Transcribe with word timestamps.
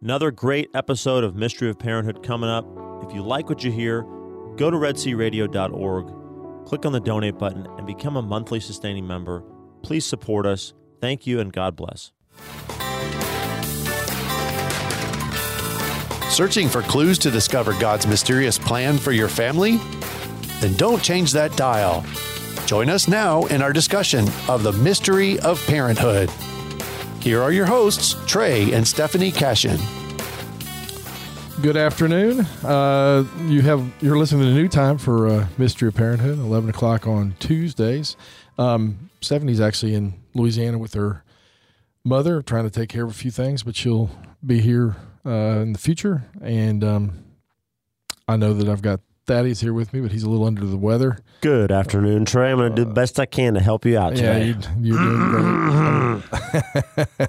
Another 0.00 0.30
great 0.30 0.70
episode 0.74 1.24
of 1.24 1.34
Mystery 1.34 1.68
of 1.68 1.76
Parenthood 1.76 2.22
coming 2.22 2.48
up. 2.48 2.64
If 3.02 3.12
you 3.12 3.20
like 3.20 3.48
what 3.48 3.64
you 3.64 3.72
hear, 3.72 4.02
go 4.56 4.70
to 4.70 4.76
redsearadio.org, 4.76 6.66
click 6.66 6.86
on 6.86 6.92
the 6.92 7.00
donate 7.00 7.36
button, 7.36 7.66
and 7.76 7.84
become 7.84 8.16
a 8.16 8.22
monthly 8.22 8.60
sustaining 8.60 9.08
member. 9.08 9.42
Please 9.82 10.06
support 10.06 10.46
us. 10.46 10.72
Thank 11.00 11.26
you, 11.26 11.40
and 11.40 11.52
God 11.52 11.74
bless. 11.74 12.12
Searching 16.30 16.68
for 16.68 16.82
clues 16.82 17.18
to 17.18 17.32
discover 17.32 17.72
God's 17.80 18.06
mysterious 18.06 18.56
plan 18.56 18.98
for 18.98 19.10
your 19.10 19.28
family? 19.28 19.78
Then 20.60 20.76
don't 20.76 21.02
change 21.02 21.32
that 21.32 21.56
dial. 21.56 22.06
Join 22.66 22.88
us 22.88 23.08
now 23.08 23.46
in 23.46 23.62
our 23.62 23.72
discussion 23.72 24.28
of 24.46 24.62
the 24.62 24.74
mystery 24.74 25.40
of 25.40 25.60
parenthood. 25.66 26.30
Here 27.28 27.42
are 27.42 27.52
your 27.52 27.66
hosts, 27.66 28.16
Trey 28.26 28.72
and 28.72 28.88
Stephanie 28.88 29.30
Cashin. 29.30 29.78
Good 31.60 31.76
afternoon. 31.76 32.40
Uh, 32.64 33.26
you 33.48 33.60
have 33.60 33.86
you're 34.00 34.16
listening 34.16 34.44
to 34.44 34.54
new 34.54 34.66
time 34.66 34.96
for 34.96 35.28
uh, 35.28 35.46
Mystery 35.58 35.88
of 35.88 35.94
Parenthood, 35.94 36.38
eleven 36.38 36.70
o'clock 36.70 37.06
on 37.06 37.34
Tuesdays. 37.38 38.16
Um, 38.56 39.10
Stephanie's 39.20 39.60
actually 39.60 39.94
in 39.94 40.14
Louisiana 40.32 40.78
with 40.78 40.94
her 40.94 41.22
mother, 42.02 42.40
trying 42.40 42.64
to 42.64 42.70
take 42.70 42.88
care 42.88 43.04
of 43.04 43.10
a 43.10 43.14
few 43.14 43.30
things, 43.30 43.62
but 43.62 43.76
she'll 43.76 44.08
be 44.42 44.62
here 44.62 44.96
uh, 45.26 45.60
in 45.60 45.74
the 45.74 45.78
future. 45.78 46.24
And 46.40 46.82
um, 46.82 47.24
I 48.26 48.38
know 48.38 48.54
that 48.54 48.70
I've 48.70 48.80
got 48.80 49.00
Thaddeus 49.28 49.60
here 49.60 49.74
with 49.74 49.92
me, 49.92 50.00
but 50.00 50.10
he's 50.10 50.22
a 50.22 50.30
little 50.30 50.46
under 50.46 50.64
the 50.64 50.78
weather. 50.78 51.18
Good 51.42 51.70
afternoon, 51.70 52.24
Trey. 52.24 52.50
I'm 52.50 52.56
going 52.56 52.74
to 52.74 52.76
do 52.76 52.84
the 52.86 52.94
best 52.94 53.20
I 53.20 53.26
can 53.26 53.54
to 53.54 53.60
help 53.60 53.84
you 53.84 53.98
out 53.98 54.16
Yeah, 54.16 54.32
today. 54.38 54.46
you, 54.80 54.94
you're 54.94 54.98
doing 54.98 56.22
great. 56.96 57.28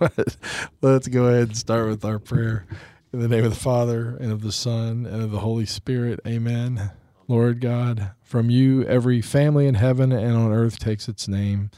but 0.00 0.36
let's 0.82 1.06
go 1.08 1.26
ahead 1.26 1.48
and 1.48 1.56
start 1.56 1.88
with 1.88 2.04
our 2.04 2.18
prayer. 2.18 2.66
In 3.12 3.20
the 3.20 3.28
name 3.28 3.44
of 3.44 3.50
the 3.54 3.60
Father, 3.60 4.16
and 4.20 4.32
of 4.32 4.42
the 4.42 4.50
Son, 4.52 5.06
and 5.06 5.22
of 5.22 5.30
the 5.30 5.38
Holy 5.38 5.66
Spirit. 5.66 6.18
Amen. 6.26 6.90
Lord 7.28 7.60
God, 7.60 8.10
from 8.22 8.50
you 8.50 8.82
every 8.84 9.20
family 9.20 9.68
in 9.68 9.74
heaven 9.76 10.10
and 10.10 10.36
on 10.36 10.52
earth 10.52 10.80
takes 10.80 11.08
its 11.08 11.28
name. 11.28 11.70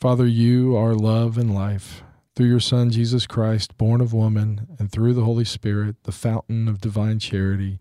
Father, 0.00 0.26
you 0.26 0.74
are 0.74 0.94
love 0.94 1.36
and 1.36 1.54
life. 1.54 2.02
Through 2.34 2.48
your 2.48 2.60
Son, 2.60 2.90
Jesus 2.90 3.26
Christ, 3.26 3.76
born 3.76 4.00
of 4.00 4.12
woman, 4.14 4.66
and 4.78 4.90
through 4.90 5.12
the 5.14 5.24
Holy 5.24 5.44
Spirit, 5.44 5.96
the 6.04 6.12
fountain 6.12 6.66
of 6.66 6.80
divine 6.80 7.18
charity, 7.18 7.78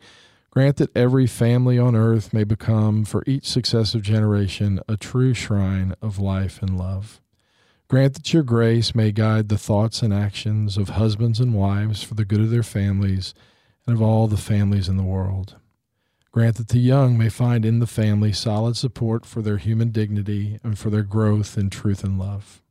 grant 0.56 0.78
that 0.78 0.95
every 0.95 1.28
family 1.28 1.78
on 1.78 1.95
earth 1.95 2.34
may 2.34 2.45
become, 2.45 3.03
for 3.03 3.23
each 3.28 3.45
successive 3.45 4.02
generation, 4.02 4.80
a 4.88 4.95
true 4.95 5.34
shrine 5.34 5.94
of 6.02 6.17
life 6.17 6.61
and 6.61 6.78
love. 6.78 7.20
Grant 7.89 8.14
that 8.14 8.34
your 8.34 8.42
grace 8.42 8.95
may 8.95 9.11
guide 9.11 9.50
the 9.50 9.58
thoughts 9.58 10.02
and 10.02 10.14
actions 10.14 10.78
of 10.78 10.89
husbands 10.89 11.42
and 11.42 11.53
wives 11.53 12.02
for 12.02 12.14
the 12.14 12.23
good 12.23 12.39
of 12.39 12.52
their 12.52 12.64
families 12.64 13.33
and 13.86 13.95
of 13.95 14.02
all 14.02 14.28
the 14.28 14.38
families 14.38 14.88
in 14.88 14.95
the 14.95 15.03
world. 15.03 15.58
Grant 16.31 16.56
that 16.56 16.70
the 16.70 16.80
young 16.80 17.17
may 17.17 17.30
find 17.30 17.66
in 17.66 17.80
the 17.80 17.86
family 17.86 18.31
solid 18.31 18.78
support 18.78 19.26
for 19.26 19.42
their 19.42 19.58
human 19.58 19.92
dignity 19.92 20.58
and 20.64 20.80
for 20.80 20.89
their 20.89 21.03
growth 21.03 21.58
in 21.58 21.70
truth 21.70 22.03
and 22.03 22.17
love. 22.17 22.61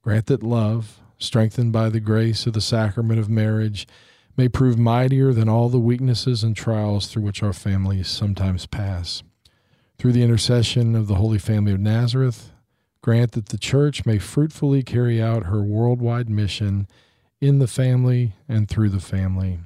Grant 0.00 0.26
that 0.26 0.42
love, 0.42 1.00
strengthened 1.18 1.72
by 1.72 1.90
the 1.90 2.00
grace 2.00 2.46
of 2.46 2.54
the 2.54 2.60
sacrament 2.62 3.20
of 3.20 3.28
marriage, 3.28 3.86
may 4.38 4.48
prove 4.48 4.78
mightier 4.78 5.32
than 5.32 5.48
all 5.48 5.68
the 5.68 5.80
weaknesses 5.80 6.44
and 6.44 6.54
trials 6.54 7.08
through 7.08 7.24
which 7.24 7.42
our 7.42 7.52
families 7.52 8.06
sometimes 8.06 8.66
pass. 8.66 9.24
Through 9.98 10.12
the 10.12 10.22
intercession 10.22 10.94
of 10.94 11.08
the 11.08 11.16
Holy 11.16 11.40
Family 11.40 11.72
of 11.72 11.80
Nazareth, 11.80 12.52
grant 13.02 13.32
that 13.32 13.46
the 13.46 13.58
Church 13.58 14.06
may 14.06 14.18
fruitfully 14.18 14.84
carry 14.84 15.20
out 15.20 15.46
her 15.46 15.60
worldwide 15.60 16.30
mission 16.30 16.86
in 17.40 17.58
the 17.58 17.66
family 17.66 18.34
and 18.48 18.68
through 18.68 18.90
the 18.90 19.00
family. 19.00 19.58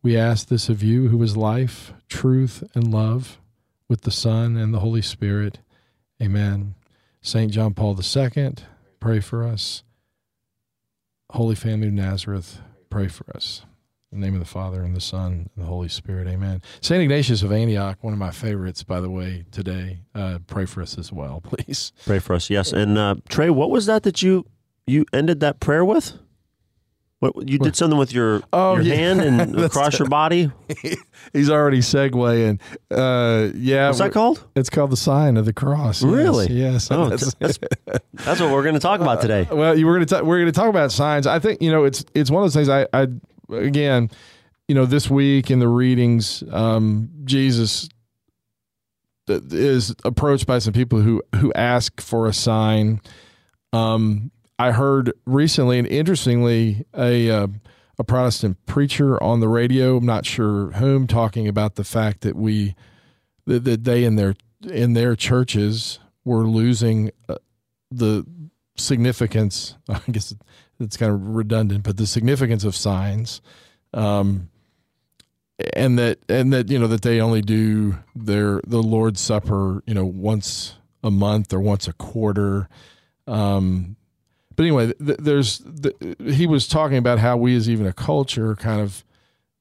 We 0.00 0.16
ask 0.16 0.46
this 0.46 0.68
of 0.68 0.80
you, 0.80 1.08
who 1.08 1.20
is 1.20 1.36
life, 1.36 1.92
truth, 2.08 2.62
and 2.72 2.94
love, 2.94 3.40
with 3.88 4.02
the 4.02 4.12
Son 4.12 4.56
and 4.56 4.72
the 4.72 4.80
Holy 4.80 5.02
Spirit. 5.02 5.58
Amen. 6.22 6.76
St. 7.20 7.50
John 7.50 7.74
Paul 7.74 7.98
II, 7.98 8.54
pray 9.00 9.18
for 9.18 9.42
us. 9.42 9.82
Holy 11.30 11.56
Family 11.56 11.88
of 11.88 11.94
Nazareth, 11.94 12.60
pray 12.90 13.08
for 13.08 13.24
us. 13.36 13.64
In 14.14 14.20
the 14.20 14.26
name 14.28 14.34
of 14.34 14.40
the 14.40 14.46
Father, 14.46 14.82
and 14.84 14.94
the 14.94 15.00
Son, 15.00 15.50
and 15.56 15.64
the 15.64 15.66
Holy 15.66 15.88
Spirit. 15.88 16.28
Amen. 16.28 16.62
St. 16.80 17.02
Ignatius 17.02 17.42
of 17.42 17.50
Antioch, 17.50 17.98
one 18.00 18.12
of 18.12 18.18
my 18.20 18.30
favorites, 18.30 18.84
by 18.84 19.00
the 19.00 19.10
way, 19.10 19.44
today. 19.50 20.02
Uh, 20.14 20.38
pray 20.46 20.66
for 20.66 20.82
us 20.82 20.96
as 20.96 21.12
well, 21.12 21.40
please. 21.44 21.92
Pray 22.06 22.20
for 22.20 22.34
us, 22.34 22.48
yes. 22.48 22.72
And 22.72 22.96
uh, 22.96 23.16
Trey, 23.28 23.50
what 23.50 23.70
was 23.70 23.86
that 23.86 24.04
that 24.04 24.22
you 24.22 24.46
you 24.86 25.04
ended 25.12 25.40
that 25.40 25.58
prayer 25.58 25.84
with? 25.84 26.12
What 27.18 27.48
you 27.48 27.58
did 27.58 27.74
something 27.74 27.98
with 27.98 28.12
your 28.12 28.42
Oh, 28.52 28.74
your 28.74 28.82
yeah. 28.82 28.94
hand 28.94 29.20
and 29.20 29.58
across 29.64 29.98
your 29.98 30.08
body? 30.08 30.52
He's 31.32 31.50
already 31.50 31.78
segueing. 31.80 32.60
Uh, 32.92 33.50
yeah. 33.56 33.86
What's 33.88 33.98
that 33.98 34.12
called? 34.12 34.46
It's 34.54 34.70
called 34.70 34.90
the 34.90 34.96
sign 34.96 35.36
of 35.36 35.44
the 35.46 35.52
cross. 35.52 36.02
Really? 36.04 36.52
Yes. 36.52 36.88
Oh, 36.90 37.08
That's- 37.08 37.34
that's, 37.40 37.58
that's 38.12 38.40
what 38.40 38.52
we're 38.52 38.62
going 38.62 38.74
to 38.74 38.80
talk 38.80 39.00
about 39.00 39.20
today. 39.22 39.48
well, 39.50 39.76
you 39.76 39.86
were 39.86 39.94
going 39.94 40.06
to 40.06 40.22
we're 40.22 40.36
going 40.38 40.52
to 40.52 40.52
talk 40.52 40.68
about 40.68 40.92
signs. 40.92 41.26
I 41.26 41.40
think 41.40 41.60
you 41.60 41.72
know 41.72 41.82
it's 41.84 42.04
it's 42.14 42.30
one 42.30 42.44
of 42.44 42.52
those 42.52 42.54
things. 42.54 42.68
I, 42.68 42.86
I 42.92 43.08
again, 43.50 44.10
you 44.68 44.74
know, 44.74 44.86
this 44.86 45.10
week 45.10 45.50
in 45.50 45.58
the 45.58 45.68
readings, 45.68 46.42
um, 46.50 47.10
Jesus 47.24 47.88
is 49.28 49.94
approached 50.04 50.46
by 50.46 50.58
some 50.58 50.72
people 50.72 51.00
who 51.00 51.22
who 51.36 51.52
ask 51.54 52.00
for 52.00 52.26
a 52.26 52.32
sign. 52.32 53.00
Um, 53.72 54.30
I 54.58 54.70
heard 54.70 55.12
recently, 55.26 55.78
and 55.78 55.88
interestingly, 55.88 56.84
a 56.94 57.30
uh, 57.30 57.46
a 57.98 58.04
Protestant 58.04 58.64
preacher 58.66 59.22
on 59.22 59.40
the 59.40 59.48
radio. 59.48 59.96
I'm 59.96 60.06
not 60.06 60.26
sure 60.26 60.70
whom 60.72 61.06
talking 61.06 61.48
about 61.48 61.76
the 61.76 61.84
fact 61.84 62.22
that 62.22 62.36
we 62.36 62.74
that, 63.46 63.64
that 63.64 63.84
they 63.84 64.04
in 64.04 64.16
their 64.16 64.34
in 64.62 64.94
their 64.94 65.16
churches 65.16 65.98
were 66.24 66.46
losing 66.46 67.10
uh, 67.28 67.36
the 67.90 68.24
significance. 68.76 69.76
I 69.88 70.00
guess 70.10 70.34
it's 70.80 70.96
kind 70.96 71.12
of 71.12 71.28
redundant, 71.28 71.84
but 71.84 71.96
the 71.96 72.06
significance 72.06 72.64
of 72.64 72.74
signs, 72.74 73.40
um, 73.92 74.50
and 75.74 75.98
that 75.98 76.18
and 76.28 76.52
that 76.52 76.68
you 76.70 76.78
know 76.78 76.86
that 76.88 77.02
they 77.02 77.20
only 77.20 77.42
do 77.42 77.98
their 78.14 78.60
the 78.66 78.82
Lord's 78.82 79.20
Supper, 79.20 79.82
you 79.86 79.94
know, 79.94 80.04
once 80.04 80.74
a 81.02 81.10
month 81.10 81.52
or 81.52 81.60
once 81.60 81.86
a 81.86 81.92
quarter. 81.92 82.68
Um, 83.26 83.96
but 84.56 84.64
anyway, 84.64 84.92
th- 85.04 85.18
there's 85.18 85.58
the, 85.58 86.16
he 86.32 86.46
was 86.46 86.66
talking 86.66 86.98
about 86.98 87.18
how 87.18 87.36
we 87.36 87.56
as 87.56 87.68
even 87.68 87.86
a 87.86 87.92
culture 87.92 88.54
kind 88.56 88.80
of 88.80 89.04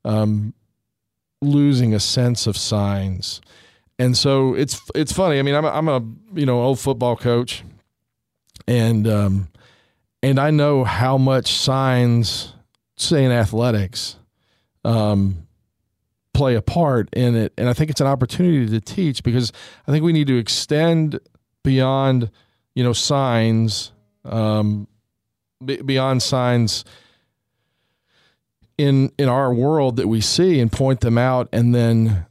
um, 0.05 0.53
losing 1.41 1.93
a 1.93 1.99
sense 1.99 2.47
of 2.47 2.57
signs, 2.57 3.41
and 3.99 4.17
so 4.17 4.53
it's 4.53 4.81
it's 4.95 5.13
funny. 5.13 5.39
I 5.39 5.41
mean, 5.41 5.55
I'm 5.55 5.65
a, 5.65 5.69
I'm 5.69 5.87
a 5.87 6.01
you 6.33 6.45
know 6.45 6.61
old 6.61 6.79
football 6.79 7.15
coach, 7.15 7.63
and 8.67 9.07
um, 9.07 9.47
and 10.23 10.39
I 10.39 10.51
know 10.51 10.85
how 10.85 11.17
much 11.17 11.51
signs, 11.51 12.53
say 12.95 13.25
in 13.25 13.31
athletics, 13.31 14.15
um, 14.85 15.45
play 16.33 16.55
a 16.55 16.61
part 16.61 17.09
in 17.13 17.35
it, 17.35 17.53
and 17.57 17.67
I 17.67 17.73
think 17.73 17.91
it's 17.91 18.01
an 18.01 18.07
opportunity 18.07 18.67
to 18.67 18.79
teach 18.79 19.21
because 19.21 19.51
I 19.85 19.91
think 19.91 20.03
we 20.03 20.13
need 20.13 20.27
to 20.27 20.37
extend 20.37 21.19
beyond 21.61 22.31
you 22.73 22.83
know 22.83 22.93
signs 22.93 23.91
um, 24.25 24.87
be- 25.63 25.81
beyond 25.81 26.23
signs 26.23 26.85
in 28.77 29.11
in 29.17 29.29
our 29.29 29.53
world 29.53 29.97
that 29.97 30.07
we 30.07 30.21
see 30.21 30.59
and 30.59 30.71
point 30.71 31.01
them 31.01 31.17
out 31.17 31.49
and 31.51 31.75
then 31.75 32.25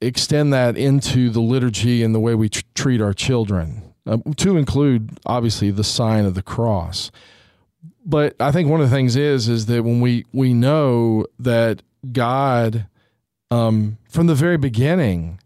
extend 0.00 0.52
that 0.52 0.76
into 0.76 1.30
the 1.30 1.40
liturgy 1.40 2.02
and 2.02 2.14
the 2.14 2.20
way 2.20 2.34
we 2.34 2.48
tr- 2.48 2.62
treat 2.74 3.00
our 3.00 3.14
children 3.14 3.81
uh, 4.06 4.18
to 4.36 4.56
include 4.56 5.18
obviously 5.26 5.70
the 5.70 5.84
sign 5.84 6.24
of 6.24 6.34
the 6.34 6.42
cross. 6.42 7.10
But 8.04 8.34
i 8.40 8.50
think 8.50 8.68
one 8.68 8.80
of 8.80 8.90
the 8.90 8.96
things 8.96 9.14
is 9.16 9.48
is 9.48 9.66
that 9.66 9.84
when 9.84 10.00
we 10.00 10.24
we 10.32 10.52
know 10.52 11.26
that 11.38 11.82
god 12.10 12.86
um, 13.50 13.98
from 14.08 14.26
the 14.26 14.34
very 14.34 14.56
beginning 14.56 15.38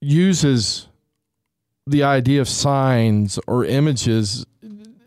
uses 0.00 0.88
the 1.86 2.02
idea 2.02 2.40
of 2.40 2.48
signs 2.48 3.38
or 3.46 3.64
images 3.64 4.44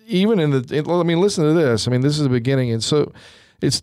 even 0.08 0.40
in 0.40 0.52
the 0.52 0.86
i 0.88 1.04
mean 1.04 1.22
listen 1.22 1.44
to 1.44 1.54
this. 1.54 1.88
I 1.88 1.92
mean 1.92 2.02
this 2.02 2.18
is 2.18 2.24
the 2.24 2.30
beginning. 2.30 2.72
And 2.72 2.84
so 2.84 3.12
it's 3.62 3.82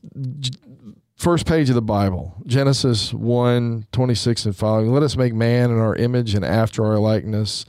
first 1.17 1.47
page 1.47 1.69
of 1.69 1.75
the 1.75 1.83
bible 1.83 2.37
genesis 2.47 3.13
1 3.13 3.87
26 3.93 4.47
and 4.47 4.57
following. 4.57 4.93
Let 4.93 5.03
us 5.03 5.17
make 5.17 5.35
man 5.35 5.71
in 5.71 5.79
our 5.79 5.97
image 5.97 6.35
and 6.35 6.45
after 6.45 6.85
our 6.85 6.99
likeness 6.99 7.65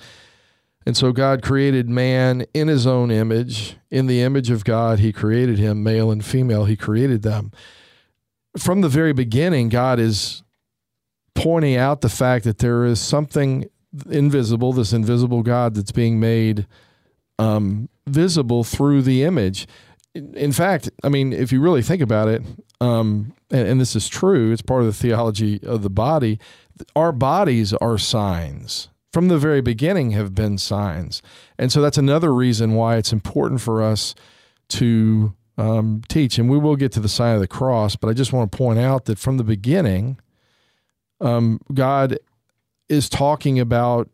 and 0.89 0.97
so 0.97 1.11
god 1.11 1.41
created 1.41 1.87
man 1.87 2.43
in 2.53 2.67
his 2.67 2.85
own 2.85 3.11
image 3.11 3.77
in 3.91 4.07
the 4.07 4.21
image 4.21 4.49
of 4.49 4.65
god 4.65 4.99
he 4.99 5.13
created 5.13 5.57
him 5.57 5.83
male 5.83 6.09
and 6.09 6.25
female 6.25 6.65
he 6.65 6.75
created 6.75 7.21
them 7.21 7.51
from 8.57 8.81
the 8.81 8.89
very 8.89 9.13
beginning 9.13 9.69
god 9.69 9.99
is 9.99 10.43
pointing 11.35 11.75
out 11.75 12.01
the 12.01 12.09
fact 12.09 12.43
that 12.43 12.57
there 12.57 12.83
is 12.85 12.99
something 12.99 13.69
invisible 14.09 14.73
this 14.73 14.91
invisible 14.91 15.43
god 15.43 15.75
that's 15.75 15.91
being 15.91 16.19
made 16.19 16.65
um, 17.39 17.87
visible 18.05 18.63
through 18.63 19.01
the 19.01 19.23
image. 19.23 19.67
In 20.13 20.51
fact, 20.51 20.89
I 21.03 21.09
mean, 21.09 21.33
if 21.33 21.51
you 21.51 21.61
really 21.61 21.81
think 21.81 22.01
about 22.01 22.27
it, 22.27 22.43
um, 22.81 23.33
and, 23.49 23.67
and 23.67 23.81
this 23.81 23.95
is 23.95 24.09
true. 24.09 24.51
It's 24.51 24.61
part 24.61 24.81
of 24.81 24.87
the 24.87 24.93
theology 24.93 25.59
of 25.63 25.81
the 25.81 25.89
body. 25.89 26.39
Our 26.95 27.11
bodies 27.11 27.73
are 27.73 27.97
signs 27.97 28.89
from 29.11 29.27
the 29.27 29.37
very 29.37 29.61
beginning 29.61 30.11
have 30.11 30.35
been 30.35 30.57
signs, 30.57 31.21
and 31.57 31.71
so 31.71 31.81
that's 31.81 31.97
another 31.97 32.33
reason 32.33 32.73
why 32.73 32.97
it's 32.97 33.13
important 33.13 33.61
for 33.61 33.81
us 33.81 34.15
to 34.69 35.33
um, 35.57 36.01
teach. 36.07 36.37
And 36.37 36.49
we 36.49 36.57
will 36.57 36.75
get 36.75 36.91
to 36.93 36.99
the 36.99 37.09
sign 37.09 37.35
of 37.35 37.41
the 37.41 37.47
cross, 37.47 37.95
but 37.95 38.07
I 38.07 38.13
just 38.13 38.31
want 38.31 38.51
to 38.51 38.57
point 38.57 38.79
out 38.79 39.05
that 39.05 39.19
from 39.19 39.37
the 39.37 39.43
beginning, 39.43 40.19
um, 41.19 41.59
God 41.73 42.17
is 42.87 43.09
talking 43.09 43.59
about 43.59 44.09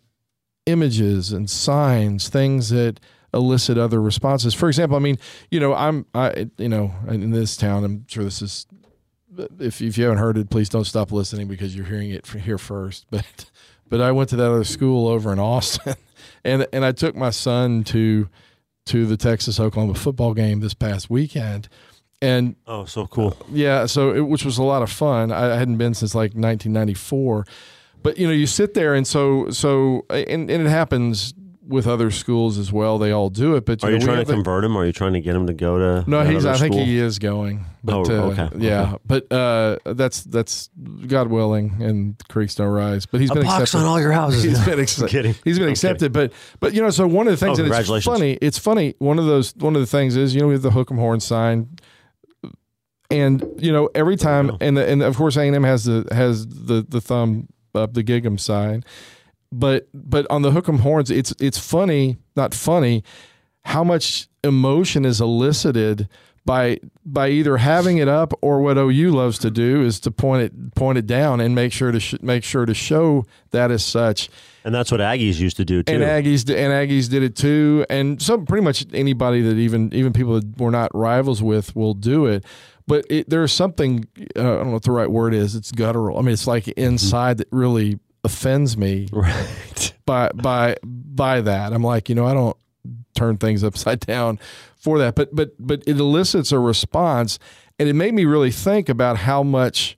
images 0.66 1.32
and 1.32 1.50
signs, 1.50 2.30
things 2.30 2.70
that 2.70 3.00
elicit 3.34 3.78
other 3.78 4.02
responses. 4.02 4.54
For 4.54 4.68
example, 4.68 4.98
I 4.98 5.00
mean, 5.00 5.18
you 5.52 5.60
know, 5.60 5.74
I'm, 5.74 6.06
I, 6.16 6.50
you 6.58 6.70
know, 6.70 6.94
in 7.08 7.32
this 7.32 7.56
town, 7.56 7.84
I'm 7.84 8.06
sure 8.08 8.24
this 8.24 8.42
is, 8.42 8.66
if, 9.60 9.82
if 9.82 9.98
you 9.98 10.06
haven't 10.06 10.20
heard 10.20 10.38
it, 10.38 10.50
please 10.50 10.70
don't 10.70 10.86
stop 10.86 11.12
listening 11.12 11.48
because 11.48 11.76
you're 11.76 11.86
hearing 11.86 12.10
it 12.10 12.26
here 12.28 12.58
first. 12.58 13.06
But, 13.12 13.52
but 13.90 14.02
I 14.02 14.12
went 14.12 14.30
to 14.30 14.36
that 14.36 14.52
other 14.52 14.64
school 14.64 15.08
over 15.08 15.32
in 15.32 15.40
Austin, 15.40 15.96
and 16.44 16.68
and 16.74 16.86
I 16.86 16.92
took 16.92 17.16
my 17.16 17.30
son 17.30 17.84
to, 17.86 18.30
to 18.88 19.06
the 19.06 19.18
Texas 19.18 19.60
Oklahoma 19.60 19.96
football 19.96 20.34
game 20.34 20.60
this 20.60 20.74
past 20.74 21.10
weekend, 21.10 21.68
and 22.22 22.56
Oh, 22.68 22.86
so 22.86 23.08
cool. 23.08 23.38
Uh, 23.42 23.46
yeah, 23.52 23.86
so 23.86 24.14
it, 24.14 24.22
which 24.22 24.46
was 24.46 24.58
a 24.58 24.64
lot 24.64 24.82
of 24.82 24.92
fun. 24.92 25.32
I, 25.32 25.54
I 25.54 25.58
hadn't 25.58 25.78
been 25.78 25.94
since 25.94 26.16
like 26.16 26.32
1994, 26.32 27.46
but 28.02 28.18
you 28.18 28.28
know, 28.28 28.34
you 28.34 28.48
sit 28.48 28.74
there 28.74 28.94
and 28.96 29.06
so 29.08 29.50
so 29.50 30.06
and, 30.10 30.50
and 30.50 30.66
it 30.66 30.70
happens 30.70 31.34
with 31.68 31.88
other 31.88 32.12
schools 32.12 32.58
as 32.58 32.72
well. 32.72 32.98
They 33.00 33.12
all 33.12 33.30
do 33.30 33.56
it. 33.56 33.66
But 33.66 33.84
Are 33.84 33.88
know, 33.90 33.96
you 33.98 34.00
trying 34.02 34.18
have 34.18 34.26
to 34.28 34.32
the- 34.32 34.34
convert 34.38 34.64
him? 34.64 34.76
Or 34.76 34.82
are 34.82 34.86
you 34.86 34.92
trying 34.92 35.14
to 35.14 35.22
get 35.22 35.36
him 35.36 35.48
to 35.48 35.54
go 35.54 35.78
to? 36.04 36.10
No, 36.10 36.24
he's. 36.24 36.44
another 36.44 36.50
I 36.56 36.60
think 36.60 36.74
school? 36.74 36.86
he 36.86 36.98
is 37.00 37.18
going. 37.20 37.66
But, 37.84 37.94
Oh, 37.94 38.02
uh, 38.04 38.32
okay, 38.32 38.50
Yeah, 38.58 38.82
okay. 38.94 38.98
but 39.06 39.32
uh, 39.32 39.78
that's 39.94 40.24
that's 40.24 40.70
God 41.08 41.28
willing, 41.28 41.76
and 41.82 42.16
creeks 42.30 42.56
don't 42.56 42.68
rise. 42.72 43.06
But 43.06 43.22
he's 43.22 43.30
been 43.32 43.46
accepted. 43.46 43.78
On 43.78 43.86
all 43.86 44.00
your 44.00 44.12
houses. 44.12 44.44
He's 44.44 44.60
been, 44.66 44.80
accepted. 44.80 45.12
kidding. 45.12 45.36
He's 45.44 45.58
been 45.60 45.68
I'm 45.68 45.72
accepted, 45.74 46.12
but 46.14 46.34
but 46.60 46.74
you 46.74 46.82
know, 46.82 46.90
so 46.90 47.06
one 47.08 47.28
of 47.28 47.32
the 47.32 47.38
things 47.46 47.60
Oh, 47.60 47.64
that 47.64 47.90
it's 47.96 48.06
funny. 48.06 48.34
It's 48.42 48.58
funny. 48.58 48.96
One 49.00 49.20
of 49.20 49.26
those 49.26 49.56
one 49.58 49.76
of 49.76 49.82
the 49.82 49.88
things 49.88 50.16
is 50.16 50.34
you 50.34 50.42
know 50.42 50.48
we 50.48 50.54
have 50.54 50.64
the 50.64 50.72
hook 50.72 50.90
'em 50.92 50.98
horn 50.98 51.20
sign, 51.20 51.70
and 53.12 53.46
you 53.58 53.72
know 53.72 53.90
every 53.94 54.16
time, 54.18 54.58
and 54.62 54.78
the, 54.78 54.88
and 54.88 55.02
of 55.04 55.16
course 55.16 55.38
A 55.38 55.42
and 55.42 55.56
M 55.56 55.64
has 55.64 55.86
the 55.86 56.06
has 56.12 56.48
the 56.48 56.86
the 56.88 57.02
thumb 57.02 57.48
up 57.74 57.94
the 57.94 58.04
gig 58.04 58.26
'em 58.26 58.38
sign, 58.38 58.84
but 59.60 59.88
but 59.94 60.26
on 60.30 60.42
the 60.42 60.52
hook 60.52 60.68
'em 60.70 60.80
horns, 60.80 61.10
it's 61.10 61.34
it's 61.40 61.58
funny, 61.58 62.18
not 62.36 62.54
funny, 62.54 63.04
how 63.64 63.84
much 63.84 64.28
emotion 64.44 65.06
is 65.06 65.20
elicited 65.22 66.08
by 66.46 66.80
by 67.04 67.30
either 67.30 67.58
having 67.58 67.98
it 67.98 68.08
up 68.08 68.32
or 68.42 68.62
what 68.62 68.78
OU 68.78 69.12
loves 69.12 69.40
to 69.40 69.50
do 69.50 69.82
is 69.82 70.00
to 70.02 70.12
point 70.12 70.44
it 70.44 70.76
point 70.76 70.98
it 70.98 71.08
down 71.08 71.42
and 71.42 71.56
make 71.56 71.74
sure 71.74 71.92
to 71.92 72.00
sh- 72.00 72.16
make 72.22 72.44
sure 72.44 72.66
to 72.66 72.74
show 72.74 73.26
that 73.52 73.72
as 73.72 73.84
such. 73.84 74.30
And 74.64 74.74
that's 74.74 74.92
what 74.92 75.00
Aggies 75.00 75.40
used 75.40 75.58
to 75.58 75.66
do 75.66 75.82
too. 75.84 75.94
And 75.94 76.04
Aggies 76.04 76.42
and 76.50 76.72
Aggies 76.72 77.10
did 77.10 77.24
it 77.24 77.36
too, 77.36 77.86
and 77.90 78.22
some 78.22 78.46
pretty 78.46 78.64
much 78.64 78.86
anybody 78.94 79.42
that 79.42 79.58
even 79.58 79.92
even 79.94 80.14
people 80.14 80.40
that 80.40 80.58
we're 80.58 80.70
not 80.70 80.94
rivals 80.94 81.42
with 81.42 81.76
will 81.76 81.96
do 81.96 82.28
it. 82.28 82.46
But 82.88 83.06
it, 83.10 83.28
there's 83.28 83.52
something 83.52 84.08
uh, 84.36 84.42
I 84.42 84.44
don't 84.44 84.68
know 84.68 84.74
what 84.74 84.84
the 84.84 84.92
right 84.92 85.10
word 85.10 85.34
is. 85.34 85.56
It's 85.56 85.72
guttural. 85.72 86.20
I 86.20 86.22
mean, 86.22 86.34
it's 86.34 86.46
like 86.46 86.68
inside 86.68 87.38
that 87.40 87.48
really 87.52 88.00
offends 88.26 88.76
me 88.76 89.08
right. 89.12 89.94
by 90.06 90.30
by 90.34 90.76
by 90.84 91.42
that. 91.42 91.72
I'm 91.74 91.84
like, 91.84 92.10
you 92.10 92.16
know, 92.16 92.26
I 92.26 92.34
don't 92.34 92.58
turn 93.16 93.38
things 93.38 93.64
upside 93.64 94.02
down 94.02 94.40
for 94.76 95.00
that, 95.00 95.16
but 95.16 95.36
but 95.36 95.54
but 95.60 95.84
it 95.88 95.98
elicits 95.98 96.52
a 96.52 96.60
response, 96.60 97.40
and 97.80 97.88
it 97.88 97.94
made 97.94 98.14
me 98.14 98.26
really 98.26 98.52
think 98.52 98.90
about 98.90 99.18
how 99.18 99.44
much 99.44 99.98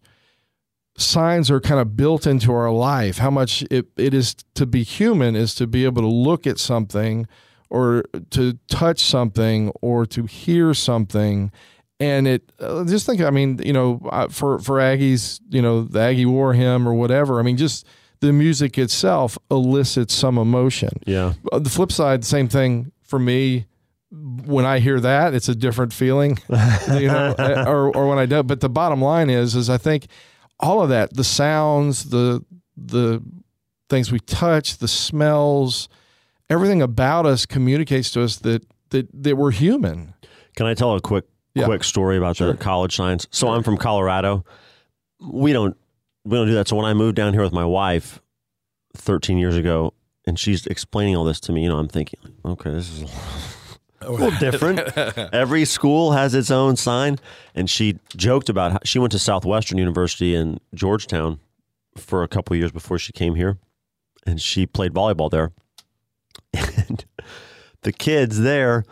signs 0.97 1.51
are 1.51 1.61
kind 1.61 1.79
of 1.79 1.95
built 1.95 2.25
into 2.25 2.51
our 2.51 2.71
life. 2.71 3.19
How 3.19 3.29
much 3.29 3.63
it, 3.69 3.87
it 3.95 4.13
is 4.13 4.35
to 4.55 4.65
be 4.65 4.83
human 4.83 5.35
is 5.35 5.53
to 5.55 5.67
be 5.67 5.85
able 5.85 6.01
to 6.01 6.07
look 6.07 6.47
at 6.47 6.57
something 6.57 7.27
or 7.69 8.03
to 8.31 8.57
touch 8.67 9.01
something 9.01 9.71
or 9.81 10.05
to 10.07 10.25
hear 10.25 10.73
something. 10.73 11.51
And 11.99 12.27
it 12.27 12.51
uh, 12.59 12.83
just 12.85 13.05
think, 13.05 13.21
I 13.21 13.29
mean, 13.29 13.59
you 13.63 13.73
know, 13.73 13.99
for 14.29 14.59
for 14.59 14.77
Aggies, 14.77 15.39
you 15.49 15.61
know, 15.61 15.83
the 15.83 15.99
Aggie 15.99 16.25
War 16.25 16.53
hymn 16.53 16.87
or 16.87 16.93
whatever. 16.93 17.39
I 17.39 17.43
mean, 17.43 17.57
just 17.57 17.85
the 18.19 18.33
music 18.33 18.77
itself 18.77 19.37
elicits 19.51 20.13
some 20.13 20.37
emotion. 20.37 20.89
Yeah. 21.05 21.33
Uh, 21.51 21.59
The 21.59 21.69
flip 21.69 21.91
side, 21.91 22.23
same 22.25 22.47
thing 22.47 22.91
for 23.03 23.19
me. 23.19 23.65
When 24.09 24.65
I 24.65 24.79
hear 24.79 24.99
that, 25.01 25.33
it's 25.33 25.49
a 25.49 25.55
different 25.55 25.91
feeling, 25.93 26.37
you 26.49 27.07
know, 27.07 27.35
uh, 27.37 27.65
or 27.67 27.93
or 27.95 28.07
when 28.07 28.17
I 28.17 28.25
don't. 28.25 28.47
But 28.47 28.61
the 28.61 28.69
bottom 28.69 29.01
line 29.01 29.29
is, 29.29 29.53
is 29.53 29.69
I 29.69 29.77
think 29.77 30.07
all 30.61 30.81
of 30.81 30.89
that, 30.89 31.13
the 31.13 31.25
sounds, 31.25 32.05
the 32.09 32.41
the 32.77 33.21
things 33.89 34.09
we 34.11 34.19
touch, 34.21 34.77
the 34.77 34.87
smells, 34.87 35.89
everything 36.49 36.81
about 36.81 37.25
us 37.25 37.45
communicates 37.45 38.09
to 38.11 38.23
us 38.23 38.37
that 38.37 38.63
that 38.91 39.09
that 39.23 39.35
we're 39.35 39.51
human. 39.51 40.13
Can 40.55 40.67
I 40.67 40.73
tell 40.73 40.95
a 40.95 41.01
quick 41.01 41.25
Yeah. 41.53 41.65
quick 41.65 41.83
story 41.83 42.17
about 42.17 42.37
the 42.37 42.53
college 42.55 42.95
signs? 42.95 43.27
So 43.31 43.49
I'm 43.49 43.61
from 43.63 43.75
Colorado. 43.77 44.45
We 45.19 45.51
don't 45.51 45.75
we 46.27 46.37
don't 46.37 46.47
do 46.47 46.53
that. 46.55 46.67
So 46.67 46.75
when 46.75 46.85
I 46.85 46.93
moved 46.93 47.15
down 47.15 47.33
here 47.33 47.41
with 47.41 47.53
my 47.53 47.65
wife 47.65 48.21
13 48.95 49.37
years 49.37 49.55
ago, 49.55 49.93
and 50.25 50.37
she's 50.37 50.67
explaining 50.67 51.15
all 51.15 51.23
this 51.23 51.39
to 51.41 51.53
me, 51.53 51.63
you 51.63 51.69
know, 51.69 51.77
I'm 51.77 51.87
thinking, 51.87 52.19
okay, 52.43 52.71
this 52.71 52.89
is 52.89 53.11
a 54.01 54.11
little 54.11 54.31
different. 54.39 54.79
Every 55.33 55.63
school 55.63 56.11
has 56.11 56.33
its 56.33 56.51
own 56.51 56.75
sign, 56.75 57.17
and 57.55 57.69
she 57.69 57.99
joked 58.15 58.49
about 58.49 58.71
how 58.73 58.79
she 58.83 58.99
went 58.99 59.13
to 59.13 59.19
Southwestern 59.19 59.77
University 59.77 60.35
in 60.35 60.59
Georgetown 60.73 61.39
for 61.95 62.23
a 62.23 62.27
couple 62.27 62.55
years 62.57 62.71
before 62.73 62.99
she 62.99 63.13
came 63.13 63.35
here, 63.35 63.57
and 64.25 64.41
she 64.41 64.65
played 64.65 64.93
volleyball 64.93 65.31
there. 65.31 65.51
And 66.89 67.05
the 67.81 67.91
kids 67.91 68.39
there, 68.39 68.83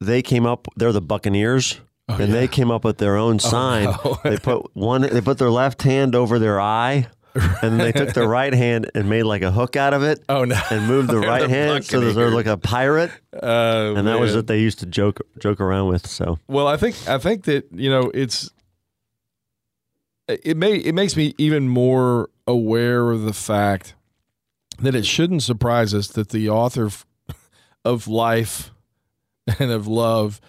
they 0.00 0.22
came 0.22 0.46
up. 0.46 0.68
They're 0.76 0.92
the 0.92 1.00
Buccaneers, 1.00 1.80
Oh, 2.08 2.16
and 2.20 2.34
they 2.34 2.48
came 2.48 2.70
up 2.70 2.84
with 2.84 2.98
their 2.98 3.16
own 3.16 3.36
oh, 3.36 3.38
sign. 3.38 3.84
no. 3.84 4.18
they 4.24 4.36
put 4.36 4.74
one. 4.74 5.02
They 5.02 5.20
put 5.20 5.38
their 5.38 5.50
left 5.50 5.82
hand 5.82 6.14
over 6.14 6.38
their 6.38 6.60
eye, 6.60 7.06
and 7.62 7.80
they 7.80 7.92
took 7.92 8.12
their 8.12 8.28
right 8.28 8.52
hand 8.52 8.90
and 8.94 9.08
made 9.08 9.22
like 9.22 9.40
a 9.42 9.50
hook 9.50 9.74
out 9.74 9.94
of 9.94 10.02
it. 10.02 10.22
Oh 10.28 10.44
no! 10.44 10.60
And 10.70 10.86
moved 10.86 11.08
the 11.08 11.18
right 11.20 11.42
the 11.42 11.48
hand 11.48 11.84
so 11.84 12.00
that 12.00 12.12
they're 12.12 12.30
like 12.30 12.46
a 12.46 12.58
pirate, 12.58 13.10
Oh, 13.42 13.94
and 13.94 14.06
that 14.06 14.20
was 14.20 14.36
what 14.36 14.46
they 14.46 14.60
used 14.60 14.80
to 14.80 14.86
joke 14.86 15.20
joke 15.38 15.60
around 15.60 15.88
with. 15.88 16.06
So 16.06 16.38
Well, 16.46 16.66
I 16.66 16.76
think 16.76 17.08
I 17.08 17.18
think 17.18 17.44
that 17.44 17.68
you 17.72 17.88
know 17.88 18.10
it's 18.12 18.50
it 20.28 20.56
may 20.56 20.76
it 20.76 20.94
makes 20.94 21.16
me 21.16 21.34
even 21.38 21.68
more 21.68 22.28
aware 22.46 23.10
of 23.10 23.22
the 23.22 23.32
fact 23.32 23.94
that 24.78 24.94
it 24.94 25.06
shouldn't 25.06 25.42
surprise 25.42 25.94
us 25.94 26.08
that 26.08 26.30
the 26.30 26.48
author 26.48 26.90
of 27.84 28.08
life 28.08 28.70
and 29.58 29.70
of 29.70 29.86
love 29.86 30.40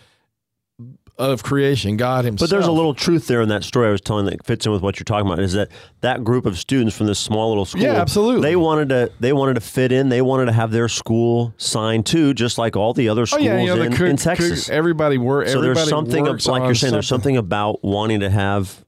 of 1.17 1.43
creation, 1.43 1.98
God 1.98 2.25
Himself. 2.25 2.50
But 2.50 2.55
there's 2.55 2.67
a 2.67 2.72
little 2.72 2.93
truth 2.93 3.27
there 3.27 3.41
in 3.41 3.50
that 3.50 3.63
story 3.63 3.88
I 3.88 3.91
was 3.91 4.01
telling 4.01 4.25
that 4.25 4.45
fits 4.45 4.65
in 4.65 4.72
with 4.72 4.81
what 4.81 5.00
you're 5.00 5.05
talking 5.05 5.25
about. 5.25 5.39
Is 5.39 5.53
that 5.53 5.69
that 6.01 6.24
group 6.24 6.45
of 6.45 6.57
students 6.57 6.95
from 6.95 7.07
this 7.07 7.19
small 7.19 7.50
little 7.50 7.65
school? 7.65 7.81
Yeah, 7.81 7.93
absolutely. 7.93 8.41
They 8.41 8.55
wanted 8.55 8.89
to. 8.89 9.12
They 9.19 9.34
wanted 9.34 9.55
to 9.55 9.62
fit 9.62 9.91
in. 9.91 10.10
They 10.10 10.22
wanted 10.22 10.45
to 10.45 10.51
have 10.51 10.72
their 10.72 10.89
school 10.89 11.53
sign 11.57 12.03
too, 12.03 12.34
just 12.34 12.57
like 12.57 12.75
all 12.75 12.93
the 12.93 13.10
other 13.10 13.25
schools 13.25 13.43
oh 13.43 13.45
yeah, 13.45 13.60
you 13.62 13.67
know, 13.67 13.81
in, 13.81 13.93
cook- 13.93 14.10
in 14.10 14.17
Texas. 14.17 14.65
cook- 14.65 14.74
everybody 14.74 15.17
were. 15.17 15.48
so 15.48 15.62
there's 15.62 15.88
something 15.88 16.24
works 16.24 16.48
like 16.48 16.63
you're 16.63 16.75
saying. 16.75 16.93
There's 16.93 17.07
something 17.07 17.38
about 17.38 17.84
wanting 17.84 18.19
to 18.19 18.29
have, 18.29 18.86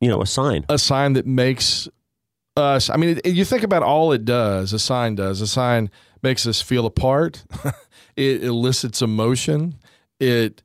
you 0.00 0.08
know, 0.08 0.22
a 0.22 0.26
sign. 0.26 0.64
a 0.68 0.78
sign 0.78 1.12
that 1.14 1.26
makes 1.26 1.88
us 2.56 2.88
i 2.88 2.96
mean 2.96 3.20
it, 3.22 3.34
you 3.34 3.44
think 3.44 3.62
about 3.62 3.82
all 3.82 4.12
it 4.12 4.24
does 4.24 4.72
a 4.72 4.78
sign 4.78 5.14
does 5.14 5.42
a 5.42 5.46
sign 5.46 5.90
makes 6.22 6.46
us 6.46 6.62
feel 6.62 6.86
apart 6.86 7.44
it 8.16 8.42
elicits 8.42 9.02
emotion 9.02 9.74
it 10.18 10.62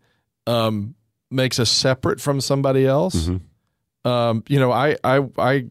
um, 0.48 0.96
makes 1.32 1.60
us 1.60 1.70
separate 1.70 2.20
from 2.22 2.42
somebody 2.42 2.86
else 2.86 3.28
Mhm. 3.28 3.42
um, 4.06 4.44
you 4.48 4.60
know 4.60 4.72
I, 4.72 4.96
I 5.04 5.20
i 5.38 5.66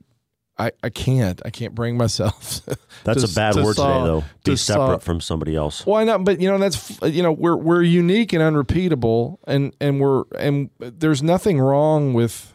i 0.58 0.70
i 0.82 0.88
can't 0.90 1.40
i 1.44 1.50
can't 1.50 1.74
bring 1.74 1.96
myself 1.96 2.60
That's 3.04 3.22
to- 3.24 3.30
a 3.30 3.34
bad 3.34 3.54
to 3.54 3.62
word 3.62 3.76
saw- 3.76 3.86
today, 3.98 4.04
though. 4.06 4.20
Be 4.44 4.50
to 4.52 4.56
saw- 4.56 4.74
separate 4.88 5.02
from 5.02 5.20
somebody 5.20 5.56
else. 5.56 5.86
why 5.86 6.04
not? 6.04 6.24
But 6.24 6.40
you 6.40 6.48
know 6.50 6.58
that's 6.58 6.98
you 7.02 7.22
know 7.22 7.32
we're 7.32 7.56
we're 7.56 7.82
unique 7.82 8.32
and 8.34 8.42
unrepeatable, 8.42 9.40
and 9.46 9.74
and 9.80 10.00
we're 10.00 10.24
and 10.38 10.68
there's 10.78 11.22
nothing 11.22 11.58
wrong 11.60 12.12
with 12.12 12.52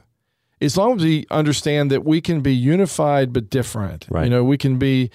as 0.61 0.77
long 0.77 0.97
as 0.97 1.03
we 1.03 1.25
understand 1.31 1.89
that 1.91 2.05
we 2.05 2.21
can 2.21 2.41
be 2.41 2.53
unified 2.55 3.33
but 3.33 3.49
different. 3.49 4.05
Right. 4.09 4.25
You 4.25 4.29
know 4.29 4.43
we 4.43 4.57
can 4.57 4.77
be. 4.77 5.09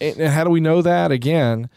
And 0.00 0.20
how 0.20 0.44
do 0.44 0.50
we 0.50 0.60
know 0.60 0.82
that? 0.82 1.12
Again, 1.12 1.70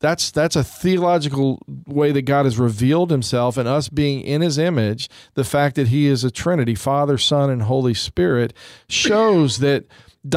that's 0.00 0.30
that's 0.30 0.56
a 0.56 0.64
theological 0.64 1.60
way 1.86 2.10
that 2.12 2.22
God 2.22 2.44
has 2.46 2.58
revealed 2.58 3.10
Himself, 3.10 3.56
and 3.56 3.68
us 3.68 3.88
being 3.88 4.22
in 4.22 4.40
His 4.40 4.58
image. 4.58 5.08
The 5.34 5.44
fact 5.44 5.76
that 5.76 5.88
He 5.88 6.06
is 6.06 6.24
a 6.24 6.30
Trinity, 6.30 6.74
Father, 6.74 7.18
Son, 7.18 7.50
and 7.50 7.62
Holy 7.62 7.94
Spirit, 7.94 8.52
shows 8.88 9.58
that 9.58 9.84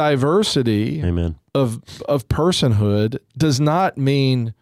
diversity 0.08 1.02
Amen. 1.02 1.36
of 1.54 1.80
of 2.08 2.28
personhood 2.28 3.18
does 3.36 3.60
not 3.60 3.96
mean 3.98 4.54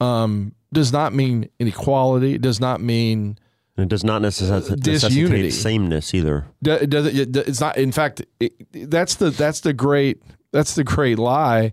um 0.00 0.52
does 0.72 0.92
not 0.92 1.12
mean 1.14 1.48
inequality 1.58 2.38
does 2.38 2.60
not 2.60 2.80
mean 2.80 3.38
And 3.76 3.84
it 3.84 3.88
does 3.88 4.04
not 4.04 4.22
necessitate, 4.22 4.80
Disunity. 4.80 5.22
necessitate 5.22 5.52
sameness 5.52 6.14
either. 6.14 6.46
It 6.64 6.90
doesn't. 6.90 7.16
it- 7.36 7.36
It's 7.48 7.60
not. 7.60 7.76
In 7.76 7.92
fact, 7.92 8.22
it, 8.40 8.52
that's 8.90 9.16
the 9.16 9.30
that's 9.30 9.60
the 9.60 9.72
great 9.72 10.22
that's 10.52 10.74
the 10.74 10.84
great 10.84 11.18
lie 11.18 11.72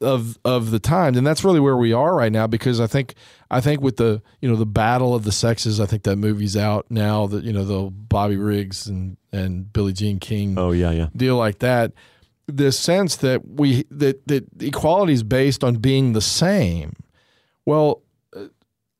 of 0.00 0.38
of 0.44 0.70
the 0.70 0.78
times, 0.78 1.16
and 1.16 1.26
that's 1.26 1.44
really 1.44 1.60
where 1.60 1.76
we 1.76 1.92
are 1.92 2.14
right 2.14 2.32
now. 2.32 2.46
Because 2.46 2.80
I 2.80 2.86
think 2.86 3.14
I 3.50 3.60
think 3.60 3.80
with 3.80 3.96
the 3.96 4.22
you 4.40 4.48
know 4.48 4.56
the 4.56 4.66
battle 4.66 5.14
of 5.14 5.24
the 5.24 5.32
sexes, 5.32 5.80
I 5.80 5.86
think 5.86 6.04
that 6.04 6.16
movie's 6.16 6.56
out 6.56 6.86
now. 6.90 7.26
That 7.26 7.44
you 7.44 7.52
know 7.52 7.64
the 7.64 7.90
Bobby 7.90 8.36
Riggs 8.36 8.86
and 8.86 9.16
and 9.32 9.72
Billie 9.72 9.92
Jean 9.92 10.18
King 10.18 10.56
Oh 10.58 10.72
yeah, 10.72 10.90
yeah. 10.92 11.08
deal 11.16 11.36
like 11.36 11.58
that. 11.60 11.92
This 12.46 12.78
sense 12.78 13.16
that 13.16 13.46
we 13.46 13.84
that 13.90 14.26
that 14.28 14.44
equality 14.60 15.14
is 15.14 15.22
based 15.22 15.64
on 15.64 15.76
being 15.76 16.12
the 16.12 16.20
same. 16.20 16.94
Well, 17.64 18.02
uh, 18.36 18.46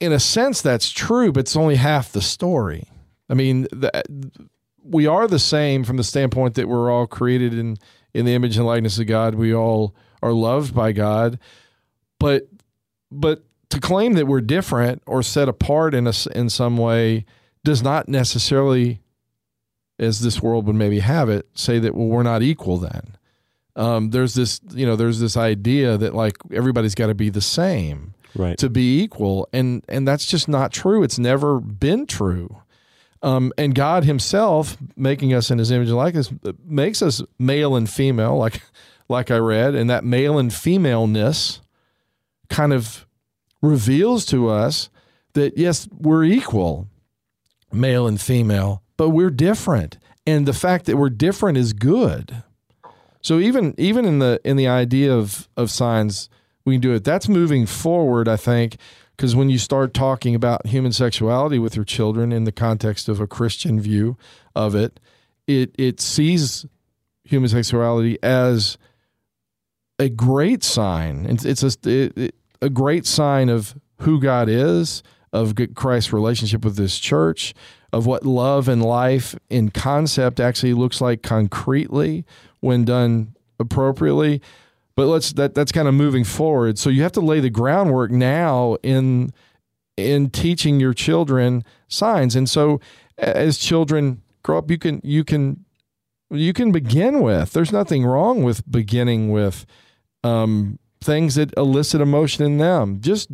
in 0.00 0.12
a 0.12 0.20
sense, 0.20 0.62
that's 0.62 0.90
true, 0.90 1.32
but 1.32 1.40
it's 1.40 1.56
only 1.56 1.76
half 1.76 2.12
the 2.12 2.22
story. 2.22 2.88
I 3.28 3.34
mean, 3.34 3.62
the, 3.72 4.02
we 4.84 5.06
are 5.06 5.26
the 5.26 5.38
same 5.38 5.84
from 5.84 5.96
the 5.96 6.04
standpoint 6.04 6.54
that 6.54 6.68
we're 6.68 6.90
all 6.90 7.06
created 7.06 7.54
in 7.54 7.76
in 8.14 8.24
the 8.24 8.34
image 8.34 8.56
and 8.56 8.66
likeness 8.66 8.98
of 8.98 9.06
God. 9.06 9.34
We 9.36 9.54
all 9.54 9.94
are 10.22 10.32
loved 10.32 10.74
by 10.74 10.92
God, 10.92 11.38
but 12.18 12.48
but 13.10 13.44
to 13.70 13.80
claim 13.80 14.12
that 14.14 14.26
we're 14.26 14.40
different 14.40 15.02
or 15.06 15.22
set 15.22 15.48
apart 15.48 15.94
in 15.94 16.06
a 16.06 16.12
in 16.34 16.48
some 16.50 16.76
way 16.76 17.24
does 17.64 17.82
not 17.82 18.08
necessarily, 18.08 19.00
as 19.98 20.20
this 20.20 20.42
world 20.42 20.66
would 20.66 20.76
maybe 20.76 20.98
have 21.00 21.28
it, 21.28 21.46
say 21.54 21.78
that 21.78 21.94
well 21.94 22.06
we're 22.06 22.22
not 22.22 22.42
equal. 22.42 22.78
Then 22.78 23.16
um, 23.76 24.10
there's 24.10 24.34
this 24.34 24.60
you 24.72 24.84
know 24.86 24.96
there's 24.96 25.20
this 25.20 25.36
idea 25.36 25.96
that 25.98 26.14
like 26.14 26.36
everybody's 26.52 26.94
got 26.94 27.06
to 27.08 27.14
be 27.14 27.30
the 27.30 27.40
same 27.40 28.14
Right. 28.34 28.56
to 28.60 28.70
be 28.70 29.02
equal 29.02 29.46
and 29.52 29.84
and 29.90 30.08
that's 30.08 30.24
just 30.24 30.48
not 30.48 30.72
true 30.72 31.02
it's 31.02 31.18
never 31.18 31.60
been 31.60 32.06
true 32.06 32.62
um, 33.22 33.52
and 33.58 33.74
god 33.74 34.04
himself 34.04 34.78
making 34.96 35.34
us 35.34 35.50
in 35.50 35.58
his 35.58 35.70
image 35.70 35.88
and 35.88 35.98
likeness 35.98 36.32
makes 36.64 37.02
us 37.02 37.20
male 37.38 37.76
and 37.76 37.90
female 37.90 38.38
like 38.38 38.62
like 39.12 39.30
i 39.30 39.36
read 39.36 39.74
and 39.74 39.88
that 39.88 40.04
male 40.04 40.38
and 40.38 40.52
femaleness 40.52 41.60
kind 42.48 42.72
of 42.72 43.06
reveals 43.60 44.26
to 44.26 44.48
us 44.48 44.90
that 45.34 45.56
yes 45.56 45.88
we're 45.92 46.24
equal 46.24 46.88
male 47.72 48.06
and 48.06 48.20
female 48.20 48.82
but 48.96 49.10
we're 49.10 49.30
different 49.30 49.98
and 50.26 50.46
the 50.46 50.52
fact 50.52 50.86
that 50.86 50.96
we're 50.96 51.08
different 51.08 51.56
is 51.56 51.72
good 51.72 52.42
so 53.22 53.38
even 53.38 53.74
even 53.78 54.04
in 54.04 54.18
the 54.18 54.40
in 54.44 54.56
the 54.56 54.66
idea 54.66 55.14
of 55.14 55.48
of 55.56 55.70
signs, 55.70 56.28
we 56.64 56.74
can 56.74 56.80
do 56.80 56.92
it. 56.92 57.04
That's 57.04 57.28
moving 57.28 57.66
forward, 57.66 58.28
I 58.28 58.36
think, 58.36 58.76
because 59.16 59.34
when 59.34 59.48
you 59.48 59.58
start 59.58 59.94
talking 59.94 60.34
about 60.34 60.66
human 60.66 60.92
sexuality 60.92 61.58
with 61.58 61.76
your 61.76 61.84
children 61.84 62.32
in 62.32 62.44
the 62.44 62.52
context 62.52 63.08
of 63.08 63.20
a 63.20 63.26
Christian 63.28 63.80
view 63.80 64.18
of 64.56 64.74
it, 64.74 64.98
it 65.46 65.74
it 65.78 66.00
sees 66.00 66.66
human 67.24 67.48
sexuality 67.48 68.18
as 68.22 68.76
a 69.98 70.08
great 70.08 70.62
sign. 70.64 71.26
It's 71.26 71.44
it's 71.44 71.62
a 71.62 71.88
it, 71.88 72.34
a 72.60 72.70
great 72.70 73.06
sign 73.06 73.48
of 73.48 73.74
who 73.98 74.20
God 74.20 74.48
is, 74.48 75.02
of 75.32 75.54
Christ's 75.74 76.12
relationship 76.12 76.64
with 76.64 76.76
this 76.76 76.98
church, 76.98 77.54
of 77.92 78.06
what 78.06 78.24
love 78.24 78.68
and 78.68 78.82
life 78.82 79.34
in 79.50 79.70
concept 79.70 80.40
actually 80.40 80.74
looks 80.74 81.00
like 81.00 81.22
concretely 81.22 82.24
when 82.60 82.84
done 82.84 83.34
appropriately. 83.58 84.40
But 84.94 85.06
let's 85.06 85.32
that 85.34 85.54
that's 85.54 85.72
kind 85.72 85.88
of 85.88 85.94
moving 85.94 86.24
forward. 86.24 86.78
So 86.78 86.90
you 86.90 87.02
have 87.02 87.12
to 87.12 87.20
lay 87.20 87.40
the 87.40 87.50
groundwork 87.50 88.10
now 88.10 88.76
in 88.82 89.32
in 89.96 90.30
teaching 90.30 90.80
your 90.80 90.94
children 90.94 91.64
signs. 91.88 92.36
And 92.36 92.48
so 92.48 92.80
as 93.18 93.58
children 93.58 94.22
grow 94.42 94.58
up, 94.58 94.70
you 94.70 94.78
can 94.78 95.00
you 95.02 95.24
can 95.24 95.64
you 96.32 96.52
can 96.52 96.72
begin 96.72 97.20
with. 97.20 97.52
There's 97.52 97.72
nothing 97.72 98.04
wrong 98.04 98.42
with 98.42 98.70
beginning 98.70 99.30
with 99.30 99.66
um, 100.24 100.78
things 101.00 101.34
that 101.34 101.52
elicit 101.56 102.00
emotion 102.00 102.44
in 102.44 102.58
them. 102.58 103.00
Just 103.00 103.28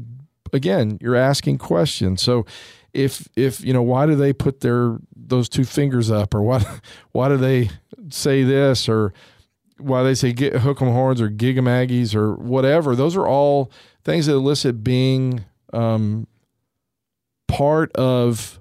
again, 0.53 0.99
you're 1.01 1.17
asking 1.17 1.59
questions. 1.59 2.23
So 2.23 2.47
if 2.93 3.29
if 3.37 3.61
you 3.65 3.73
know 3.73 3.83
why 3.83 4.07
do 4.07 4.17
they 4.17 4.33
put 4.33 4.61
their 4.61 4.99
those 5.15 5.49
two 5.49 5.65
fingers 5.65 6.11
up, 6.11 6.35
or 6.35 6.43
why 6.43 6.65
why 7.13 7.29
do 7.29 7.37
they 7.37 7.71
say 8.11 8.43
this, 8.43 8.89
or 8.89 9.13
why 9.79 10.03
they 10.03 10.15
say 10.15 10.33
get 10.33 10.57
hook 10.57 10.83
'em 10.83 10.89
horns 10.89 11.21
or 11.21 11.29
gig 11.29 11.57
'em 11.57 11.67
aggies 11.67 12.15
or 12.15 12.35
whatever. 12.35 12.97
Those 12.97 13.17
are 13.17 13.27
all 13.27 13.71
things 14.05 14.27
that 14.27 14.35
elicit 14.35 14.83
being 14.83 15.45
um, 15.73 16.27
part 17.47 17.93
of 17.93 18.59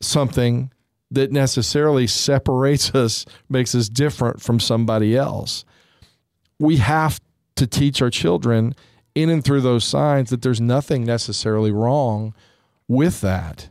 something 0.00 0.70
that 1.14 1.32
necessarily 1.32 2.06
separates 2.06 2.94
us, 2.94 3.24
makes 3.48 3.74
us 3.74 3.88
different 3.88 4.40
from 4.42 4.60
somebody 4.60 5.16
else. 5.16 5.64
We 6.58 6.76
have 6.78 7.20
to 7.56 7.66
teach 7.66 8.02
our 8.02 8.10
children 8.10 8.74
in 9.14 9.30
and 9.30 9.44
through 9.44 9.60
those 9.60 9.84
signs 9.84 10.30
that 10.30 10.42
there's 10.42 10.60
nothing 10.60 11.04
necessarily 11.04 11.70
wrong 11.70 12.34
with 12.88 13.20
that. 13.20 13.68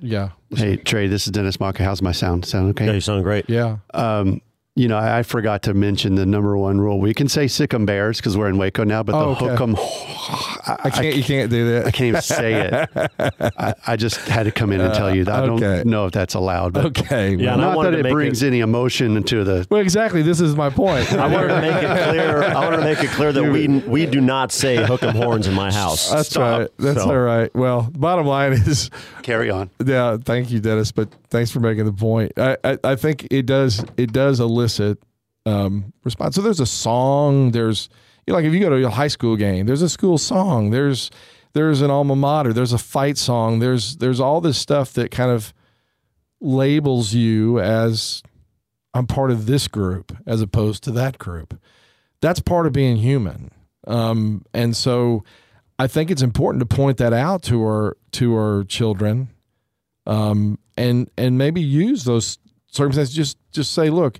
Yeah. 0.00 0.30
Hey, 0.50 0.76
Trey, 0.76 1.06
this 1.06 1.26
is 1.26 1.32
Dennis 1.32 1.58
Maka. 1.58 1.82
How's 1.82 2.02
my 2.02 2.12
sound? 2.12 2.44
Sound 2.44 2.70
okay? 2.70 2.86
Yeah, 2.86 2.92
you 2.92 3.00
sound 3.00 3.24
great. 3.24 3.48
Yeah. 3.48 3.78
Um, 3.94 4.42
you 4.76 4.88
know, 4.88 4.96
I, 4.98 5.18
I 5.18 5.22
forgot 5.22 5.62
to 5.62 5.74
mention 5.74 6.16
the 6.16 6.26
number 6.26 6.56
one 6.56 6.80
rule. 6.80 6.98
We 6.98 7.14
can 7.14 7.28
say 7.28 7.46
sick 7.46 7.72
'em 7.72 7.86
bears 7.86 8.16
because 8.16 8.36
we're 8.36 8.48
in 8.48 8.58
Waco 8.58 8.82
now, 8.82 9.04
but 9.04 9.12
the 9.12 9.18
Oh, 9.18 9.30
okay. 9.30 9.46
hook 9.46 9.60
'em, 9.60 9.76
I 10.84 10.90
can't. 10.90 11.16
you 11.16 11.22
can't 11.22 11.48
do 11.50 11.70
that. 11.72 11.86
I 11.86 11.90
can't 11.92 12.08
even 12.08 12.22
say 12.22 12.54
it. 12.54 13.52
I, 13.56 13.74
I 13.86 13.96
just 13.96 14.16
had 14.28 14.44
to 14.44 14.50
come 14.50 14.72
in 14.72 14.80
and 14.80 14.92
tell 14.92 15.14
you 15.14 15.24
that. 15.26 15.34
I 15.44 15.48
okay. 15.48 15.60
don't 15.76 15.86
know 15.86 16.06
if 16.06 16.12
that's 16.12 16.34
allowed, 16.34 16.72
but 16.72 16.86
Okay. 16.86 17.34
Yeah, 17.36 17.52
and 17.52 17.60
not 17.62 17.80
that 17.82 17.94
it 17.94 18.02
make 18.02 18.12
brings 18.12 18.42
any 18.42 18.60
emotion 18.60 19.16
into 19.16 19.44
the. 19.44 19.64
Well, 19.70 19.80
exactly. 19.80 20.22
This 20.22 20.40
is 20.40 20.56
my 20.56 20.70
point. 20.70 21.12
I 21.12 21.28
wanted 21.32 21.48
to 21.54 21.60
make 21.60 21.82
it 21.82 22.08
clear. 22.08 22.42
I 22.42 22.64
wanted 22.64 22.76
to 22.78 22.82
make 22.84 23.02
it 23.04 23.10
clear 23.10 23.32
that 23.32 23.44
we 23.44 23.68
we 23.86 24.06
do 24.06 24.20
not 24.20 24.50
say 24.50 24.84
hook 24.84 25.02
'em 25.04 25.14
horns 25.14 25.46
in 25.46 25.54
my 25.54 25.72
house. 25.72 26.10
That's 26.10 26.30
Stop. 26.30 26.58
right. 26.60 26.68
That's 26.78 26.98
So, 27.02 27.10
all 27.10 27.18
right. 27.18 27.54
Well, 27.54 27.90
bottom 27.96 28.26
line 28.26 28.52
is, 28.54 28.90
Carry 29.22 29.50
on. 29.50 29.70
yeah. 29.84 30.16
Thank 30.16 30.50
you, 30.50 30.58
Dennis. 30.60 30.90
But 30.90 31.08
thanks 31.34 31.50
for 31.50 31.58
making 31.58 31.84
the 31.84 31.92
point. 31.92 32.30
I, 32.36 32.56
I, 32.62 32.78
I 32.84 32.94
think 32.94 33.26
it 33.28 33.44
does. 33.44 33.84
It 33.96 34.12
does 34.12 34.38
elicit 34.38 35.02
um, 35.44 35.92
response. 36.04 36.36
So 36.36 36.42
there's 36.42 36.60
a 36.60 36.66
song. 36.66 37.50
There's 37.50 37.88
you 38.24 38.32
know, 38.32 38.36
like 38.36 38.44
if 38.46 38.54
you 38.54 38.60
go 38.60 38.70
to 38.70 38.86
a 38.86 38.90
high 38.90 39.08
school 39.08 39.34
game, 39.34 39.66
there's 39.66 39.82
a 39.82 39.88
school 39.88 40.16
song. 40.16 40.70
There's 40.70 41.10
there's 41.52 41.82
an 41.82 41.90
alma 41.90 42.14
mater. 42.14 42.52
There's 42.52 42.72
a 42.72 42.78
fight 42.78 43.18
song. 43.18 43.58
There's 43.58 43.96
there's 43.96 44.20
all 44.20 44.40
this 44.40 44.56
stuff 44.58 44.92
that 44.92 45.10
kind 45.10 45.32
of 45.32 45.52
labels 46.40 47.14
you 47.14 47.58
as 47.58 48.22
I'm 48.94 49.08
part 49.08 49.32
of 49.32 49.46
this 49.46 49.66
group 49.66 50.16
as 50.26 50.40
opposed 50.40 50.84
to 50.84 50.92
that 50.92 51.18
group. 51.18 51.60
That's 52.20 52.38
part 52.38 52.66
of 52.66 52.72
being 52.72 52.98
human. 52.98 53.50
Um, 53.88 54.44
and 54.54 54.76
so 54.76 55.24
I 55.80 55.88
think 55.88 56.12
it's 56.12 56.22
important 56.22 56.60
to 56.60 56.76
point 56.76 56.98
that 56.98 57.12
out 57.12 57.42
to 57.44 57.60
our 57.64 57.96
to 58.12 58.36
our 58.36 58.62
children, 58.62 59.30
um, 60.06 60.60
and 60.76 61.10
and 61.16 61.38
maybe 61.38 61.60
use 61.60 62.04
those 62.04 62.38
circumstances. 62.68 63.14
Just 63.14 63.38
just 63.52 63.72
say, 63.72 63.90
look, 63.90 64.18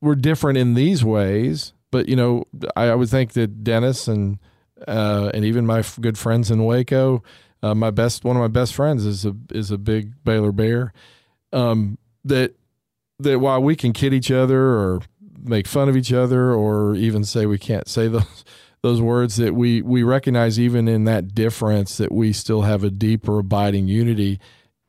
we're 0.00 0.14
different 0.14 0.58
in 0.58 0.74
these 0.74 1.04
ways, 1.04 1.72
but 1.90 2.08
you 2.08 2.16
know, 2.16 2.44
I, 2.76 2.88
I 2.88 2.94
would 2.94 3.08
think 3.08 3.32
that 3.32 3.64
Dennis 3.64 4.08
and 4.08 4.38
uh, 4.86 5.30
and 5.32 5.44
even 5.44 5.66
my 5.66 5.80
f- 5.80 5.98
good 6.00 6.18
friends 6.18 6.50
in 6.50 6.64
Waco, 6.64 7.22
uh, 7.62 7.74
my 7.74 7.90
best 7.90 8.24
one 8.24 8.36
of 8.36 8.40
my 8.40 8.48
best 8.48 8.74
friends 8.74 9.06
is 9.06 9.24
a 9.24 9.34
is 9.50 9.70
a 9.70 9.78
big 9.78 10.12
Baylor 10.24 10.52
Bear. 10.52 10.92
Um, 11.52 11.98
that 12.24 12.54
that 13.18 13.38
while 13.38 13.62
we 13.62 13.76
can 13.76 13.92
kid 13.92 14.12
each 14.12 14.30
other 14.30 14.60
or 14.60 15.02
make 15.44 15.66
fun 15.66 15.88
of 15.88 15.96
each 15.96 16.12
other 16.12 16.52
or 16.52 16.94
even 16.94 17.24
say 17.24 17.46
we 17.46 17.58
can't 17.58 17.88
say 17.88 18.08
those 18.08 18.44
those 18.82 19.00
words 19.00 19.36
that 19.36 19.54
we 19.54 19.80
we 19.80 20.02
recognize 20.02 20.58
even 20.58 20.88
in 20.88 21.04
that 21.04 21.34
difference 21.34 21.96
that 21.98 22.12
we 22.12 22.32
still 22.32 22.62
have 22.62 22.82
a 22.82 22.90
deeper 22.90 23.38
abiding 23.38 23.86
unity 23.86 24.40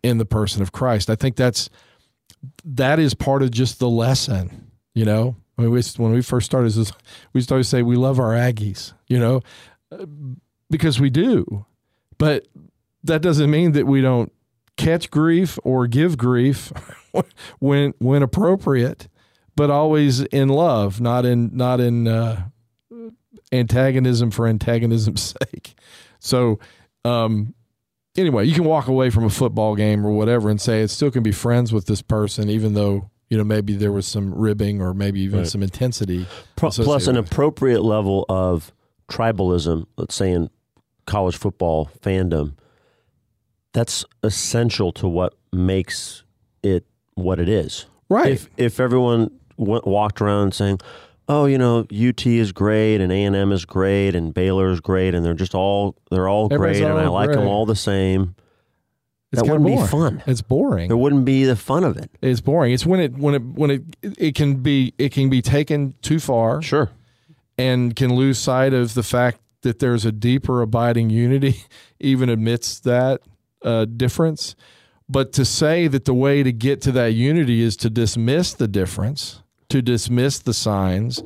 in 0.04 0.18
the 0.18 0.26
person 0.26 0.62
of 0.62 0.72
Christ. 0.72 1.10
I 1.10 1.16
think 1.16 1.36
that's 1.36 1.70
that 2.66 3.00
is 3.00 3.14
part 3.14 3.42
of 3.42 3.52
just 3.52 3.80
the 3.80 3.90
lesson, 3.90 4.72
you 4.94 5.06
know. 5.06 5.36
I 5.58 5.62
mean, 5.62 5.72
we, 5.72 5.82
when 5.98 6.12
we 6.12 6.22
first 6.22 6.46
started, 6.46 6.76
we 7.32 7.42
started 7.42 7.64
to 7.64 7.70
say 7.70 7.84
we 7.84 7.96
love 7.96 8.20
our 8.20 8.32
Aggies, 8.32 8.94
you 9.08 9.20
know, 9.20 9.42
because 10.70 11.00
we 11.00 11.10
do, 11.10 11.66
but 12.18 12.48
that 13.04 13.22
doesn't 13.22 13.50
mean 13.50 13.74
that 13.74 13.86
we 13.86 14.02
don't 14.02 14.32
catch 14.78 15.12
grief 15.12 15.60
or 15.64 15.88
give 15.88 16.18
grief 16.18 16.72
when 17.60 17.94
when 18.00 18.24
appropriate, 18.24 19.08
but 19.56 19.70
always 19.70 20.22
in 20.22 20.50
love, 20.50 21.00
not 21.00 21.26
in 21.26 21.56
not 21.56 21.80
in 21.80 22.08
uh, 22.08 22.48
antagonism 23.52 24.32
for 24.32 24.48
antagonism's 24.48 25.36
sake. 25.52 25.76
So, 26.20 26.60
um, 27.06 27.54
anyway, 28.18 28.46
you 28.46 28.54
can 28.54 28.64
walk 28.66 28.88
away 28.88 29.10
from 29.10 29.24
a 29.24 29.30
football 29.30 29.76
game 29.76 30.06
or 30.06 30.12
whatever 30.12 30.50
and 30.50 30.60
say 30.60 30.82
it 30.82 30.90
still 30.90 31.12
can 31.12 31.24
be 31.24 31.32
friends 31.32 31.72
with 31.74 31.86
this 31.86 32.02
person, 32.02 32.50
even 32.50 32.74
though 32.74 33.10
you 33.30 33.38
know 33.38 33.44
maybe 33.44 33.74
there 33.76 33.92
was 33.92 34.06
some 34.06 34.34
ribbing 34.34 34.82
or 34.82 34.94
maybe 34.94 35.20
even 35.22 35.40
Right. 35.40 35.48
some 35.48 35.64
intensity. 35.64 36.28
Pro- 36.56 36.70
plus 36.70 37.08
an 37.08 37.18
appropriate 37.18 37.82
level 37.82 38.26
of 38.30 38.72
tribalism, 39.10 39.86
let's 39.98 40.16
say 40.16 40.32
in 40.32 40.50
college 41.06 41.36
football 41.36 41.90
fandom, 42.02 42.54
that's 43.74 44.06
essential 44.22 44.92
to 44.94 45.08
what 45.08 45.34
makes 45.52 46.24
it 46.62 46.86
what 47.16 47.40
it 47.40 47.50
is. 47.50 47.86
Right. 48.10 48.32
If 48.34 48.48
if 48.58 48.80
everyone 48.80 49.32
w- 49.58 49.82
walked 49.86 50.22
around 50.22 50.54
saying, 50.54 50.80
"Oh, 51.28 51.46
you 51.46 51.58
know, 51.58 51.80
UT 51.92 52.26
is 52.26 52.52
great 52.52 53.02
and 53.02 53.12
A 53.12 53.24
and 53.24 53.36
M 53.36 53.52
is 53.52 53.66
great 53.66 54.16
and 54.16 54.34
Baylor 54.34 54.72
is 54.72 54.80
great 54.80 55.16
and 55.16 55.26
they're 55.26 55.34
just 55.34 55.56
all 55.56 55.96
they're 56.12 56.28
all 56.28 56.46
Everybody's 56.52 56.80
great 56.82 56.90
and 56.90 57.00
I 57.00 57.06
all 57.06 57.14
like 57.14 57.32
them 57.32 57.48
all 57.48 57.66
the 57.66 57.76
same," 57.76 58.36
It's 59.32 59.42
that 59.42 59.50
wouldn't 59.50 59.66
be 59.66 59.88
fun. 59.88 60.22
It's 60.28 60.42
boring. 60.42 60.88
There 60.90 60.98
wouldn't 60.98 61.26
be 61.26 61.44
the 61.46 61.56
fun 61.56 61.84
of 61.84 61.98
it. 61.98 62.12
It's 62.22 62.42
boring. 62.42 62.74
It's 62.74 62.86
when 62.86 63.00
it 63.00 63.18
when 63.18 63.36
it 63.36 63.44
when 63.44 63.72
it 63.72 63.82
it 64.02 64.36
can 64.36 64.56
be 64.58 64.94
it 64.98 65.12
can 65.12 65.30
be 65.30 65.42
taken 65.42 65.96
too 66.02 66.20
far 66.20 66.62
Sure. 66.62 66.90
and 67.58 67.96
can 67.96 68.14
lose 68.16 68.40
sight 68.40 68.74
of 68.74 68.94
the 68.94 69.04
fact 69.04 69.40
that 69.62 69.80
there's 69.80 70.06
a 70.06 70.12
deeper 70.12 70.62
abiding 70.62 71.10
unity 71.10 71.64
even 72.00 72.30
amidst 72.30 72.84
that 72.84 73.22
uh, 73.64 73.86
difference. 73.86 74.56
But 75.10 75.34
to 75.34 75.46
say 75.46 75.88
that 75.88 76.06
the 76.06 76.14
way 76.14 76.44
to 76.44 76.52
get 76.52 76.82
to 76.82 76.92
that 76.94 77.14
unity 77.14 77.62
is 77.62 77.76
to 77.78 77.90
dismiss 77.90 78.54
the 78.54 78.68
difference, 78.68 79.43
to 79.74 79.82
dismiss 79.82 80.40
the 80.40 80.54
signs, 80.54 81.22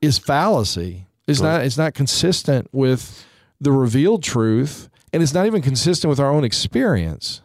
is 0.00 0.18
fallacy. 0.18 1.06
It's 1.26 1.40
not. 1.40 1.62
It's 1.64 1.78
not 1.78 1.94
consistent 1.94 2.68
with 2.72 3.24
the 3.60 3.70
revealed 3.70 4.22
truth, 4.22 4.88
and 5.12 5.22
it's 5.22 5.34
not 5.34 5.46
even 5.46 5.62
consistent 5.62 6.08
with 6.08 6.18
our 6.18 6.30
own 6.30 6.42
experience. 6.44 7.42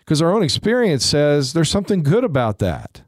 Because 0.00 0.22
our 0.22 0.32
own 0.32 0.42
experience 0.42 1.04
says 1.04 1.52
there's 1.52 1.68
something 1.68 2.02
good 2.04 2.22
about 2.24 2.58
that 2.60 3.02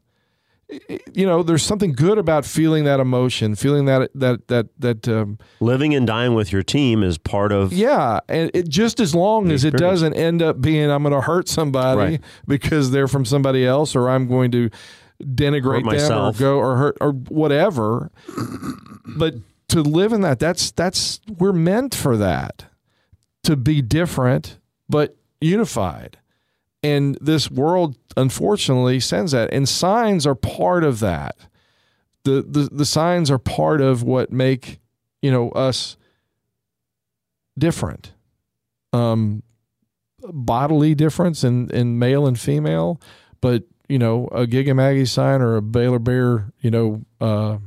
you 1.13 1.25
know, 1.25 1.41
there's 1.41 1.63
something 1.63 1.93
good 1.93 2.19
about 2.19 2.45
feeling 2.45 2.83
that 2.83 2.99
emotion, 2.99 3.55
feeling 3.55 3.85
that 3.85 4.11
that 4.13 4.47
that 4.49 4.67
that 4.77 5.07
um, 5.07 5.39
Living 5.59 5.95
and 5.95 6.05
dying 6.05 6.35
with 6.35 6.51
your 6.51 6.61
team 6.61 7.01
is 7.01 7.17
part 7.17 7.51
of 7.51 7.73
yeah, 7.73 8.19
and 8.29 8.51
it 8.53 8.69
just 8.69 8.99
as 8.99 9.15
long 9.15 9.51
as 9.51 9.63
it 9.63 9.71
doesn't 9.75 10.13
end 10.13 10.41
up 10.43 10.61
being 10.61 10.91
I'm 10.91 11.01
going 11.01 11.13
to 11.13 11.21
hurt 11.21 11.47
somebody 11.47 11.99
Right. 11.99 12.21
because 12.47 12.91
they're 12.91 13.07
from 13.07 13.25
somebody 13.25 13.65
else, 13.65 13.95
or 13.95 14.09
I'm 14.09 14.27
going 14.27 14.51
to 14.51 14.69
denigrate 15.23 15.85
Hurt 15.85 15.97
them 15.99 16.17
or 16.25 16.33
go 16.33 16.57
or 16.57 16.77
hurt 16.77 16.97
or 17.01 17.11
whatever. 17.11 18.11
but 19.17 19.35
to 19.69 19.81
live 19.81 20.13
in 20.13 20.21
that, 20.21 20.39
that's 20.39 20.71
that's 20.71 21.19
we're 21.37 21.53
meant 21.53 21.93
for 21.93 22.17
that 22.17 22.65
to 23.43 23.55
be 23.55 23.81
different 23.81 24.57
but 24.89 25.15
unified. 25.39 26.17
And 26.81 27.17
this 27.21 27.51
world, 27.51 27.97
unfortunately, 28.17 28.99
sends 28.99 29.33
that. 29.33 29.53
And 29.53 29.67
signs 29.67 30.25
are 30.25 30.35
part 30.35 30.83
of 30.83 30.99
that. 31.01 31.35
The, 32.23 32.41
the 32.41 32.69
the 32.71 32.85
signs 32.85 33.29
are 33.29 33.37
part 33.37 33.81
of 33.81 34.03
what 34.03 34.31
make 34.31 34.79
you 35.21 35.31
know 35.31 35.49
us 35.51 35.97
different. 37.57 38.13
Um, 38.91 39.43
bodily 40.23 40.95
difference 40.95 41.43
in, 41.43 41.69
in 41.69 41.99
male 41.99 42.27
and 42.27 42.39
female, 42.39 42.99
but 43.41 43.63
you 43.89 43.99
know 43.99 44.27
a 44.31 44.47
gig 44.47 44.67
'em 44.67 44.79
Aggie 44.79 45.05
sign 45.05 45.41
or 45.41 45.57
a 45.57 45.61
Baylor 45.61 45.99
Bear, 45.99 46.53
you 46.61 46.71
know, 46.71 47.01
uh, 47.19 47.57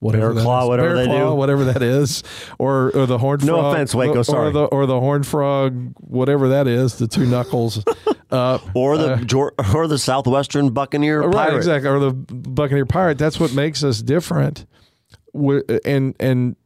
whatever 0.00 0.34
Bear 0.34 0.42
claw, 0.42 0.68
whatever 0.68 0.88
Bear 0.94 0.96
they 0.96 1.06
claw, 1.06 1.30
do. 1.30 1.34
whatever 1.34 1.64
that 1.64 1.82
is, 1.82 2.22
or 2.58 2.90
or 2.94 3.06
the 3.06 3.18
horned 3.18 3.44
No 3.46 3.60
frog, 3.60 3.74
offense, 3.74 3.94
Waco, 3.94 4.18
or 4.20 4.24
sorry. 4.24 4.52
the 4.52 4.64
or 4.64 4.86
the 4.86 5.00
horned 5.00 5.26
frog, 5.26 5.94
whatever 6.00 6.48
that 6.50 6.66
is, 6.66 6.96
the 6.96 7.08
two 7.08 7.26
knuckles. 7.26 7.82
Uh, 8.30 8.58
or 8.74 8.96
the 8.98 9.16
Jor- 9.24 9.54
or 9.72 9.86
the 9.86 9.98
Southwestern 9.98 10.70
Buccaneer 10.70 11.22
right, 11.22 11.32
Pirate. 11.50 11.56
exactly, 11.56 11.88
or 11.88 12.00
the 12.00 12.10
Buccaneer 12.12 12.84
Pirate. 12.86 13.16
That's 13.16 13.38
what 13.38 13.54
makes 13.54 13.84
us 13.84 14.02
different, 14.02 14.66
and 15.84 16.16
and 16.18 16.56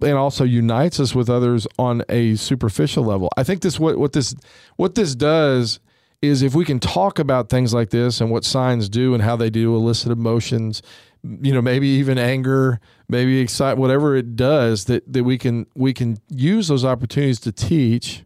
and 0.00 0.12
also 0.14 0.44
unites 0.44 0.98
us 0.98 1.14
with 1.14 1.28
others 1.28 1.66
on 1.78 2.02
a 2.08 2.36
superficial 2.36 3.04
level. 3.04 3.28
I 3.36 3.42
think 3.42 3.60
this 3.60 3.78
what 3.78 3.98
what 3.98 4.14
this 4.14 4.34
what 4.76 4.94
this 4.94 5.14
does 5.14 5.80
is 6.22 6.42
if 6.42 6.54
we 6.54 6.64
can 6.64 6.80
talk 6.80 7.18
about 7.18 7.48
things 7.48 7.74
like 7.74 7.90
this 7.90 8.20
and 8.20 8.30
what 8.30 8.44
signs 8.44 8.88
do 8.88 9.14
and 9.14 9.22
how 9.22 9.36
they 9.36 9.50
do 9.50 9.74
elicit 9.74 10.10
emotions, 10.10 10.82
you 11.22 11.52
know, 11.52 11.62
maybe 11.62 11.88
even 11.88 12.18
anger, 12.18 12.80
maybe 13.08 13.38
excite, 13.40 13.76
whatever 13.76 14.16
it 14.16 14.36
does, 14.36 14.84
that 14.86 15.10
that 15.12 15.24
we 15.24 15.38
can 15.38 15.66
we 15.74 15.92
can 15.92 16.18
use 16.28 16.68
those 16.68 16.84
opportunities 16.84 17.40
to 17.40 17.52
teach. 17.52 18.24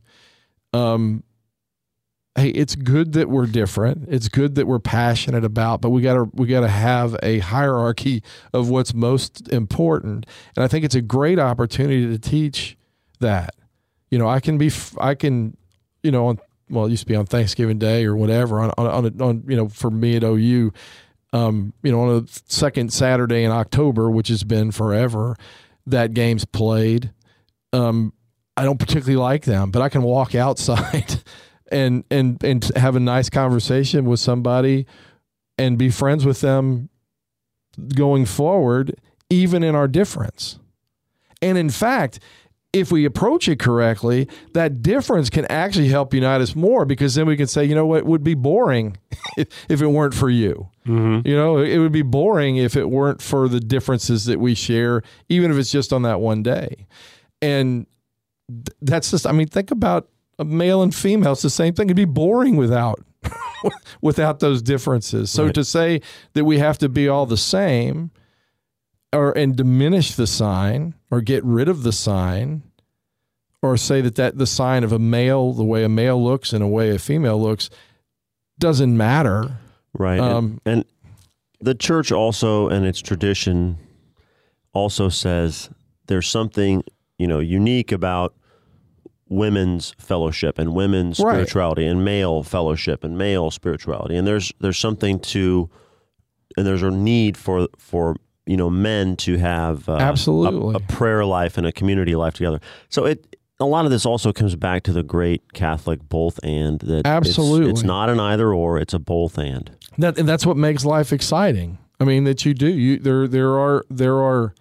Um, 0.73 1.25
hey, 2.37 2.51
it's 2.51 2.75
good 2.75 3.13
that 3.15 3.29
we're 3.29 3.47
different. 3.47 4.09
It's 4.09 4.29
good 4.29 4.55
that 4.55 4.67
we're 4.67 4.79
passionate 4.79 5.45
about, 5.45 5.81
but 5.81 5.91
we 5.91 6.03
got 6.03 6.15
to 6.15 6.31
we 6.35 6.47
got 6.47 6.61
to 6.61 6.69
have 6.69 7.17
a 7.23 7.39
hierarchy 7.41 8.23
of 8.53 8.69
what's 8.69 8.95
most 8.95 9.49
important. 9.49 10.27
And 10.57 10.65
I 10.65 10.69
think 10.69 10.85
it's 10.85 10.95
a 10.95 11.03
great 11.03 11.39
opportunity 11.39 12.07
to 12.07 12.19
teach 12.19 12.77
that. 13.21 13.55
You 14.11 14.19
know, 14.19 14.29
I 14.29 14.41
can 14.41 14.59
be 14.59 14.71
i 14.99 15.15
can, 15.15 15.57
you 16.03 16.11
know, 16.11 16.27
on 16.27 16.39
well, 16.71 16.87
it 16.87 16.91
used 16.91 17.03
to 17.03 17.07
be 17.07 17.17
on 17.17 17.27
Thanksgiving 17.27 17.79
Day 17.79 18.05
or 18.05 18.17
whatever 18.17 18.61
on 18.61 18.71
on 18.79 18.87
on, 18.87 19.23
on 19.23 19.45
you 19.49 19.57
know 19.57 19.69
for 19.69 19.91
me 19.91 20.17
at 20.17 20.25
OU. 20.25 20.73
Um, 21.33 21.75
you 21.85 21.93
know, 21.93 22.01
on 22.01 22.25
a 22.25 22.27
second 22.53 22.93
Saturday 22.93 23.45
in 23.45 23.53
October, 23.53 24.11
which 24.11 24.29
has 24.29 24.43
been 24.43 24.73
forever, 24.73 25.37
that 25.87 26.13
game's 26.13 26.45
played. 26.45 27.13
Um, 27.73 28.13
I 28.57 28.65
don't 28.65 28.81
particularly 28.81 29.17
like 29.17 29.45
them, 29.45 29.71
but 29.71 29.81
I 29.81 29.89
can 29.89 30.03
walk 30.03 30.35
outside 30.35 31.23
and 31.71 32.05
and 32.11 32.43
and 32.43 32.65
have 32.77 32.97
a 32.97 33.01
nice 33.01 33.31
conversation 33.31 34.07
with 34.07 34.21
somebody 34.21 34.87
and 35.57 35.79
be 35.79 35.91
friends 35.91 36.25
with 36.25 36.41
them 36.41 36.89
going 37.95 38.27
forward 38.27 38.97
even 39.29 39.63
in 39.63 39.75
our 39.75 39.87
difference. 39.87 40.59
And 41.41 41.57
in 41.57 41.71
fact, 41.71 42.19
if 42.73 42.93
we 42.93 43.05
approach 43.05 43.49
it 43.49 43.59
correctly, 43.59 44.29
that 44.55 44.81
difference 44.83 45.29
can 45.29 45.45
actually 45.47 45.89
help 45.89 46.15
unite 46.15 46.41
us 46.41 46.55
more 46.55 46.85
because 46.85 47.17
then 47.17 47.27
we 47.27 47.37
can 47.37 47.49
say, 47.49 47.65
you 47.65 47.75
know 47.75 47.85
what, 47.87 47.99
it 47.99 48.07
would 48.07 48.23
be 48.23 48.35
boring 48.35 48.97
if, 49.37 49.49
if 49.69 49.83
it 49.83 49.89
weren't 49.89 50.15
for 50.15 50.31
you. 50.31 50.69
Mm-hmm. 50.87 51.27
You 51.27 51.35
know, 51.35 51.59
it 51.59 51.79
would 51.79 51.91
be 51.93 52.03
boring 52.03 52.57
if 52.59 52.77
it 52.77 52.89
weren't 52.89 53.21
for 53.21 53.49
the 53.49 53.59
differences 53.61 54.25
that 54.27 54.39
we 54.39 54.55
share, 54.55 55.03
even 55.29 55.51
if 55.51 55.57
it's 55.59 55.73
just 55.73 55.93
on 55.93 56.03
that 56.03 56.21
one 56.21 56.43
day. 56.45 56.87
And 57.43 57.87
th- 58.49 58.77
that's 58.83 59.11
just, 59.11 59.27
I 59.27 59.33
mean, 59.33 59.49
think 59.49 59.73
about 59.73 60.09
a 60.39 60.45
male 60.45 60.81
and 60.83 60.95
female. 60.95 61.33
It's 61.33 61.43
the 61.43 61.51
same 61.51 61.75
thing. 61.75 61.89
It'd 61.89 61.97
be 61.97 62.05
boring 62.05 62.57
without 62.57 63.01
without 64.01 64.41
those 64.41 64.63
differences. 64.63 65.31
So 65.31 65.47
Right. 65.47 65.55
to 65.55 65.65
say 65.65 66.01
that 66.35 66.45
we 66.45 66.59
have 66.59 66.79
to 66.79 66.89
be 66.89 67.09
all 67.09 67.27
the 67.27 67.37
same 67.37 68.11
or 69.13 69.37
and 69.37 69.57
diminish 69.57 70.15
the 70.15 70.27
sign 70.27 70.95
or 71.11 71.21
get 71.21 71.45
rid 71.45 71.69
of 71.69 71.83
the 71.83 71.93
sign 71.93 72.63
or 73.63 73.77
say 73.77 74.01
that, 74.01 74.15
that 74.15 74.39
the 74.39 74.47
sign 74.47 74.85
of 74.85 74.93
a 74.93 74.99
male, 74.99 75.53
the 75.53 75.65
way 75.65 75.85
a 75.85 75.89
male 75.89 76.23
looks 76.23 76.53
and 76.53 76.63
a 76.63 76.67
way 76.69 76.91
a 76.91 76.99
female 76.99 77.41
looks, 77.41 77.69
doesn't 78.59 78.97
matter. 78.97 79.57
Right. 79.93 80.21
Um, 80.21 80.61
and, 80.65 80.77
and 80.77 80.85
the 81.61 81.75
church 81.75 82.11
also 82.13 82.69
and 82.69 82.87
its 82.87 83.01
tradition 83.01 83.79
also 84.73 85.09
says 85.09 85.69
there's 86.07 86.29
something, 86.29 86.83
you 87.19 87.27
know, 87.27 87.41
unique 87.41 87.93
about 87.93 88.35
women's 89.29 89.95
fellowship 89.99 90.59
and 90.59 90.75
women's 90.75 91.21
Right. 91.21 91.35
spirituality 91.35 91.87
and 91.87 92.05
male 92.05 92.43
fellowship 92.43 93.05
and 93.05 93.19
male 93.19 93.51
spirituality. 93.51 94.17
And 94.17 94.27
there's 94.27 94.53
there's 94.61 94.79
something 94.79 95.21
to 95.21 95.69
and 96.57 96.67
there's 96.67 96.83
a 96.83 96.91
need 96.91 97.37
for 97.37 97.69
for 97.77 98.17
you 98.51 98.57
know 98.57 98.69
men 98.69 99.15
to 99.15 99.37
have 99.39 99.89
uh, 99.89 99.93
a- 99.93 99.99
Absolutely. 100.01 100.75
a, 100.75 100.81
prayer 100.81 101.25
life 101.25 101.57
and 101.57 101.65
a 101.65 101.71
community 101.73 102.17
life 102.17 102.35
together. 102.35 102.61
So 102.89 103.05
it 103.07 103.37
a 103.61 103.65
lot 103.65 103.85
of 103.85 103.93
this 103.93 104.05
also 104.05 104.33
comes 104.33 104.57
back 104.57 104.83
to 104.85 104.93
the 104.93 105.05
great 105.05 105.53
Catholic 105.53 106.01
both 106.09 106.41
and 106.43 106.81
that 106.81 107.07
Absolutely. 107.07 107.71
it's, 107.71 107.83
not 107.83 108.09
an 108.09 108.19
either 108.19 108.53
or 108.53 108.79
it's 108.79 108.95
a 108.95 108.99
both 108.99 109.39
and. 109.39 109.71
That 109.99 110.19
and 110.19 110.29
that's 110.29 110.45
what 110.45 110.57
makes 110.57 110.85
life 110.85 111.13
exciting. 111.13 111.79
I 112.01 112.05
mean 112.05 112.25
that 112.25 112.45
you 112.45 112.53
do. 112.53 112.69
You 112.69 112.99
there 112.99 113.29
there 113.29 113.57
are 113.57 113.85
there 113.89 114.17
are 114.17 114.53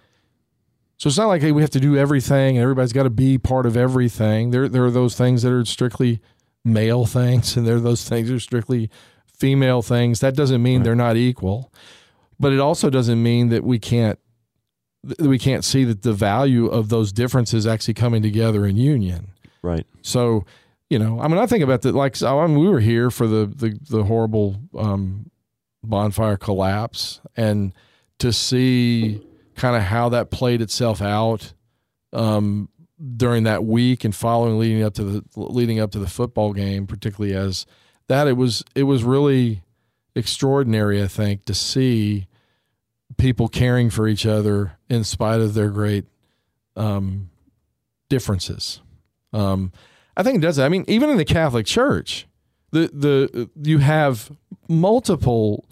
so 0.97 1.07
it's 1.07 1.17
not 1.17 1.27
like 1.27 1.41
hey, 1.41 1.51
we 1.51 1.63
have 1.63 1.71
to 1.71 1.79
do 1.79 1.97
everything 1.97 2.57
and 2.57 2.61
everybody's 2.61 2.93
got 2.93 3.03
to 3.03 3.09
be 3.09 3.39
part 3.39 3.65
of 3.65 3.75
everything. 3.75 4.51
There 4.51 4.69
there 4.69 4.85
are 4.85 4.91
those 4.91 5.15
things 5.15 5.41
that 5.41 5.51
are 5.51 5.65
strictly 5.65 6.21
male 6.63 7.05
things 7.17 7.57
and 7.57 7.65
there 7.65 7.77
are 7.77 7.81
those 7.81 8.07
things 8.07 8.29
that 8.29 8.35
are 8.35 8.39
strictly 8.39 8.91
female 9.25 9.81
things. 9.81 10.19
That 10.19 10.35
doesn't 10.35 10.61
mean 10.61 10.83
they're 10.83 10.93
not 10.93 11.17
equal. 11.17 11.73
But 12.39 12.53
it 12.53 12.59
also 12.59 12.89
doesn't 12.89 13.21
mean 13.21 13.49
that 13.49 13.63
we 13.63 13.79
can't 13.79 14.17
that 15.03 15.19
we 15.19 15.39
can't 15.39 15.63
see 15.63 15.83
that 15.85 16.01
the 16.01 16.13
value 16.13 16.67
of 16.67 16.89
those 16.89 17.11
differences 17.11 17.65
actually 17.65 17.93
coming 17.93 18.21
together 18.21 18.65
in 18.65 18.75
union. 18.75 19.31
Right. 19.61 19.85
So, 20.01 20.45
you 20.89 20.99
know, 20.99 21.19
I 21.21 21.27
mean, 21.27 21.37
I 21.37 21.45
think 21.45 21.63
about 21.63 21.81
that. 21.83 21.95
Like, 21.95 22.21
I 22.21 22.47
mean, 22.47 22.59
we 22.59 22.67
were 22.67 22.79
here 22.79 23.11
for 23.11 23.27
the 23.27 23.45
the, 23.45 23.79
the 23.89 24.03
horrible 24.03 24.59
um, 24.77 25.29
bonfire 25.83 26.37
collapse, 26.37 27.21
and 27.35 27.73
to 28.19 28.33
see 28.33 29.21
kind 29.55 29.75
of 29.75 29.83
how 29.83 30.09
that 30.09 30.31
played 30.31 30.61
itself 30.61 31.01
out 31.01 31.53
um, 32.13 32.69
during 33.17 33.43
that 33.43 33.65
week 33.65 34.03
and 34.03 34.15
following 34.15 34.57
leading 34.57 34.83
up 34.83 34.93
to 34.95 35.03
the 35.03 35.23
leading 35.35 35.79
up 35.79 35.91
to 35.91 35.99
the 35.99 36.07
football 36.07 36.53
game, 36.53 36.87
particularly 36.87 37.35
as 37.35 37.65
that 38.07 38.27
it 38.27 38.33
was 38.33 38.63
it 38.75 38.83
was 38.83 39.03
really 39.03 39.61
extraordinary. 40.15 41.03
I 41.03 41.07
think 41.07 41.45
to 41.45 41.53
see 41.53 42.27
people 43.19 43.47
caring 43.47 43.89
for 43.89 44.07
each 44.07 44.25
other 44.25 44.77
in 44.89 45.03
spite 45.03 45.41
of 45.41 45.53
their 45.53 45.69
great 45.69 46.05
um, 46.75 47.29
differences. 48.09 48.81
Um, 49.33 49.71
I 50.17 50.23
think 50.23 50.37
it 50.37 50.41
does. 50.41 50.55
That. 50.55 50.65
I 50.65 50.69
mean, 50.69 50.85
even 50.87 51.09
in 51.09 51.17
the 51.17 51.25
Catholic 51.25 51.65
Church, 51.65 52.27
the 52.71 52.89
the 52.93 53.49
you 53.61 53.77
have 53.79 54.31
multiple 54.67 55.65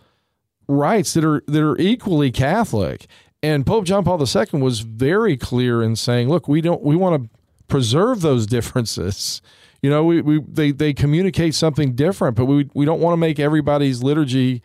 rites 0.67 1.13
that 1.13 1.25
are 1.25 1.41
that 1.47 1.61
are 1.61 1.77
equally 1.77 2.31
Catholic. 2.31 3.07
And 3.43 3.65
Pope 3.65 3.85
John 3.85 4.03
Paul 4.03 4.19
II 4.19 4.61
was 4.61 4.79
very 4.79 5.37
clear 5.37 5.81
in 5.83 5.95
saying, 5.95 6.27
"Look, 6.29 6.47
we 6.47 6.61
don't 6.61 6.81
we 6.83 6.95
want 6.95 7.23
to 7.23 7.29
preserve 7.67 8.21
those 8.21 8.45
differences. 8.47 9.41
You 9.81 9.89
know, 9.89 10.03
we, 10.03 10.21
we 10.21 10.41
they 10.41 10.71
they 10.71 10.93
communicate 10.93 11.53
something 11.53 11.93
different, 11.93 12.35
but 12.35 12.45
we 12.45 12.69
we 12.73 12.85
don't 12.85 12.99
want 12.99 13.13
to 13.13 13.17
make 13.17 13.39
everybody's 13.39 14.01
liturgy. 14.01 14.63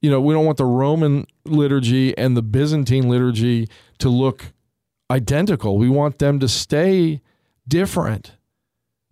You 0.00 0.10
know, 0.10 0.20
we 0.20 0.34
don't 0.34 0.44
want 0.44 0.58
the 0.58 0.66
Roman 0.66 1.26
liturgy 1.44 2.16
and 2.16 2.36
the 2.36 2.42
Byzantine 2.42 3.08
liturgy 3.08 3.68
to 3.98 4.08
look 4.08 4.52
identical. 5.10 5.78
We 5.78 5.88
want 5.88 6.18
them 6.18 6.38
to 6.40 6.48
stay 6.48 7.22
different, 7.66 8.32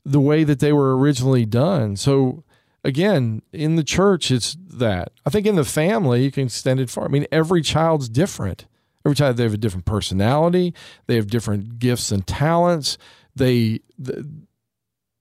the 0.04 0.20
way 0.20 0.44
that 0.44 0.60
they 0.60 0.72
were 0.72 0.96
originally 0.96 1.44
done. 1.44 1.96
So." 1.96 2.44
Again, 2.86 3.40
in 3.50 3.76
the 3.76 3.82
church, 3.82 4.30
it's 4.30 4.58
that. 4.60 5.10
I 5.24 5.30
think 5.30 5.46
in 5.46 5.54
the 5.54 5.64
family, 5.64 6.22
you 6.22 6.30
can 6.30 6.44
extend 6.44 6.80
it 6.80 6.90
far. 6.90 7.06
I 7.06 7.08
mean, 7.08 7.26
every 7.32 7.62
child's 7.62 8.10
different. 8.10 8.66
Every 9.06 9.16
child, 9.16 9.36
they 9.36 9.42
have 9.42 9.54
a 9.54 9.58
different 9.58 9.84
personality. 9.84 10.74
They 11.06 11.16
have 11.16 11.26
different 11.26 11.78
gifts 11.78 12.10
and 12.10 12.26
talents. 12.26 12.96
They, 13.36 13.80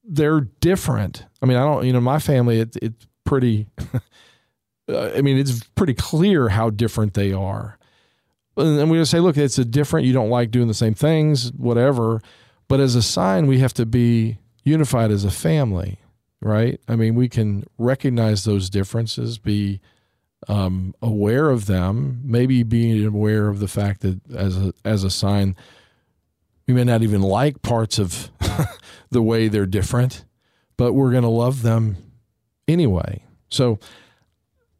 they're 0.04 0.42
different. 0.42 1.26
I 1.42 1.46
mean, 1.46 1.58
I 1.58 1.62
don't, 1.62 1.86
you 1.86 1.94
know, 1.94 2.02
my 2.02 2.20
family, 2.20 2.60
it, 2.60 2.78
it's 2.82 3.08
pretty, 3.26 3.68
I 4.90 5.22
mean, 5.22 5.38
it's 5.38 5.64
pretty 5.76 5.94
clear 5.94 6.50
how 6.50 6.70
different 6.70 7.14
they 7.14 7.32
are. 7.32 7.78
And 8.56 8.92
we 8.92 8.98
just 8.98 9.12
say, 9.12 9.20
look, 9.20 9.38
it's 9.38 9.58
a 9.58 9.66
different, 9.66 10.06
you 10.06 10.14
don't 10.14 10.30
like 10.30 10.52
doing 10.52 10.68
the 10.68 10.74
same 10.74 10.94
things, 10.94 11.52
whatever. 11.54 12.22
But 12.68 12.80
as 12.80 12.96
a 12.96 13.02
sign, 13.02 13.48
we 13.48 13.60
have 13.60 13.74
to 13.76 13.86
be 13.86 14.38
unified 14.64 15.12
as 15.12 15.26
a 15.26 15.32
family, 15.32 16.00
right? 16.42 16.80
I 16.88 16.96
mean, 16.96 17.16
we 17.16 17.30
can 17.30 17.66
recognize 17.78 18.44
those 18.44 18.70
differences, 18.70 19.38
be 19.38 19.82
um, 20.48 20.94
aware 21.02 21.50
of 21.50 21.66
them, 21.66 22.22
maybe 22.24 22.64
being 22.64 23.06
aware 23.06 23.48
of 23.48 23.60
the 23.60 23.68
fact 23.68 24.02
that 24.02 24.20
as 24.32 24.58
a, 24.58 24.74
as 24.86 25.04
a 25.04 25.10
sign, 25.10 25.56
we 26.68 26.74
may 26.74 26.84
not 26.84 27.02
even 27.02 27.22
like 27.22 27.62
parts 27.62 27.98
of 27.98 28.30
the 29.10 29.22
way 29.22 29.48
they're 29.48 29.66
different, 29.66 30.26
but 30.78 30.94
we're 30.94 31.12
going 31.12 31.24
to 31.24 31.30
love 31.30 31.62
them 31.62 31.98
anyway. 32.68 33.24
So, 33.50 33.80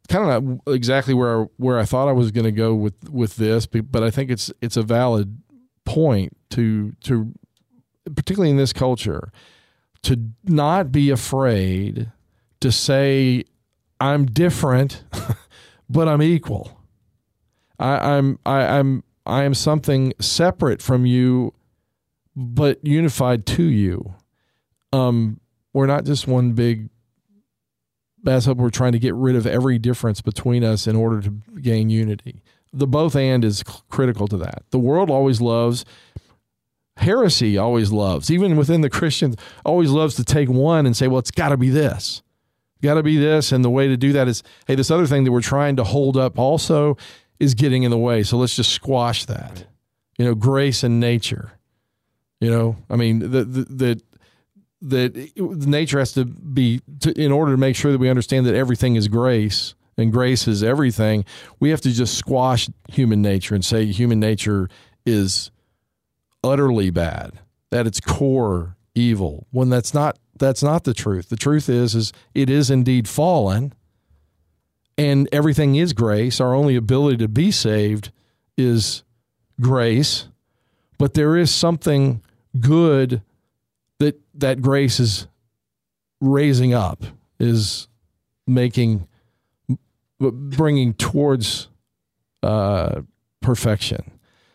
kind 0.08 0.30
of 0.30 0.44
not 0.44 0.74
exactly 0.74 1.14
where 1.14 1.44
where 1.56 1.78
I 1.78 1.84
thought 1.84 2.08
I 2.08 2.12
was 2.12 2.30
going 2.30 2.44
to 2.44 2.52
go 2.52 2.74
with 2.74 3.10
with 3.10 3.36
this, 3.36 3.66
but 3.66 4.02
I 4.02 4.10
think 4.10 4.30
it's 4.30 4.52
it's 4.60 4.76
a 4.76 4.82
valid 4.82 5.38
point 5.84 6.36
to 6.50 6.92
to 7.04 7.32
particularly 8.14 8.50
in 8.50 8.56
this 8.56 8.72
culture 8.72 9.32
to 10.02 10.30
not 10.44 10.92
be 10.92 11.10
afraid 11.10 12.10
to 12.60 12.70
say 12.70 13.44
I'm 14.00 14.26
different, 14.26 15.04
but 15.88 16.08
I'm 16.08 16.22
equal. 16.22 16.80
I, 17.78 18.16
I'm 18.16 18.38
I, 18.44 18.78
I'm 18.78 19.04
I 19.26 19.44
am 19.44 19.54
something 19.54 20.12
separate 20.20 20.82
from 20.82 21.06
you, 21.06 21.54
but 22.36 22.78
unified 22.84 23.46
to 23.46 23.62
you 23.62 24.14
um, 24.94 25.40
we're 25.72 25.86
not 25.86 26.04
just 26.04 26.28
one 26.28 26.52
big 26.52 26.88
that's 28.24 28.46
what 28.46 28.56
we're 28.56 28.70
trying 28.70 28.92
to 28.92 28.98
get 28.98 29.14
rid 29.14 29.36
of 29.36 29.46
every 29.46 29.78
difference 29.78 30.20
between 30.20 30.64
us 30.64 30.86
in 30.86 30.96
order 30.96 31.20
to 31.20 31.30
gain 31.60 31.90
unity. 31.90 32.42
The 32.72 32.86
both 32.86 33.14
and 33.14 33.44
is 33.44 33.62
critical 33.62 34.26
to 34.28 34.36
that. 34.38 34.64
The 34.70 34.78
world 34.78 35.10
always 35.10 35.40
loves 35.40 35.84
heresy 36.98 37.58
always 37.58 37.92
loves, 37.92 38.30
even 38.30 38.56
within 38.56 38.80
the 38.80 38.90
Christians, 38.90 39.36
always 39.64 39.90
loves 39.90 40.14
to 40.16 40.24
take 40.24 40.48
one 40.48 40.86
and 40.86 40.96
say, 40.96 41.08
well, 41.08 41.18
it's 41.18 41.30
got 41.30 41.50
to 41.50 41.56
be 41.56 41.70
this. 41.70 42.22
Got 42.82 42.94
to 42.94 43.02
be 43.02 43.16
this. 43.16 43.52
And 43.52 43.64
the 43.64 43.70
way 43.70 43.88
to 43.88 43.96
do 43.96 44.12
that 44.12 44.28
is, 44.28 44.42
hey, 44.66 44.74
this 44.74 44.90
other 44.90 45.06
thing 45.06 45.24
that 45.24 45.32
we're 45.32 45.40
trying 45.40 45.76
to 45.76 45.84
hold 45.84 46.16
up 46.16 46.38
also 46.38 46.96
is 47.40 47.54
getting 47.54 47.82
in 47.82 47.90
the 47.90 47.98
way. 47.98 48.22
So 48.22 48.36
let's 48.36 48.56
just 48.56 48.72
squash 48.72 49.24
that. 49.24 49.66
You 50.18 50.24
know, 50.24 50.34
grace 50.34 50.84
and 50.84 51.00
nature. 51.00 51.52
You 52.40 52.50
know, 52.50 52.76
I 52.90 52.96
mean, 52.96 53.20
the, 53.20 53.44
the, 53.44 53.64
the 53.64 54.02
that 54.84 55.32
nature 55.38 55.98
has 55.98 56.12
to 56.12 56.24
be 56.24 56.80
to, 57.00 57.12
in 57.20 57.32
order 57.32 57.52
to 57.52 57.56
make 57.56 57.76
sure 57.76 57.92
that 57.92 57.98
we 57.98 58.08
understand 58.08 58.46
that 58.46 58.54
everything 58.54 58.96
is 58.96 59.08
grace 59.08 59.74
and 59.96 60.12
grace 60.12 60.46
is 60.46 60.62
everything 60.62 61.24
we 61.60 61.70
have 61.70 61.80
to 61.80 61.92
just 61.92 62.16
squash 62.18 62.68
human 62.88 63.22
nature 63.22 63.54
and 63.54 63.64
say 63.64 63.86
human 63.86 64.20
nature 64.20 64.68
is 65.06 65.50
utterly 66.42 66.90
bad 66.90 67.32
at 67.72 67.86
its 67.86 68.00
core 68.00 68.76
evil 68.94 69.46
when 69.50 69.68
that's 69.68 69.94
not 69.94 70.18
that's 70.36 70.62
not 70.62 70.84
the 70.84 70.94
truth. 70.94 71.28
The 71.28 71.36
truth 71.36 71.68
is 71.68 71.94
is 71.94 72.12
it 72.34 72.50
is 72.50 72.70
indeed 72.70 73.08
fallen 73.08 73.72
and 74.98 75.28
everything 75.32 75.76
is 75.76 75.92
grace. 75.92 76.40
Our 76.40 76.54
only 76.54 76.76
ability 76.76 77.16
to 77.18 77.28
be 77.28 77.50
saved 77.50 78.12
is 78.56 79.02
grace 79.60 80.28
but 80.98 81.14
there 81.14 81.36
is 81.36 81.54
something 81.54 82.22
good 82.60 83.22
that 83.98 84.20
that 84.34 84.60
grace 84.62 85.00
is 85.00 85.26
raising 86.20 86.74
up, 86.74 87.04
is 87.38 87.88
making, 88.46 89.06
bringing 90.18 90.94
towards 90.94 91.68
uh, 92.42 93.02
perfection. 93.40 94.10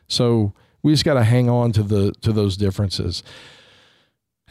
So 0.08 0.54
we 0.82 0.94
just 0.94 1.06
got 1.06 1.16
to 1.16 1.24
hang 1.24 1.50
on 1.50 1.72
to 1.74 1.84
the 1.84 2.12
to 2.22 2.32
those 2.32 2.58
differences. 2.58 3.24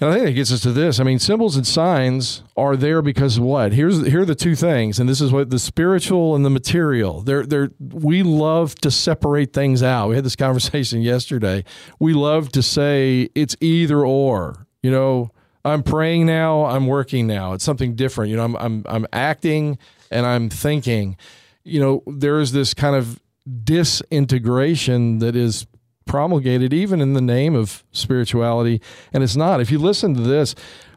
And 0.00 0.10
I 0.10 0.14
think 0.14 0.28
it 0.28 0.34
gets 0.34 0.52
us 0.52 0.60
to 0.60 0.70
this. 0.70 1.00
I 1.00 1.02
mean, 1.02 1.18
symbols 1.18 1.56
and 1.56 1.66
signs 1.66 2.44
are 2.56 2.76
there 2.76 3.02
because 3.02 3.38
of 3.38 3.42
what? 3.42 3.72
Here's 3.72 4.06
here 4.06 4.20
are 4.20 4.24
the 4.24 4.36
two 4.36 4.54
things, 4.54 5.00
and 5.00 5.08
this 5.08 5.20
is 5.20 5.32
what 5.32 5.50
the 5.50 5.58
spiritual 5.58 6.36
and 6.36 6.44
the 6.44 6.50
material. 6.50 7.22
They're 7.22 7.44
they're 7.44 7.70
we 7.80 8.22
love 8.22 8.76
to 8.76 8.92
separate 8.92 9.52
things 9.52 9.82
out. 9.82 10.08
We 10.08 10.14
had 10.14 10.24
this 10.24 10.36
conversation 10.46 11.02
yesterday. 11.02 11.64
We 11.98 12.14
love 12.14 12.50
to 12.52 12.62
say 12.62 13.28
it's 13.34 13.56
either 13.60 14.04
or. 14.06 14.67
You 14.82 14.90
know, 14.90 15.30
I'm 15.64 15.82
praying 15.82 16.26
now, 16.26 16.64
I'm 16.64 16.86
working 16.86 17.26
now. 17.26 17.52
It's 17.52 17.64
something 17.64 17.94
different. 17.94 18.30
You 18.30 18.36
know, 18.36 18.44
I'm 18.44 18.56
I'm 18.56 18.82
I'm 18.86 19.06
acting 19.12 19.78
and 20.10 20.26
I'm 20.26 20.48
thinking. 20.48 21.16
You 21.64 21.80
know, 21.80 22.02
there 22.06 22.40
is 22.40 22.52
this 22.52 22.74
kind 22.74 22.96
of 22.96 23.20
disintegration 23.64 25.18
that 25.18 25.36
is 25.36 25.66
promulgated 26.06 26.72
even 26.72 27.00
in 27.00 27.12
the 27.12 27.20
name 27.20 27.54
of 27.54 27.84
spirituality 27.92 28.80
and 29.12 29.22
it's 29.22 29.36
not. 29.36 29.60
If 29.60 29.70
you 29.70 29.78
listen 29.78 30.14
to 30.14 30.20
this 30.22 30.54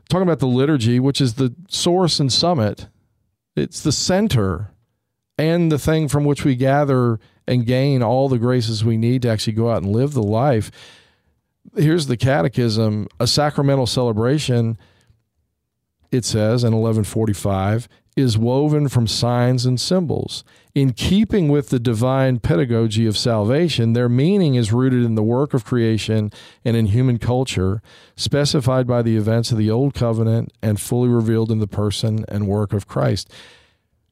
talking 0.10 0.24
about 0.24 0.40
the 0.40 0.48
liturgy, 0.48 1.00
which 1.00 1.20
is 1.20 1.36
the 1.36 1.54
source 1.68 2.20
and 2.20 2.32
summit, 2.32 2.88
it's 3.56 3.82
the 3.82 3.92
center 3.92 4.72
and 5.38 5.72
the 5.72 5.80
thing 5.80 6.08
from 6.08 6.24
which 6.24 6.46
we 6.46 6.56
gather 6.56 7.20
and 7.48 7.66
gain 7.66 8.02
all 8.02 8.30
the 8.30 8.38
graces 8.38 8.86
we 8.86 8.98
need 8.98 9.22
to 9.24 9.30
actually 9.30 9.54
go 9.54 9.70
out 9.70 9.84
and 9.84 9.92
live 9.92 10.14
the 10.14 10.24
life 10.24 10.72
here's 11.76 12.08
the 12.08 12.18
catechism 12.18 13.08
a 13.20 13.28
sacramental 13.28 13.88
celebration 13.88 14.78
it 16.12 16.26
says 16.26 16.64
in 16.64 16.74
1145 16.74 17.88
is 18.18 18.38
woven 18.38 18.90
from 18.90 19.08
signs 19.08 19.66
and 19.66 19.80
symbols. 19.80 20.44
In 20.76 20.92
keeping 20.92 21.48
with 21.48 21.70
the 21.70 21.80
divine 21.80 22.40
pedagogy 22.40 23.06
of 23.08 23.18
salvation 23.18 23.94
their 23.94 24.10
meaning 24.10 24.56
is 24.56 24.74
rooted 24.74 25.04
in 25.04 25.16
the 25.16 25.24
work 25.24 25.54
of 25.54 25.64
creation 25.64 26.32
and 26.66 26.76
in 26.76 26.88
human 26.88 27.18
culture 27.18 27.82
specified 28.16 28.86
by 28.86 29.02
the 29.02 29.16
events 29.16 29.52
of 29.52 29.58
the 29.58 29.72
old 29.72 29.94
covenant 29.94 30.52
and 30.62 30.82
fully 30.82 31.08
revealed 31.08 31.52
in 31.52 31.60
the 31.60 31.68
person 31.68 32.26
and 32.28 32.48
work 32.48 32.74
of 32.74 32.88
christ. 32.88 33.32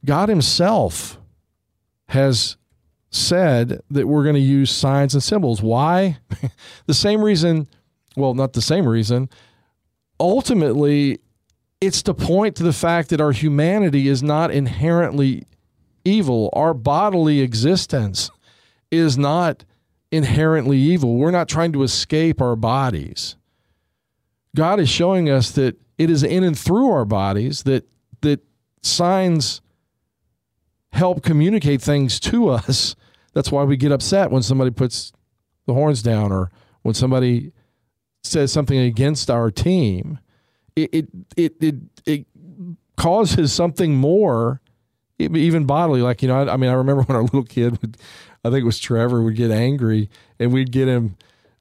God 0.05 0.29
himself 0.29 1.19
has 2.09 2.55
said 3.11 3.81
that 3.89 4.07
we're 4.07 4.23
going 4.23 4.35
to 4.35 4.41
use 4.41 4.71
signs 4.71 5.13
and 5.13 5.23
symbols. 5.23 5.61
Why? 5.61 6.17
the 6.85 6.93
same 6.93 7.21
reason, 7.21 7.67
well, 8.15 8.33
not 8.33 8.53
the 8.53 8.61
same 8.61 8.87
reason. 8.87 9.29
Ultimately, 10.19 11.19
it's 11.81 12.03
to 12.03 12.13
point 12.13 12.55
to 12.57 12.63
the 12.63 12.73
fact 12.73 13.09
that 13.09 13.21
our 13.21 13.31
humanity 13.31 14.07
is 14.07 14.21
not 14.21 14.51
inherently 14.51 15.45
evil. 16.03 16.49
Our 16.53 16.73
bodily 16.73 17.41
existence 17.41 18.29
is 18.91 19.17
not 19.17 19.63
inherently 20.11 20.77
evil. 20.77 21.15
We're 21.15 21.31
not 21.31 21.47
trying 21.47 21.71
to 21.73 21.83
escape 21.83 22.41
our 22.41 22.55
bodies. 22.55 23.35
God 24.55 24.79
is 24.79 24.89
showing 24.89 25.29
us 25.29 25.51
that 25.51 25.79
it 25.97 26.09
is 26.09 26.23
in 26.23 26.43
and 26.43 26.57
through 26.57 26.89
our 26.91 27.05
bodies 27.05 27.63
that 27.63 27.87
that 28.21 28.41
signs 28.81 29.61
help 30.91 31.23
communicate 31.23 31.81
things 31.81 32.19
to 32.21 32.49
us. 32.49 32.95
That's 33.33 33.51
why 33.51 33.63
we 33.63 33.77
get 33.77 33.91
upset 33.91 34.31
when 34.31 34.41
somebody 34.41 34.71
puts 34.71 35.11
the 35.65 35.73
horns 35.73 36.01
down 36.01 36.31
or 36.31 36.51
when 36.81 36.93
somebody 36.93 37.51
says 38.23 38.51
something 38.51 38.77
against 38.77 39.29
our 39.29 39.51
team. 39.51 40.19
It 40.75 40.89
it 40.93 41.07
it 41.37 41.55
it, 41.61 41.75
it 42.05 42.25
causes 42.97 43.53
something 43.53 43.95
more, 43.95 44.61
even 45.17 45.65
bodily. 45.65 46.01
Like 46.01 46.21
you 46.21 46.27
know, 46.27 46.41
I, 46.41 46.53
I 46.53 46.57
mean, 46.57 46.69
I 46.69 46.73
remember 46.73 47.03
when 47.07 47.15
our 47.15 47.23
little 47.23 47.43
kid 47.43 47.81
would, 47.81 47.97
I 48.43 48.49
think 48.49 48.61
it 48.61 48.65
was 48.65 48.79
Trevor, 48.79 49.21
would 49.21 49.35
get 49.35 49.51
angry 49.51 50.09
and 50.39 50.51
we'd 50.51 50.71
get 50.71 50.87
him 50.87 51.15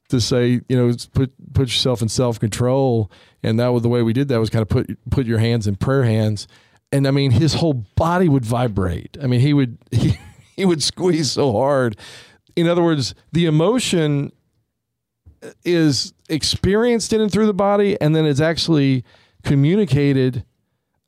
to 0.09 0.21
say, 0.21 0.61
you 0.69 0.77
know, 0.77 0.95
put 1.13 1.33
put 1.53 1.69
yourself 1.69 2.03
in 2.03 2.09
self 2.09 2.41
control, 2.41 3.11
and 3.43 3.59
that 3.61 3.69
was 3.69 3.83
the 3.83 3.89
way 3.89 4.03
we 4.03 4.13
did 4.13 4.29
that 4.29 4.41
was 4.41 4.51
kind 4.51 4.63
of 4.63 4.69
put 4.69 4.99
put 5.11 5.27
your 5.27 5.39
hands 5.39 5.67
in 5.67 5.77
prayer 5.77 6.05
hands, 6.05 6.49
and 6.93 7.07
I 7.07 7.11
mean 7.11 7.31
his 7.31 7.55
whole 7.55 7.75
body 7.75 8.29
would 8.29 8.45
vibrate. 8.45 9.17
I 9.23 9.27
mean 9.27 9.41
he 9.41 9.53
would 9.53 9.79
he 9.91 10.19
he 10.57 10.65
would 10.65 10.83
squeeze 10.83 11.33
so 11.33 11.53
hard. 11.53 11.97
In 12.57 12.67
other 12.67 12.83
words, 12.83 13.15
the 13.33 13.47
emotion 13.47 14.33
is 15.65 16.13
experienced 16.29 17.13
in 17.13 17.21
and 17.21 17.31
through 17.31 17.47
the 17.47 17.55
body, 17.55 18.01
and 18.01 18.15
then 18.15 18.27
it's 18.27 18.41
actually 18.41 19.05
communicated 19.45 20.45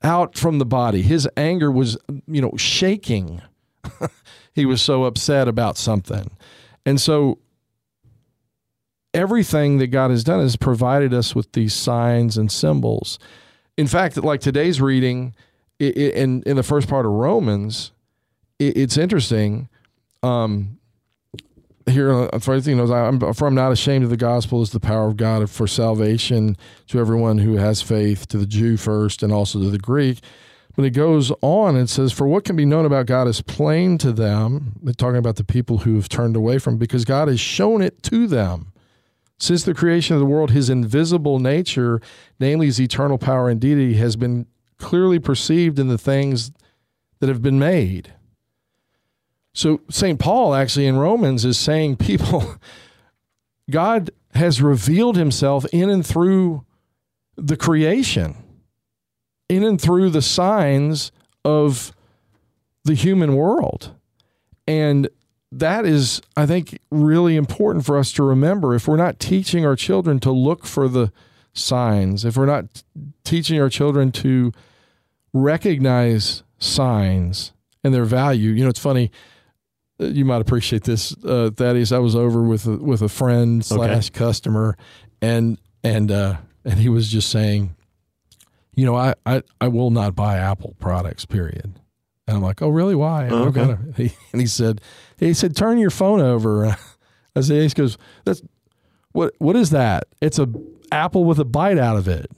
out 0.02 0.36
from 0.36 0.58
the 0.58 0.64
body. 0.64 1.02
His 1.02 1.28
anger 1.36 1.70
was, 1.70 1.98
you 2.26 2.40
know, 2.40 2.52
shaking. 2.56 3.42
he 4.54 4.64
was 4.64 4.80
so 4.80 5.04
upset 5.04 5.48
about 5.48 5.76
something. 5.76 6.30
And 6.86 7.00
so 7.00 7.38
everything 9.12 9.78
that 9.78 9.88
God 9.88 10.10
has 10.10 10.24
done 10.24 10.40
has 10.40 10.56
provided 10.56 11.12
us 11.12 11.34
with 11.34 11.52
these 11.52 11.74
signs 11.74 12.38
and 12.38 12.50
symbols. 12.50 13.18
In 13.76 13.86
fact, 13.86 14.16
like 14.16 14.40
today's 14.40 14.80
reading 14.80 15.34
in 15.80 16.42
in 16.44 16.56
the 16.56 16.62
first 16.62 16.88
part 16.88 17.06
of 17.06 17.12
Romans, 17.12 17.92
it's 18.58 18.96
interesting. 18.96 19.68
Um, 20.22 20.78
here, 21.88 22.12
uh, 22.12 22.38
for 22.38 22.56
you 22.56 22.74
know, 22.74 22.92
I'm, 22.92 23.18
for 23.34 23.48
I'm 23.48 23.54
not 23.54 23.72
ashamed 23.72 24.04
of 24.04 24.10
the 24.10 24.16
gospel 24.16 24.62
is 24.62 24.70
the 24.70 24.80
power 24.80 25.08
of 25.08 25.16
God 25.16 25.48
for 25.50 25.66
salvation 25.66 26.56
to 26.88 27.00
everyone 27.00 27.38
who 27.38 27.56
has 27.56 27.82
faith, 27.82 28.28
to 28.28 28.38
the 28.38 28.46
Jew 28.46 28.76
first, 28.76 29.22
and 29.22 29.32
also 29.32 29.60
to 29.60 29.70
the 29.70 29.78
Greek. 29.78 30.20
But 30.76 30.84
it 30.84 30.90
goes 30.90 31.32
on 31.40 31.76
and 31.76 31.90
says, 31.90 32.12
For 32.12 32.26
what 32.26 32.44
can 32.44 32.54
be 32.54 32.64
known 32.64 32.86
about 32.86 33.06
God 33.06 33.26
is 33.26 33.42
plain 33.42 33.98
to 33.98 34.12
them. 34.12 34.78
They're 34.82 34.94
talking 34.94 35.16
about 35.16 35.36
the 35.36 35.44
people 35.44 35.78
who 35.78 35.96
have 35.96 36.08
turned 36.08 36.36
away 36.36 36.58
from, 36.58 36.76
because 36.76 37.04
God 37.04 37.28
has 37.28 37.40
shown 37.40 37.82
it 37.82 38.02
to 38.04 38.26
them. 38.26 38.72
Since 39.38 39.64
the 39.64 39.74
creation 39.74 40.14
of 40.14 40.20
the 40.20 40.26
world, 40.26 40.50
his 40.50 40.68
invisible 40.68 41.38
nature, 41.38 42.00
namely 42.38 42.66
his 42.66 42.80
eternal 42.80 43.16
power 43.16 43.48
and 43.48 43.58
deity, 43.58 43.94
has 43.94 44.14
been 44.14 44.46
clearly 44.80 45.18
perceived 45.18 45.78
in 45.78 45.88
the 45.88 45.98
things 45.98 46.50
that 47.20 47.28
have 47.28 47.42
been 47.42 47.58
made. 47.58 48.14
So, 49.52 49.80
St. 49.90 50.18
Paul 50.18 50.54
actually 50.54 50.86
in 50.86 50.96
Romans 50.96 51.44
is 51.44 51.58
saying, 51.58 51.96
people, 51.96 52.56
God 53.70 54.10
has 54.34 54.62
revealed 54.62 55.16
himself 55.16 55.64
in 55.72 55.90
and 55.90 56.06
through 56.06 56.64
the 57.36 57.56
creation 57.56 58.36
in 59.50 59.64
and 59.64 59.80
through 59.80 60.10
the 60.10 60.22
signs 60.22 61.10
of 61.44 61.92
the 62.84 62.94
human 62.94 63.34
world. 63.34 63.92
And 64.66 65.08
that 65.50 65.84
is, 65.84 66.22
I 66.36 66.46
think, 66.46 66.78
really 66.90 67.34
important 67.34 67.84
for 67.84 67.98
us 67.98 68.12
to 68.12 68.22
remember. 68.22 68.74
If 68.76 68.86
we're 68.86 68.96
not 68.96 69.18
teaching 69.18 69.66
our 69.66 69.74
children 69.74 70.20
to 70.20 70.30
look 70.30 70.64
for 70.64 70.88
the 70.88 71.12
signs, 71.52 72.24
if 72.24 72.36
we're 72.36 72.46
not 72.46 72.84
teaching 73.24 73.60
our 73.60 73.68
children 73.68 74.12
to 74.12 74.52
recognize 75.32 76.42
signs 76.58 77.52
and 77.82 77.94
their 77.94 78.04
value, 78.04 78.50
you 78.50 78.64
know, 78.64 78.70
it's 78.70 78.80
funny. 78.80 79.10
Uh, 80.00 80.06
you 80.06 80.24
might 80.24 80.40
appreciate 80.40 80.84
this, 80.84 81.14
uh, 81.24 81.50
Thaddeus. 81.54 81.92
I 81.92 81.98
was 81.98 82.16
over 82.16 82.42
with 82.42 82.66
a, 82.66 82.76
with 82.76 83.02
a 83.02 83.08
friend 83.08 83.64
slash 83.64 84.10
customer, 84.10 84.76
and 85.20 85.58
and 85.84 86.10
uh, 86.10 86.36
and 86.64 86.78
he 86.78 86.88
was 86.88 87.08
just 87.08 87.30
saying, 87.30 87.74
you 88.74 88.86
know, 88.86 88.94
I, 88.94 89.14
I, 89.26 89.42
I 89.60 89.68
will 89.68 89.90
not 89.90 90.14
buy 90.14 90.38
Apple 90.38 90.74
products, 90.78 91.24
period. 91.26 91.74
And 92.26 92.36
I'm 92.36 92.42
like, 92.42 92.62
oh, 92.62 92.68
really? 92.68 92.94
Why? 92.94 93.28
Oh, 93.28 93.48
okay. 93.48 93.60
And 93.60 93.94
he, 93.96 94.12
and 94.32 94.40
he 94.40 94.46
said, 94.46 94.80
he 95.18 95.34
said, 95.34 95.56
turn 95.56 95.78
your 95.78 95.90
phone 95.90 96.20
over. 96.20 96.66
I 97.36 97.40
said, 97.40 97.62
he 97.62 97.68
goes, 97.70 97.98
that's 98.24 98.42
what, 99.12 99.34
what 99.38 99.56
is 99.56 99.70
that? 99.70 100.04
It's 100.20 100.38
a 100.38 100.48
apple 100.92 101.24
with 101.24 101.38
a 101.38 101.44
bite 101.44 101.78
out 101.78 101.96
of 101.96 102.08
it. 102.08 102.30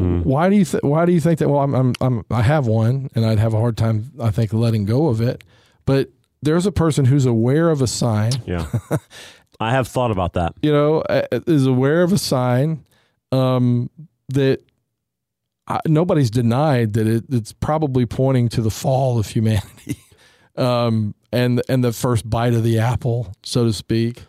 Mm. 0.00 0.24
Why 0.24 0.48
do 0.48 0.56
you 0.56 0.64
th- 0.64 0.82
why 0.82 1.04
do 1.04 1.12
you 1.12 1.20
think 1.20 1.38
that? 1.38 1.48
Well, 1.48 1.60
I'm, 1.60 1.74
I'm, 1.74 1.92
I'm, 2.00 2.24
I 2.30 2.42
have 2.42 2.66
one 2.66 3.10
and 3.14 3.24
I'd 3.24 3.38
have 3.38 3.54
a 3.54 3.58
hard 3.58 3.76
time, 3.76 4.10
I 4.20 4.30
think, 4.30 4.52
letting 4.52 4.84
go 4.84 5.08
of 5.08 5.20
it. 5.20 5.44
But 5.84 6.10
there's 6.42 6.66
a 6.66 6.72
person 6.72 7.04
who's 7.04 7.26
aware 7.26 7.70
of 7.70 7.82
a 7.82 7.86
sign. 7.86 8.32
Yeah. 8.46 8.66
I 9.60 9.70
have 9.70 9.86
thought 9.86 10.10
about 10.10 10.32
that. 10.32 10.54
You 10.62 10.72
know, 10.72 11.04
is 11.46 11.66
aware 11.66 12.02
of 12.02 12.12
a 12.12 12.18
sign 12.18 12.84
um, 13.30 13.90
that 14.28 14.60
nobody's 15.86 16.30
denied 16.30 16.94
that 16.94 17.06
it, 17.06 17.24
it's 17.30 17.52
probably 17.52 18.06
pointing 18.06 18.48
to 18.50 18.62
the 18.62 18.70
fall 18.70 19.18
of 19.18 19.28
humanity, 19.28 19.96
um, 20.56 21.14
and 21.32 21.62
and 21.68 21.84
the 21.84 21.92
first 21.92 22.28
bite 22.28 22.54
of 22.54 22.64
the 22.64 22.80
apple, 22.80 23.32
so 23.42 23.64
to 23.64 23.72
speak. 23.72 24.22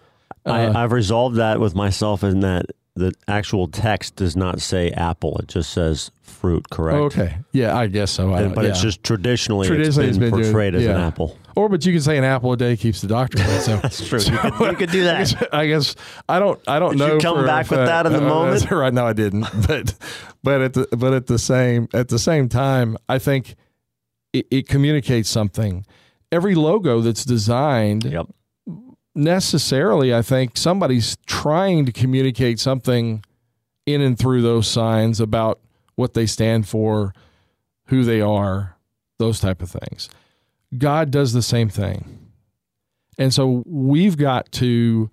Uh, 0.45 0.71
I, 0.75 0.81
have 0.81 0.91
resolved 0.91 1.37
that 1.37 1.59
with 1.59 1.73
myself 1.73 2.23
in 2.23 2.41
that 2.41 2.67
the 2.95 3.13
actual 3.27 3.67
text 3.67 4.15
does 4.17 4.35
not 4.35 4.61
say 4.61 4.91
apple; 4.91 5.37
it 5.37 5.47
just 5.47 5.71
says 5.71 6.11
fruit. 6.43 6.69
Correct? 6.69 6.97
Okay. 6.97 7.37
Yeah, 7.53 7.77
I 7.77 7.87
guess 7.87 8.11
so. 8.11 8.33
I, 8.33 8.47
but 8.47 8.65
yeah. 8.65 8.71
it's 8.71 8.81
just 8.81 9.01
traditionally, 9.03 9.67
traditionally 9.67 10.09
it's 10.09 10.17
been, 10.17 10.27
it's 10.27 10.35
been 10.35 10.43
portrayed 10.43 10.73
doing, 10.73 10.83
as 10.85 10.95
an 10.95 11.01
apple. 11.01 11.37
Or, 11.55 11.69
but 11.69 11.85
you 11.85 11.93
can 11.93 12.01
say 12.01 12.17
an 12.17 12.23
apple 12.23 12.51
a 12.51 12.57
day 12.57 12.75
keeps 12.75 13.01
the 13.01 13.07
doctor 13.07 13.41
away. 13.41 13.59
So 13.59 13.77
that's 13.81 14.05
true. 14.05 14.19
So, 14.19 14.31
you, 14.31 14.37
could, 14.37 14.59
you, 14.59 14.75
could, 14.75 14.91
do 14.91 15.03
that. 15.05 15.15
I 15.15 15.23
guess, 15.23 15.35
I, 15.53 15.67
guess, 15.67 15.95
I 16.27 16.39
don't. 16.39 16.61
I 16.67 16.79
don't 16.79 16.91
Did 16.91 16.99
know. 16.99 17.13
You 17.13 17.19
come 17.19 17.45
back 17.45 17.69
with 17.69 17.79
that 17.79 18.05
in 18.05 18.13
the 18.13 18.19
uh, 18.19 18.29
moment. 18.29 18.69
Right 18.71 18.93
now, 18.93 19.07
I 19.07 19.13
didn't. 19.13 19.47
But 19.67 19.93
but 20.43 20.61
at 20.61 20.73
the 20.73 20.87
but 20.97 21.13
at 21.13 21.27
the 21.27 21.39
same 21.39 21.87
at 21.93 22.09
the 22.09 22.19
same 22.19 22.49
time, 22.49 22.97
I 23.07 23.19
think 23.19 23.55
it, 24.33 24.47
it 24.51 24.67
communicates 24.67 25.29
something. 25.29 25.85
Every 26.31 26.55
logo 26.55 27.01
that's 27.01 27.23
designed. 27.23 28.05
Yep. 28.05 28.27
Necessarily, 29.15 30.13
I 30.13 30.21
think 30.21 30.57
somebody's 30.57 31.17
trying 31.25 31.85
to 31.85 31.91
communicate 31.91 32.59
something 32.59 33.23
in 33.85 34.01
and 34.01 34.17
through 34.17 34.41
those 34.41 34.67
signs 34.67 35.19
about 35.19 35.59
what 35.95 36.13
they 36.13 36.25
stand 36.25 36.67
for, 36.67 37.13
who 37.87 38.03
they 38.03 38.21
are, 38.21 38.77
those 39.19 39.39
type 39.39 39.61
of 39.61 39.69
things. 39.69 40.09
God 40.77 41.11
does 41.11 41.33
the 41.33 41.41
same 41.41 41.69
thing. 41.69 42.19
And 43.17 43.33
so 43.33 43.63
we've 43.67 44.17
got 44.17 44.51
to 44.53 45.11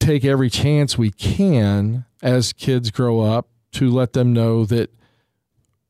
take 0.00 0.24
every 0.24 0.50
chance 0.50 0.98
we 0.98 1.10
can 1.10 2.04
as 2.22 2.52
kids 2.52 2.90
grow 2.90 3.20
up 3.20 3.48
to 3.72 3.90
let 3.90 4.12
them 4.12 4.32
know 4.32 4.64
that 4.64 4.92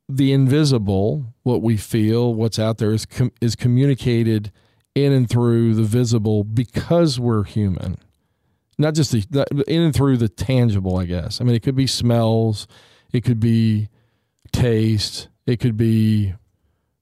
the 0.08 0.32
invisible, 0.32 1.34
what 1.42 1.62
we 1.62 1.76
feel, 1.76 2.34
what's 2.34 2.58
out 2.58 2.78
there 2.78 2.92
is 2.92 3.06
com- 3.06 3.32
is 3.40 3.54
communicated 3.54 4.50
in 5.04 5.12
and 5.12 5.28
through 5.28 5.74
the 5.74 5.82
visible 5.82 6.44
because 6.44 7.18
we're 7.18 7.44
human. 7.44 7.98
Not 8.78 8.94
just 8.94 9.12
the, 9.12 9.24
the 9.30 9.64
in 9.66 9.82
and 9.82 9.94
through 9.94 10.18
the 10.18 10.28
tangible, 10.28 10.96
I 10.96 11.04
guess. 11.04 11.40
I 11.40 11.44
mean, 11.44 11.54
it 11.54 11.62
could 11.62 11.74
be 11.74 11.86
smells, 11.86 12.66
it 13.12 13.24
could 13.24 13.40
be 13.40 13.88
taste, 14.52 15.28
it 15.46 15.58
could 15.58 15.76
be 15.76 16.34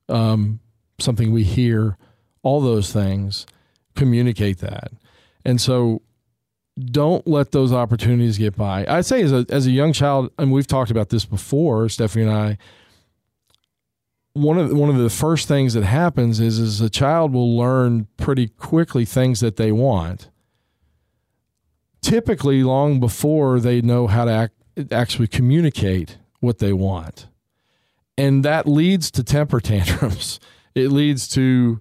um, 0.09 0.61
something 0.99 1.33
we 1.33 1.45
hear, 1.45 1.99
all 2.43 2.61
those 2.61 2.93
things 2.93 3.47
communicate 3.95 4.59
that. 4.59 4.93
And 5.45 5.61
so 5.61 6.03
don't 6.79 7.27
let 7.27 7.53
those 7.53 7.73
opportunities 7.73 8.39
get 8.39 8.57
by. 8.57 8.85
I'd 8.87 9.07
say 9.07 9.23
as 9.23 9.33
a 9.33 9.47
as 9.49 9.67
a 9.67 9.71
young 9.71 9.93
child, 9.93 10.31
and 10.39 10.53
we've 10.53 10.67
talked 10.67 10.91
about 10.91 11.09
this 11.09 11.25
before, 11.25 11.89
Stephanie 11.89 12.25
and 12.25 12.33
I. 12.33 12.59
One 14.37 14.59
of 14.59 14.72
one 14.72 14.90
of 14.90 14.99
the 14.99 15.11
first 15.11 15.49
things 15.49 15.75
that 15.75 15.85
happens 15.85 16.40
is 16.40 16.59
is 16.59 16.81
a 16.81 16.90
child 16.90 17.33
will 17.33 17.57
learn 17.57 18.07
pretty 18.16 18.49
quickly 18.49 19.05
things 19.05 19.40
that 19.40 19.57
they 19.57 19.72
want. 19.72 20.31
Typically, 22.03 22.62
long 22.62 23.01
before 23.01 23.59
they 23.61 23.81
know 23.81 24.07
how 24.07 24.27
to 24.27 24.31
act, 24.31 24.55
actually 24.92 25.27
communicate 25.27 26.18
what 26.40 26.59
they 26.59 26.72
want, 26.72 27.29
and 28.18 28.44
that 28.44 28.68
leads 28.68 29.11
to 29.12 29.25
temper 29.25 29.61
tantrums 29.72 30.38
it 30.77 30.92
leads 30.92 31.27
to 31.27 31.81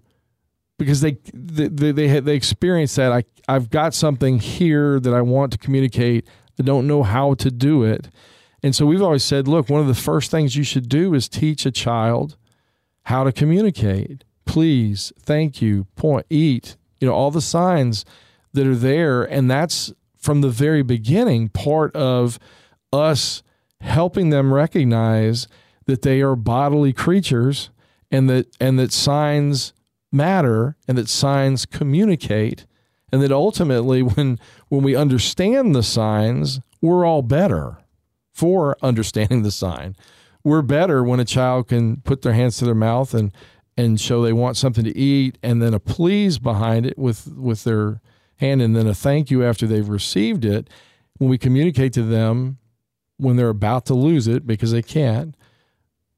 because 0.80 1.02
they 1.02 1.18
they 1.34 1.68
they 1.68 1.92
they, 1.92 2.20
they 2.22 2.36
experience 2.36 2.96
that 2.96 3.12
I 3.12 3.24
I've 3.48 3.70
got 3.70 3.94
something 3.94 4.40
here 4.40 5.00
that 5.02 5.14
I 5.14 5.22
want 5.22 5.52
to 5.52 5.58
communicate. 5.58 6.26
I 6.58 6.64
don't 6.64 6.88
know 6.88 7.04
how 7.04 7.34
to 7.36 7.52
do 7.52 7.84
it. 7.84 8.10
And 8.64 8.74
so 8.74 8.86
we've 8.86 9.02
always 9.02 9.24
said, 9.24 9.48
look, 9.48 9.70
one 9.70 9.82
of 9.82 9.88
the 9.88 9.94
first 9.94 10.32
things 10.32 10.56
you 10.56 10.64
should 10.64 10.88
do 10.88 11.14
is 11.14 11.28
teach 11.28 11.66
a 11.66 11.72
child 11.72 12.38
how 13.06 13.24
to 13.24 13.32
communicate. 13.32 14.24
Please, 14.46 15.12
thank 15.20 15.62
you, 15.62 15.86
point, 15.96 16.26
eat, 16.30 16.76
you 17.00 17.08
know, 17.08 17.14
all 17.14 17.32
the 17.32 17.42
signs 17.42 18.06
that 18.54 18.68
are 18.68 18.76
there. 18.76 19.24
And 19.24 19.50
that's 19.50 19.94
from 20.18 20.42
the 20.42 20.50
very 20.50 20.82
beginning 20.82 21.50
part 21.50 21.96
of 21.96 22.40
us 22.92 23.44
helping 23.82 24.30
them 24.30 24.54
recognize 24.54 25.48
that 25.86 26.02
they 26.02 26.22
are 26.22 26.36
bodily 26.36 26.94
creatures 26.94 27.70
and 28.10 28.30
that 28.30 28.48
and 28.60 28.80
that 28.80 28.92
signs 28.92 29.74
matter 30.12 30.76
and 30.88 30.98
that 30.98 31.10
signs 31.10 31.66
communicate 31.66 32.66
and 33.12 33.22
that 33.22 33.32
ultimately 33.32 34.02
when 34.02 34.40
when 34.70 34.82
we 34.82 34.96
understand 34.96 35.76
the 35.76 35.84
signs 35.84 36.60
we're 36.82 37.06
all 37.06 37.22
better 37.22 37.78
for 38.32 38.76
understanding 38.82 39.44
the 39.44 39.52
sign 39.52 39.96
we're 40.46 40.62
better 40.62 41.04
when 41.04 41.20
a 41.20 41.26
child 41.26 41.68
can 41.68 41.98
put 41.98 42.22
their 42.22 42.32
hands 42.32 42.56
to 42.58 42.66
their 42.66 42.76
mouth 42.76 43.14
and 43.14 43.34
and 43.78 44.00
show 44.00 44.22
they 44.22 44.32
want 44.32 44.56
something 44.56 44.86
to 44.86 44.98
eat 44.98 45.38
and 45.44 45.62
then 45.62 45.74
a 45.74 45.80
please 45.82 46.40
behind 46.40 46.86
it 46.86 46.98
with 46.98 47.34
with 47.36 47.66
their 47.66 48.00
hand 48.38 48.62
and 48.62 48.74
then 48.74 48.88
a 48.88 48.94
thank 48.94 49.30
you 49.30 49.44
after 49.44 49.68
they've 49.68 49.90
received 49.90 50.46
it. 50.46 50.70
When 51.18 51.30
we 51.30 51.38
communicate 51.38 51.92
to 51.94 52.04
them 52.04 52.60
when 53.18 53.38
they're 53.38 53.50
about 53.50 53.86
to 53.88 53.94
lose 53.94 54.28
it 54.28 54.46
because 54.46 54.72
they 54.72 54.82
can't, 54.82 55.36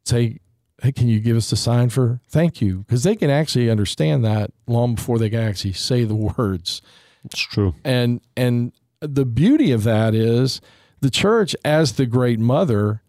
say, 0.03 0.39
hey, 0.81 0.91
can 0.91 1.07
you 1.07 1.19
give 1.19 1.37
us 1.37 1.49
the 1.49 1.55
sign 1.55 1.89
for 1.89 2.19
thank 2.27 2.59
you? 2.59 2.79
Because 2.79 3.03
they 3.03 3.15
can 3.15 3.29
actually 3.29 3.69
understand 3.69 4.25
that 4.25 4.51
long 4.65 4.95
before 4.95 5.19
they 5.19 5.29
can 5.29 5.39
actually 5.39 5.73
say 5.73 6.03
the 6.03 6.15
words. 6.37 6.81
It's 7.23 7.39
true. 7.39 7.75
And 7.83 8.21
and 8.35 8.73
the 8.99 9.25
beauty 9.25 9.71
of 9.71 9.83
that 9.83 10.13
is 10.13 10.59
the 11.01 11.09
church 11.09 11.55
as 11.63 11.93
the 11.93 12.05
great 12.05 12.39
mother 12.39 13.03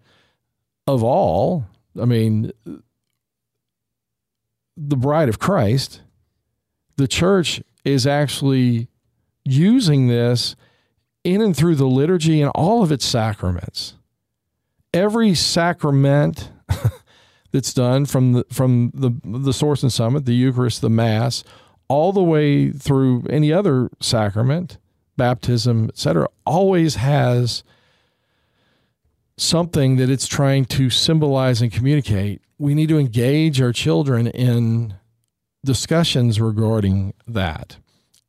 of 0.89 1.05
all, 1.05 1.67
I 2.01 2.07
mean 2.07 2.51
the 4.77 4.97
bride 4.97 5.29
of 5.29 5.39
Christ, 5.39 6.01
the 6.97 7.07
church 7.07 7.63
is 7.85 8.07
actually 8.07 8.89
using 9.45 10.09
this 10.09 10.57
in 11.25 11.43
and 11.43 11.55
through 11.55 11.75
the 11.75 11.87
liturgy 11.87 12.41
and 12.41 12.51
all 12.55 12.83
of 12.83 12.91
its 12.91 13.05
sacraments. 13.05 13.95
Every 14.95 15.35
sacrament 15.35 16.51
that's 17.53 17.75
done 17.75 18.07
from 18.07 18.33
the 18.33 18.47
from 18.51 18.91
the 18.95 19.11
the 19.25 19.53
source 19.53 19.83
and 19.83 19.93
summit, 19.93 20.25
the 20.25 20.35
Eucharist, 20.35 20.81
the 20.81 20.89
Mass, 20.89 21.45
all 21.89 22.13
the 22.13 22.23
way 22.23 22.71
through 22.71 23.27
any 23.29 23.53
other 23.53 23.91
sacrament, 24.01 24.79
baptism, 25.19 25.91
etc., 25.91 26.29
always 26.47 26.95
has 26.95 27.63
something 29.41 29.97
that 29.97 30.11
it's 30.11 30.27
trying 30.27 30.65
to 30.67 30.91
symbolize 30.91 31.63
and 31.63 31.73
communicate. 31.73 32.43
We 32.59 32.75
need 32.75 32.89
to 32.89 32.99
engage 32.99 33.61
our 33.61 33.73
children 33.73 34.27
in 34.27 34.95
discussions 35.65 36.41
regarding 36.41 37.15
that 37.27 37.79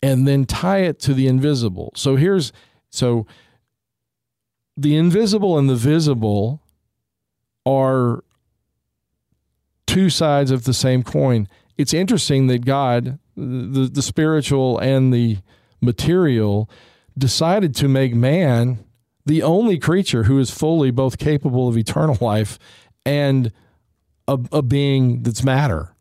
and 0.01 0.27
then 0.27 0.45
tie 0.45 0.79
it 0.79 0.99
to 0.99 1.13
the 1.13 1.27
invisible. 1.27 1.91
So 1.95 2.15
here's 2.15 2.53
so 2.89 3.27
the 4.77 4.95
invisible 4.95 5.57
and 5.57 5.69
the 5.69 5.75
visible 5.75 6.61
are 7.65 8.23
two 9.85 10.09
sides 10.09 10.51
of 10.51 10.63
the 10.63 10.73
same 10.73 11.03
coin. 11.03 11.47
It's 11.77 11.93
interesting 11.93 12.47
that 12.47 12.65
God, 12.65 13.19
the, 13.35 13.89
the 13.91 14.01
spiritual 14.01 14.77
and 14.79 15.13
the 15.13 15.39
material, 15.81 16.69
decided 17.17 17.75
to 17.75 17.87
make 17.87 18.13
man 18.13 18.85
the 19.25 19.43
only 19.43 19.77
creature 19.77 20.23
who 20.23 20.39
is 20.39 20.51
fully 20.51 20.91
both 20.91 21.17
capable 21.17 21.67
of 21.67 21.77
eternal 21.77 22.17
life 22.25 22.59
and 23.05 23.51
a, 24.27 24.39
a 24.51 24.61
being 24.61 25.23
that's 25.23 25.43
matter, 25.43 25.95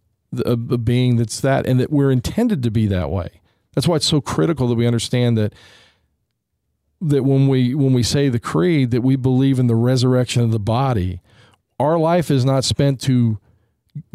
a, 0.45 0.53
a 0.53 0.79
being 0.79 1.17
that's 1.17 1.41
that, 1.41 1.67
and 1.67 1.81
that 1.81 1.91
we're 1.91 2.11
intended 2.11 2.63
to 2.63 2.71
be 2.71 2.87
that 2.87 3.11
way. 3.11 3.41
That's 3.75 3.87
why 3.87 3.97
it's 3.97 4.07
so 4.07 4.21
critical 4.21 4.69
that 4.69 4.75
we 4.75 4.87
understand 4.87 5.39
that 5.39 5.55
that 7.01 7.23
when 7.23 7.47
we 7.47 7.75
when 7.75 7.93
we 7.93 8.03
say 8.03 8.29
the 8.29 8.41
creed 8.41 8.91
that 8.91 9.03
we 9.03 9.15
believe 9.15 9.59
in 9.59 9.69
the 9.69 9.77
resurrection 9.77 10.43
of 10.43 10.51
the 10.51 10.59
body, 10.59 11.21
our 11.79 11.97
life 11.97 12.31
is 12.31 12.45
not 12.45 12.65
spent 12.65 13.01
to 13.03 13.39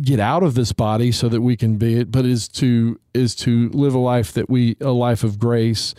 get 0.02 0.20
out 0.20 0.44
of 0.44 0.56
this 0.56 0.72
body 0.72 1.12
so 1.12 1.30
that 1.30 1.42
we 1.42 1.56
can 1.56 1.78
be 1.78 1.96
it, 1.96 2.12
but 2.12 2.26
is 2.26 2.48
to 2.48 3.00
is 3.14 3.36
to 3.36 3.70
live 3.70 3.94
a 3.94 4.00
life 4.00 4.34
that 4.34 4.50
we 4.50 4.76
a 4.82 4.92
life 4.92 5.24
of 5.24 5.40
grace, 5.40 5.96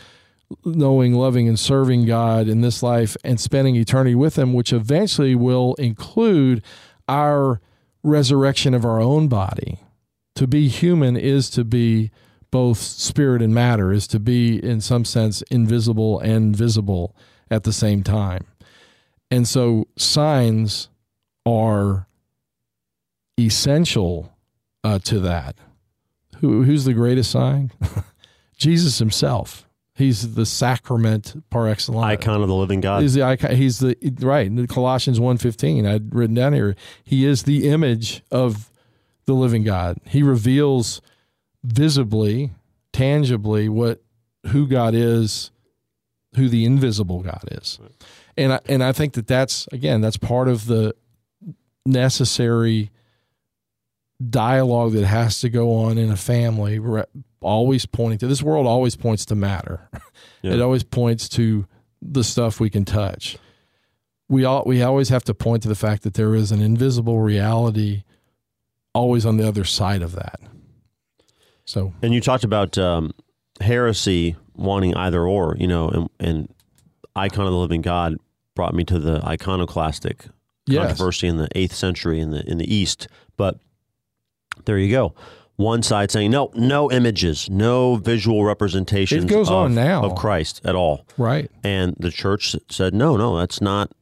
knowing, 0.64 1.14
loving, 1.14 1.48
and 1.48 1.58
serving 1.58 2.06
God 2.06 2.48
in 2.48 2.60
this 2.60 2.82
life 2.82 3.16
and 3.24 3.40
spending 3.40 3.76
eternity 3.76 4.14
with 4.14 4.38
Him, 4.38 4.52
which 4.52 4.72
eventually 4.72 5.34
will 5.34 5.74
include 5.74 6.62
our 7.08 7.60
resurrection 8.02 8.74
of 8.74 8.84
our 8.84 9.00
own 9.00 9.28
body. 9.28 9.80
To 10.36 10.46
be 10.46 10.68
human 10.68 11.16
is 11.16 11.48
to 11.50 11.64
be 11.64 12.10
both 12.50 12.78
spirit 12.78 13.42
and 13.42 13.54
matter, 13.54 13.92
is 13.92 14.06
to 14.08 14.20
be, 14.20 14.62
in 14.62 14.80
some 14.80 15.04
sense, 15.04 15.42
invisible 15.50 16.20
and 16.20 16.54
visible 16.54 17.16
at 17.50 17.64
the 17.64 17.72
same 17.72 18.02
time. 18.02 18.46
And 19.30 19.48
so 19.48 19.88
signs 19.96 20.88
are 21.46 22.06
essential 23.38 24.32
uh, 24.84 24.98
to 25.00 25.18
that. 25.20 25.56
Who, 26.38 26.62
who's 26.62 26.84
the 26.84 26.94
greatest 26.94 27.30
sign? 27.30 27.72
Jesus 28.56 28.98
himself. 28.98 29.66
He's 29.96 30.34
the 30.34 30.44
sacrament 30.44 31.44
par 31.50 31.68
excellence. 31.68 32.04
Icon 32.04 32.42
of 32.42 32.48
the 32.48 32.54
living 32.54 32.80
God. 32.80 33.02
He's 33.02 33.14
the 33.14 33.22
icon. 33.22 33.54
He's 33.54 33.78
the 33.78 33.96
right. 34.20 34.50
Colossians 34.68 35.20
1.15, 35.20 35.88
I'd 35.88 36.12
written 36.12 36.34
down 36.34 36.52
here. 36.52 36.74
He 37.04 37.24
is 37.24 37.44
the 37.44 37.68
image 37.68 38.22
of 38.30 38.70
the 39.26 39.34
living 39.34 39.62
God. 39.62 39.98
He 40.04 40.22
reveals 40.22 41.00
visibly, 41.62 42.50
tangibly 42.92 43.68
what 43.68 44.02
who 44.48 44.66
God 44.66 44.94
is, 44.94 45.52
who 46.34 46.48
the 46.48 46.64
invisible 46.64 47.22
God 47.22 47.44
is. 47.52 47.78
And 48.36 48.54
I, 48.54 48.60
and 48.66 48.82
I 48.82 48.92
think 48.92 49.14
that 49.14 49.28
that's 49.28 49.68
again 49.70 50.00
that's 50.00 50.16
part 50.16 50.48
of 50.48 50.66
the 50.66 50.94
necessary 51.86 52.90
dialogue 54.28 54.92
that 54.92 55.06
has 55.06 55.40
to 55.40 55.48
go 55.48 55.74
on 55.74 55.98
in 55.98 56.10
a 56.10 56.16
family 56.16 56.80
always 57.44 57.86
pointing 57.86 58.18
to 58.18 58.26
this 58.26 58.42
world 58.42 58.66
always 58.66 58.96
points 58.96 59.24
to 59.24 59.34
matter 59.34 59.88
yeah. 60.42 60.52
it 60.52 60.60
always 60.60 60.82
points 60.82 61.28
to 61.28 61.66
the 62.02 62.24
stuff 62.24 62.60
we 62.60 62.70
can 62.70 62.84
touch 62.84 63.36
we 64.28 64.44
all 64.44 64.62
we 64.66 64.82
always 64.82 65.08
have 65.08 65.24
to 65.24 65.34
point 65.34 65.62
to 65.62 65.68
the 65.68 65.74
fact 65.74 66.02
that 66.02 66.14
there 66.14 66.34
is 66.34 66.50
an 66.50 66.60
invisible 66.60 67.20
reality 67.20 68.02
always 68.94 69.26
on 69.26 69.36
the 69.36 69.46
other 69.46 69.64
side 69.64 70.02
of 70.02 70.12
that 70.12 70.40
so 71.64 71.92
and 72.02 72.12
you 72.14 72.20
talked 72.20 72.44
about 72.44 72.76
um, 72.78 73.12
heresy 73.60 74.36
wanting 74.54 74.94
either 74.94 75.22
or 75.22 75.56
you 75.58 75.66
know 75.66 75.88
and, 75.88 76.10
and 76.20 76.54
icon 77.16 77.46
of 77.46 77.52
the 77.52 77.58
living 77.58 77.82
god 77.82 78.16
brought 78.54 78.74
me 78.74 78.84
to 78.84 78.98
the 78.98 79.24
iconoclastic 79.26 80.26
yes. 80.66 80.86
controversy 80.86 81.26
in 81.26 81.36
the 81.36 81.48
eighth 81.54 81.74
century 81.74 82.20
in 82.20 82.30
the 82.30 82.48
in 82.48 82.58
the 82.58 82.74
east 82.74 83.08
but 83.36 83.58
there 84.64 84.78
you 84.78 84.90
go. 84.90 85.14
One 85.56 85.82
side 85.82 86.10
saying 86.10 86.32
no, 86.32 86.50
no 86.54 86.90
images, 86.90 87.48
no 87.48 87.94
visual 87.96 88.44
representations. 88.44 89.24
It 89.24 89.28
goes 89.28 89.48
of, 89.48 89.54
on 89.54 89.74
now 89.74 90.02
of 90.02 90.16
Christ 90.16 90.60
at 90.64 90.74
all. 90.74 91.06
Right. 91.16 91.50
And 91.62 91.94
the 91.98 92.10
church 92.10 92.56
said, 92.70 92.92
no, 92.92 93.16
no, 93.16 93.38
that's 93.38 93.60
not 93.60 93.92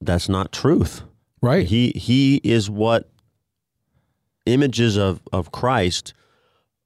that's 0.00 0.28
not 0.28 0.50
truth. 0.50 1.02
Right. 1.42 1.66
He 1.66 1.90
he 1.90 2.40
is 2.42 2.70
what 2.70 3.10
images 4.46 4.96
of 4.96 5.20
of 5.32 5.52
Christ 5.52 6.14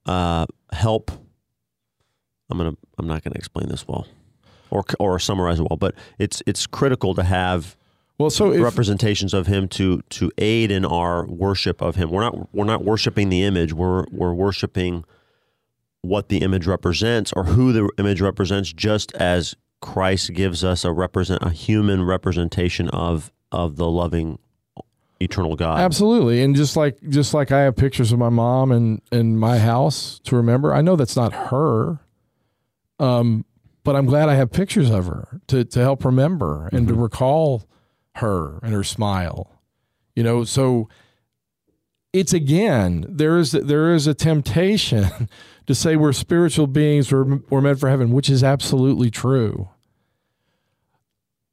uh, 0.05 0.45
help. 0.71 1.11
I'm 2.49 2.57
gonna. 2.57 2.75
I'm 2.97 3.07
not 3.07 3.23
gonna 3.23 3.35
explain 3.35 3.69
this 3.69 3.87
well, 3.87 4.07
or 4.69 4.83
or 4.99 5.19
summarize 5.19 5.59
it 5.59 5.67
well, 5.69 5.77
but 5.77 5.95
it's 6.17 6.41
it's 6.45 6.65
critical 6.65 7.13
to 7.15 7.23
have 7.23 7.75
well, 8.17 8.29
so 8.29 8.51
if, 8.51 8.61
representations 8.61 9.33
of 9.33 9.47
him 9.47 9.67
to 9.69 10.01
to 10.09 10.31
aid 10.37 10.71
in 10.71 10.85
our 10.85 11.25
worship 11.27 11.81
of 11.81 11.95
him. 11.95 12.09
We're 12.09 12.21
not 12.21 12.53
we're 12.53 12.65
not 12.65 12.83
worshiping 12.83 13.29
the 13.29 13.43
image. 13.43 13.73
We're 13.73 14.05
we're 14.11 14.33
worshiping 14.33 15.05
what 16.01 16.29
the 16.29 16.39
image 16.39 16.65
represents 16.65 17.31
or 17.33 17.45
who 17.45 17.71
the 17.73 17.89
image 17.97 18.21
represents, 18.21 18.73
just 18.73 19.13
as 19.15 19.55
Christ 19.81 20.33
gives 20.33 20.63
us 20.63 20.83
a 20.83 20.91
represent 20.91 21.43
a 21.43 21.51
human 21.51 22.03
representation 22.03 22.89
of 22.89 23.31
of 23.51 23.75
the 23.75 23.87
loving 23.87 24.39
eternal 25.19 25.55
God. 25.55 25.79
Absolutely. 25.79 26.41
And 26.41 26.55
just 26.55 26.75
like 26.75 26.97
just 27.09 27.33
like 27.33 27.51
I 27.51 27.61
have 27.61 27.75
pictures 27.75 28.11
of 28.11 28.19
my 28.19 28.29
mom 28.29 28.71
and 28.71 29.01
in 29.11 29.37
my 29.37 29.59
house 29.59 30.19
to 30.23 30.35
remember, 30.35 30.73
I 30.73 30.81
know 30.81 30.95
that's 30.95 31.15
not 31.15 31.33
her. 31.33 31.99
Um, 32.99 33.45
but 33.83 33.95
I'm 33.95 34.05
glad 34.05 34.27
I 34.27 34.35
have 34.35 34.51
pictures 34.51 34.89
of 34.89 35.05
her 35.05 35.39
to 35.47 35.63
to 35.63 35.79
help 35.79 36.03
remember 36.03 36.67
and 36.71 36.87
mm-hmm. 36.87 36.95
to 36.95 37.01
recall 37.01 37.63
her 38.17 38.59
and 38.61 38.73
her 38.73 38.83
smile. 38.83 39.51
You 40.15 40.23
know, 40.23 40.43
so 40.43 40.89
it's 42.13 42.33
again 42.33 43.05
there 43.07 43.37
is 43.37 43.51
there 43.51 43.93
is 43.93 44.07
a 44.07 44.13
temptation 44.13 45.29
to 45.67 45.75
say 45.75 45.95
we're 45.95 46.13
spiritual 46.13 46.67
beings 46.67 47.11
we're, 47.11 47.39
we're 47.49 47.61
meant 47.61 47.79
for 47.79 47.89
heaven 47.89 48.11
which 48.11 48.29
is 48.29 48.43
absolutely 48.43 49.11
true 49.11 49.69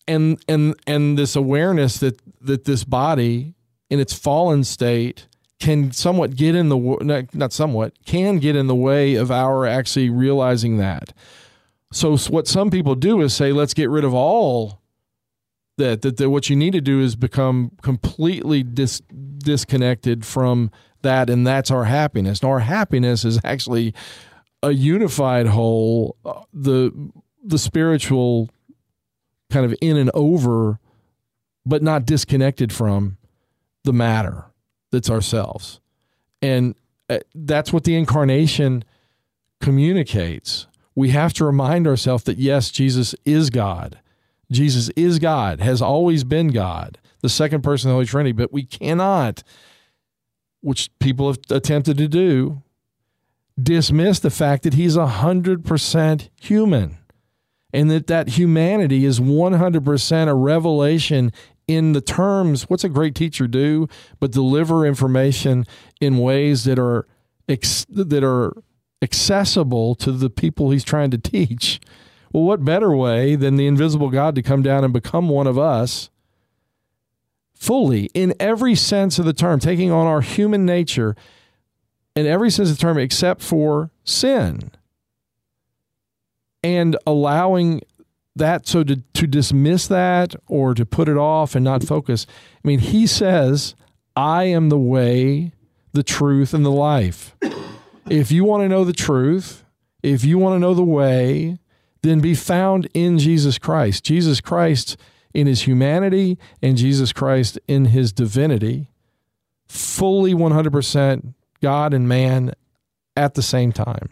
and 0.07 0.43
and 0.49 0.75
and 0.87 1.19
this 1.19 1.37
awareness 1.37 1.99
that 1.99 2.21
that 2.41 2.65
this 2.65 2.85
body 2.85 3.55
in 3.91 4.01
its 4.01 4.15
fallen 4.15 4.65
state 4.65 5.27
can 5.61 5.93
somewhat 5.93 6.37
get 6.37 6.55
in 6.55 6.69
the 6.69 6.77
not, 6.77 7.35
not 7.35 7.53
somewhat 7.53 7.93
can 8.05 8.39
get 8.39 8.57
in 8.57 8.67
the 8.67 8.75
way 8.75 9.15
of 9.15 9.31
our 9.31 9.67
actually 9.67 10.11
realizing 10.11 10.79
that 10.79 11.13
so 11.93 12.17
what 12.17 12.47
some 12.47 12.71
people 12.71 12.95
do 12.95 13.21
is 13.21 13.35
say 13.35 13.53
let's 13.53 13.75
get 13.75 13.91
rid 13.91 14.05
of 14.05 14.15
all 14.15 14.81
that, 15.77 16.03
that, 16.03 16.17
that 16.19 16.31
what 16.31 16.49
you 16.49 16.57
need 16.57 16.73
to 16.73 16.81
do 16.81 17.01
is 17.01 17.17
become 17.17 17.73
completely 17.83 18.63
dis, 18.63 19.01
disconnected 19.39 20.25
from 20.25 20.71
that 21.03 21.31
and 21.31 21.47
that's 21.47 21.71
our 21.71 21.85
happiness. 21.85 22.43
Our 22.43 22.61
happiness 22.61 23.25
is 23.25 23.39
actually 23.45 23.95
a 24.63 24.73
unified 24.73 25.47
whole 25.47 26.17
uh, 26.25 26.43
the 26.53 27.11
the 27.45 27.59
spiritual 27.59 28.49
kind 29.51 29.67
of 29.67 29.75
in 29.83 29.99
and 29.99 30.11
over 30.15 30.81
but 31.67 31.83
not 31.83 32.07
disconnected 32.07 32.73
from 32.73 33.19
the 33.85 33.93
matter 33.93 34.47
that's 34.91 35.11
ourselves. 35.11 35.81
And 36.41 36.75
uh, 37.09 37.19
that's 37.35 37.73
what 37.73 37.85
the 37.85 37.97
incarnation 37.97 38.85
communicates. 39.61 40.67
We 40.95 41.11
have 41.11 41.33
to 41.35 41.45
remind 41.45 41.87
ourselves 41.87 42.25
that 42.25 42.39
yes, 42.39 42.71
Jesus 42.71 43.15
is 43.25 43.51
God. 43.51 43.99
Jesus 44.55 44.91
is 44.97 45.19
God, 45.19 45.61
has 45.61 45.83
always 45.83 46.25
been 46.25 46.49
God, 46.49 46.99
the 47.21 47.29
second 47.29 47.63
person 47.63 47.89
of 47.89 47.93
the 47.93 47.95
Holy 47.97 48.07
Trinity, 48.07 48.33
but 48.33 48.53
we 48.53 48.65
cannot, 48.65 49.43
which 50.61 50.91
people 50.99 51.29
have 51.29 51.39
attempted 51.51 51.99
to 51.99 52.09
do, 52.09 52.63
dismiss 53.61 54.19
the 54.19 54.31
fact 54.31 54.63
that 54.65 54.75
he's 54.75 54.97
100% 54.97 56.29
human 56.41 56.99
and 57.73 57.91
that 57.91 58.07
that 58.07 58.31
humanity 58.31 59.05
is 59.05 59.21
100% 59.21 60.29
a 60.29 60.35
revelation 60.35 61.33
in 61.67 61.93
the 61.93 62.01
terms 62.01 62.65
what's 62.69 62.85
a 62.85 62.89
great 62.91 63.15
teacher 63.15 63.47
do 63.47 63.89
but 64.21 64.31
deliver 64.31 64.87
information 64.87 65.65
in 65.99 66.19
ways 66.19 66.65
that 66.65 66.79
are 66.79 67.07
that 67.47 68.23
are 68.23 68.53
accessible 69.01 69.95
to 69.95 70.13
the 70.13 70.29
people 70.29 70.71
he's 70.71 70.85
trying 70.85 71.11
to 71.11 71.17
teach 71.17 71.81
well 72.35 72.43
what 72.43 72.65
better 72.65 72.95
way 72.95 73.35
than 73.35 73.57
the 73.57 73.67
invisible 73.67 74.11
god 74.11 74.35
to 74.35 74.43
come 74.43 74.61
down 74.61 74.85
and 74.85 74.93
become 74.93 75.31
one 75.31 75.47
of 75.47 75.59
us 75.59 76.11
fully 77.55 78.11
in 78.13 78.35
every 78.39 78.75
sense 78.75 79.19
of 79.19 79.25
the 79.25 79.33
term 79.33 79.59
taking 79.59 79.91
on 79.91 80.07
our 80.07 80.21
human 80.21 80.67
nature 80.67 81.17
in 82.15 82.27
every 82.27 82.51
sense 82.51 82.71
of 82.71 82.77
the 82.77 82.81
term 82.81 82.99
except 82.99 83.41
for 83.41 83.91
sin 84.05 84.71
and 86.63 86.97
allowing 87.07 87.81
that 88.37 88.67
so 88.67 88.83
to, 88.83 88.97
to 89.13 89.27
dismiss 89.27 89.87
that 89.87 90.35
or 90.47 90.75
to 90.75 90.85
put 90.85 91.09
it 91.09 91.17
off 91.17 91.55
and 91.55 91.65
not 91.65 91.85
focus. 91.85 92.27
I 92.65 92.69
mean 92.69 92.81
he 92.81 93.07
says 93.07 93.75
i 94.17 94.45
am 94.45 94.69
the 94.69 94.79
way 94.79 95.53
the 95.93 96.03
truth 96.03 96.53
and 96.53 96.65
the 96.65 96.71
life. 96.71 97.37
If 98.11 98.33
you 98.33 98.45
want 98.45 98.63
to 98.65 98.69
know 98.69 98.85
the 98.85 98.93
truth 98.93 99.65
if 100.03 100.25
you 100.25 100.39
want 100.39 100.57
to 100.57 100.59
know 100.59 100.75
the 100.75 100.83
way 100.83 101.59
then 102.09 102.21
be 102.21 102.35
found 102.35 102.89
in 102.95 103.19
jesus 103.19 103.59
christ 103.59 104.05
jesus 104.05 104.41
christ 104.41 104.97
in 105.33 105.47
his 105.47 105.63
humanity 105.63 106.39
and 106.63 106.77
jesus 106.77 107.13
christ 107.13 107.59
in 107.67 107.87
his 107.87 108.13
divinity 108.13 108.89
fully 109.67 110.35
100% 110.35 111.35
god 111.61 111.93
and 111.93 112.09
man 112.09 112.53
at 113.17 113.35
the 113.35 113.43
same 113.43 113.73
time 113.73 114.11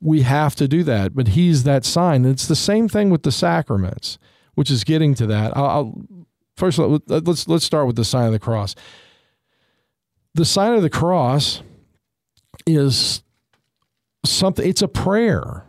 we 0.00 0.22
have 0.22 0.54
to 0.56 0.66
do 0.66 0.82
that. 0.84 1.14
But 1.14 1.28
he's 1.28 1.64
that 1.64 1.84
sign. 1.84 2.24
And 2.24 2.32
it's 2.32 2.48
the 2.48 2.56
same 2.56 2.88
thing 2.88 3.10
with 3.10 3.22
the 3.22 3.32
sacraments, 3.32 4.18
which 4.54 4.70
is 4.70 4.84
getting 4.84 5.14
to 5.16 5.26
that. 5.26 5.56
I'll, 5.56 5.66
I'll 5.66 6.02
first 6.56 6.78
let's 6.78 7.48
let's 7.48 7.64
start 7.64 7.86
with 7.86 7.96
the 7.96 8.04
sign 8.04 8.26
of 8.26 8.32
the 8.32 8.38
cross. 8.38 8.74
The 10.34 10.44
sign 10.44 10.74
of 10.74 10.82
the 10.82 10.90
cross 10.90 11.62
is 12.66 13.22
something. 14.24 14.66
It's 14.66 14.82
a 14.82 14.88
prayer. 14.88 15.66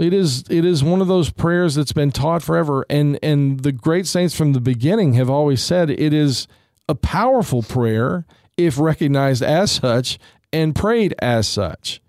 It 0.00 0.12
is 0.12 0.44
it 0.50 0.64
is 0.64 0.82
one 0.82 1.00
of 1.00 1.08
those 1.08 1.30
prayers 1.30 1.74
that's 1.74 1.92
been 1.92 2.10
taught 2.10 2.42
forever, 2.42 2.86
and 2.88 3.18
and 3.22 3.60
the 3.60 3.72
great 3.72 4.06
saints 4.06 4.34
from 4.34 4.52
the 4.52 4.60
beginning 4.60 5.12
have 5.14 5.30
always 5.30 5.62
said 5.62 5.90
it 5.90 6.12
is 6.14 6.48
a 6.88 6.94
powerful 6.94 7.62
prayer 7.62 8.24
if 8.56 8.78
recognized 8.78 9.42
as 9.42 9.70
such 9.70 10.18
and 10.52 10.74
prayed 10.74 11.14
as 11.20 11.46
such 11.46 12.00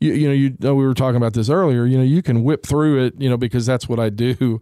you, 0.00 0.14
you 0.14 0.28
know, 0.28 0.34
you 0.34 0.56
know, 0.58 0.74
we 0.74 0.86
were 0.86 0.94
talking 0.94 1.16
about 1.16 1.34
this 1.34 1.50
earlier. 1.50 1.84
You 1.84 1.98
know, 1.98 2.04
you 2.04 2.22
can 2.22 2.42
whip 2.42 2.64
through 2.64 3.04
it, 3.04 3.14
you 3.18 3.28
know, 3.28 3.36
because 3.36 3.66
that's 3.66 3.88
what 3.88 4.00
I 4.00 4.08
do, 4.08 4.60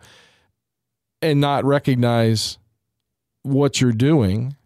and 1.22 1.40
not 1.40 1.64
recognize 1.64 2.58
what 3.42 3.80
you're 3.80 3.92
doing. 3.92 4.56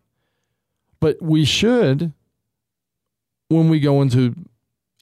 But 0.98 1.20
we 1.20 1.44
should, 1.44 2.12
when 3.48 3.68
we 3.68 3.80
go 3.80 4.00
into 4.00 4.34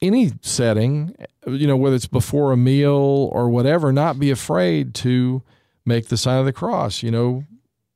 any 0.03 0.33
setting, 0.43 1.15
you 1.47 1.67
know, 1.67 1.77
whether 1.77 1.97
it's 1.97 2.07
before 2.07 2.53
a 2.53 2.57
meal 2.57 3.31
or 3.33 3.51
whatever, 3.51 3.93
not 3.93 4.19
be 4.19 4.31
afraid 4.31 4.95
to 4.95 5.43
make 5.85 6.09
the 6.09 6.17
sign 6.17 6.39
of 6.39 6.47
the 6.47 6.53
cross. 6.53 7.03
You 7.03 7.11
know, 7.11 7.45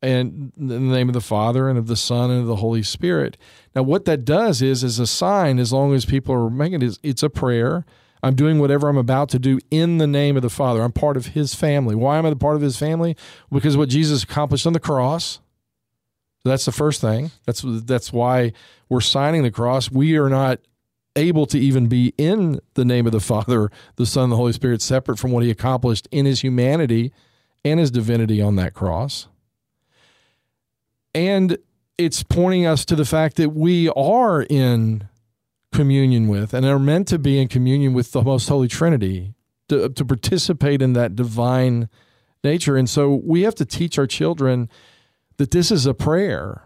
and 0.05 0.53
in 0.59 0.69
the 0.69 0.79
name 0.79 1.09
of 1.09 1.15
the 1.15 1.21
Father 1.21 1.69
and 1.69 1.79
of 1.79 1.87
the 1.87 1.97
Son 1.97 2.31
and 2.31 2.43
of 2.43 2.47
the 2.47 2.57
Holy 2.57 2.83
Spirit. 2.83 3.39
Now, 3.75 3.83
what 3.83 4.05
that 4.05 4.25
does 4.25 4.61
is, 4.61 4.85
is 4.85 4.99
a 4.99 5.07
sign, 5.07 5.59
as 5.59 5.73
long 5.73 5.95
as 5.95 6.05
people 6.05 6.35
are 6.35 6.51
making 6.51 6.83
it, 6.83 6.99
it's 7.03 7.23
a 7.23 7.31
prayer. 7.31 7.87
I'm 8.23 8.35
doing 8.35 8.59
whatever 8.59 8.89
I'm 8.89 8.97
about 8.99 9.29
to 9.31 9.39
do 9.39 9.59
in 9.71 9.99
the 9.99 10.07
name 10.07 10.37
of 10.37 10.43
the 10.43 10.51
Father. 10.51 10.83
I'm 10.83 10.93
part 10.93 11.17
of 11.17 11.29
His 11.29 11.55
family. 11.55 11.95
Why 11.95 12.19
am 12.19 12.27
I 12.27 12.35
part 12.35 12.57
of 12.57 12.63
His 12.63 12.77
family? 12.77 13.17
Because 13.51 13.77
what 13.77 13.89
Jesus 13.89 14.23
accomplished 14.23 14.67
on 14.67 14.73
the 14.73 14.81
cross. 14.81 15.41
That's 16.45 16.67
the 16.67 16.73
first 16.73 17.01
thing. 17.01 17.31
That's 17.47 17.63
that's 17.65 18.13
why 18.13 18.53
we're 18.91 19.01
signing 19.01 19.43
the 19.43 19.51
cross. 19.51 19.91
We 19.91 20.19
are 20.19 20.29
not 20.29 20.61
able 21.17 21.47
to 21.47 21.59
even 21.59 21.87
be 21.87 22.13
in 22.19 22.61
the 22.75 22.85
name 22.85 23.07
of 23.07 23.13
the 23.13 23.21
Father, 23.21 23.71
the 23.97 24.07
Son, 24.07 24.31
the 24.31 24.37
Holy 24.37 24.53
Spirit, 24.53 24.83
separate 24.83 25.19
from 25.19 25.33
what 25.33 25.45
He 25.45 25.51
accomplished 25.51 26.09
in 26.11 26.27
His 26.27 26.41
humanity 26.41 27.13
and 27.65 27.81
His 27.81 27.91
divinity 27.91 28.41
on 28.43 28.57
that 28.57 28.75
cross. 28.75 29.29
And 31.15 31.59
it's 31.97 32.23
pointing 32.23 32.67
us 32.67 32.85
to 32.87 32.97
the 32.97 33.05
fact 33.05 33.37
that 33.37 33.51
we 33.51 33.89
are 33.91 34.43
in 34.43 35.09
communion 35.73 36.29
with 36.29 36.55
and 36.55 36.67
are 36.67 36.79
meant 36.79 37.09
to 37.09 37.19
be 37.19 37.41
in 37.41 37.49
communion 37.49 37.93
with 37.95 38.13
the 38.13 38.23
most 38.23 38.49
holy 38.49 38.69
trinity 38.69 39.35
to, 39.69 39.89
to 39.89 40.05
participate 40.05 40.83
in 40.83 40.93
that 40.95 41.17
divine 41.17 41.89
nature. 42.43 42.77
And 42.77 42.89
so 42.89 43.21
we 43.25 43.43
have 43.43 43.55
to 43.57 43.65
teach 43.65 43.99
our 43.99 44.07
children 44.07 44.69
that 45.37 45.51
this 45.51 45.71
is 45.71 45.87
a 45.87 45.95
prayer. 45.95 46.65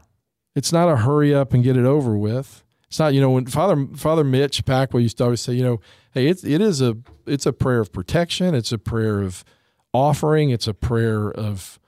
It's 0.55 0.73
not 0.73 0.89
a 0.89 0.97
hurry 0.97 1.35
up 1.35 1.55
and 1.55 1.63
get 1.63 1.77
it 1.77 1.85
over 1.85 2.17
with 2.17 2.65
it's 2.89 2.99
not 2.99 3.15
you 3.15 3.21
know 3.21 3.31
when 3.31 3.47
father 3.47 3.87
father 3.95 4.25
mitch 4.25 4.65
packwell 4.65 5.03
used 5.03 5.19
to 5.19 5.25
always 5.25 5.41
say 5.41 5.53
you 5.53 5.63
know 5.63 5.81
hey 6.13 6.27
it, 6.27 6.45
it 6.45 6.61
is 6.61 6.81
a 6.81 6.97
it's 7.29 7.47
a 7.47 7.53
prayer 7.53 7.81
of 7.81 7.93
protection. 7.93 8.55
It's 8.55 8.73
a 8.73 8.79
prayer 8.79 9.21
of 9.21 9.45
offering. 9.93 10.51
It's 10.51 10.67
a 10.67 10.75
prayer 10.75 11.31
of 11.31 11.79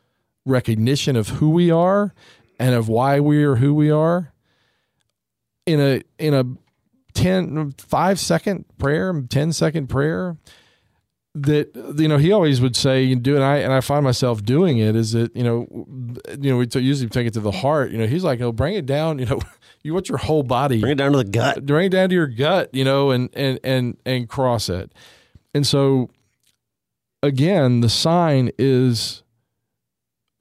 recognition 0.45 1.17
of 1.17 1.29
who 1.29 1.51
we 1.51 1.71
are 1.71 2.15
and 2.59 2.75
of 2.75 2.89
why 2.89 3.21
we 3.21 3.43
are 3.45 3.57
who 3.57 3.75
we 3.75 3.91
are. 3.91 4.33
In 5.67 5.81
a 5.81 6.03
in 6.19 6.35
a 6.35 6.45
10 7.15 7.75
5 7.79 8.21
second 8.21 8.65
prayer 8.79 9.23
10 9.29 9.53
second 9.53 9.89
prayer 9.89 10.37
that 11.35 11.71
you 11.97 12.09
know 12.09 12.19
he 12.19 12.33
always 12.33 12.61
would 12.61 12.75
say 12.75 13.03
you 13.03 13.15
do 13.15 13.37
and 13.37 13.45
I 13.45 13.59
and 13.59 13.73
I 13.73 13.81
find 13.81 14.03
myself 14.03 14.43
doing 14.43 14.79
it 14.79 14.97
is 14.97 15.13
that 15.13 15.35
you 15.37 15.45
know 15.45 15.67
you 16.41 16.51
know 16.51 16.57
we 16.57 16.67
usually 16.81 17.09
take 17.09 17.27
it 17.27 17.35
to 17.35 17.41
the 17.41 17.53
heart 17.53 17.93
you 17.93 17.99
know 17.99 18.07
he's 18.07 18.25
like 18.25 18.41
oh 18.41 18.51
bring 18.51 18.75
it 18.75 18.85
down 18.85 19.19
you 19.21 19.27
know 19.27 19.41
you 19.83 19.95
want 19.95 20.09
your 20.09 20.19
whole 20.19 20.43
body 20.43 20.81
bring 20.81 20.93
it 20.93 20.99
down 20.99 21.13
to 21.13 21.19
the 21.19 21.25
gut 21.25 21.59
uh, 21.59 21.61
bring 21.61 21.87
it 21.87 21.91
down 21.91 22.09
to 22.09 22.15
your 22.17 22.27
gut 22.27 22.69
you 22.73 22.85
know 22.85 23.13
and 23.13 23.31
and 23.35 23.61
and 23.63 23.97
and 24.05 24.29
cross 24.29 24.69
it 24.69 24.93
and 25.55 25.65
so 25.65 26.11
again 27.23 27.81
the 27.81 27.89
sign 27.89 28.51
is 28.59 29.23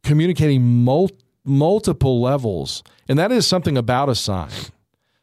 communicating 0.03 0.83
multi 0.83 1.23
multiple 1.49 2.21
levels. 2.21 2.83
And 3.09 3.17
that 3.19 3.31
is 3.31 3.45
something 3.45 3.77
about 3.77 4.07
a 4.07 4.15
sign. 4.15 4.51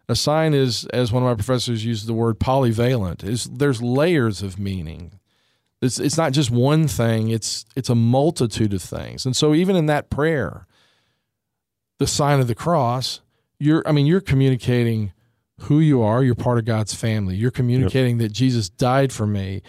A 0.08 0.16
sign 0.16 0.54
is, 0.54 0.84
as 0.86 1.12
one 1.12 1.22
of 1.22 1.28
my 1.28 1.34
professors 1.34 1.84
used 1.84 2.06
the 2.06 2.14
word 2.14 2.38
polyvalent, 2.38 3.24
is 3.24 3.44
there's 3.44 3.82
layers 3.82 4.42
of 4.42 4.58
meaning. 4.58 5.12
It's, 5.86 5.98
it's 5.98 6.16
not 6.16 6.32
just 6.32 6.50
one 6.50 6.88
thing, 6.88 7.28
it's 7.28 7.64
it's 7.74 7.88
a 7.88 7.94
multitude 7.94 8.74
of 8.74 8.82
things. 8.82 9.24
And 9.24 9.36
so 9.36 9.54
even 9.54 9.76
in 9.76 9.86
that 9.86 10.10
prayer, 10.10 10.66
the 11.98 12.06
sign 12.06 12.40
of 12.40 12.46
the 12.46 12.54
cross, 12.54 13.20
you're 13.58 13.82
I 13.86 13.92
mean, 13.92 14.06
you're 14.06 14.20
communicating 14.20 15.12
who 15.60 15.80
you 15.80 16.02
are, 16.02 16.22
you're 16.22 16.34
part 16.34 16.58
of 16.58 16.64
God's 16.66 16.94
family. 16.94 17.36
You're 17.36 17.50
communicating 17.50 18.20
yep. 18.20 18.28
that 18.28 18.34
Jesus 18.34 18.68
died 18.68 19.12
for 19.12 19.26
me 19.26 19.62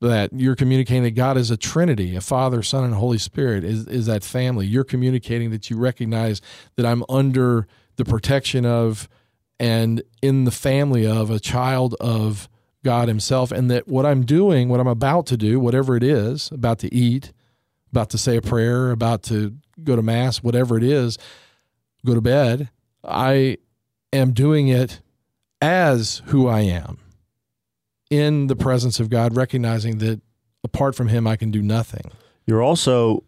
that 0.00 0.30
you're 0.32 0.56
communicating 0.56 1.02
that 1.04 1.12
God 1.12 1.36
is 1.36 1.50
a 1.50 1.56
Trinity, 1.56 2.16
a 2.16 2.20
Father, 2.20 2.62
Son, 2.62 2.84
and 2.84 2.94
Holy 2.94 3.18
Spirit 3.18 3.64
is, 3.64 3.86
is 3.86 4.06
that 4.06 4.22
family. 4.22 4.66
You're 4.66 4.84
communicating 4.84 5.50
that 5.50 5.70
you 5.70 5.78
recognize 5.78 6.40
that 6.76 6.84
I'm 6.84 7.02
under 7.08 7.66
the 7.96 8.04
protection 8.04 8.66
of 8.66 9.08
and 9.58 10.02
in 10.20 10.44
the 10.44 10.50
family 10.50 11.06
of 11.06 11.30
a 11.30 11.40
child 11.40 11.94
of 11.98 12.48
God 12.86 13.08
Himself, 13.08 13.50
and 13.50 13.68
that 13.70 13.88
what 13.88 14.06
I'm 14.06 14.24
doing, 14.24 14.68
what 14.68 14.78
I'm 14.78 14.86
about 14.86 15.26
to 15.26 15.36
do, 15.36 15.58
whatever 15.58 15.96
it 15.96 16.04
is, 16.04 16.50
about 16.52 16.78
to 16.78 16.94
eat, 16.94 17.32
about 17.90 18.10
to 18.10 18.18
say 18.18 18.36
a 18.36 18.40
prayer, 18.40 18.92
about 18.92 19.24
to 19.24 19.56
go 19.82 19.96
to 19.96 20.02
Mass, 20.02 20.38
whatever 20.38 20.78
it 20.78 20.84
is, 20.84 21.18
go 22.06 22.14
to 22.14 22.20
bed, 22.20 22.70
I 23.04 23.58
am 24.12 24.32
doing 24.32 24.68
it 24.68 25.00
as 25.60 26.22
who 26.26 26.46
I 26.46 26.60
am 26.60 26.98
in 28.08 28.46
the 28.46 28.56
presence 28.56 29.00
of 29.00 29.10
God, 29.10 29.34
recognizing 29.36 29.98
that 29.98 30.20
apart 30.62 30.94
from 30.94 31.08
Him, 31.08 31.26
I 31.26 31.34
can 31.34 31.50
do 31.50 31.62
nothing. 31.62 32.12
You're 32.46 32.62
also 32.62 33.24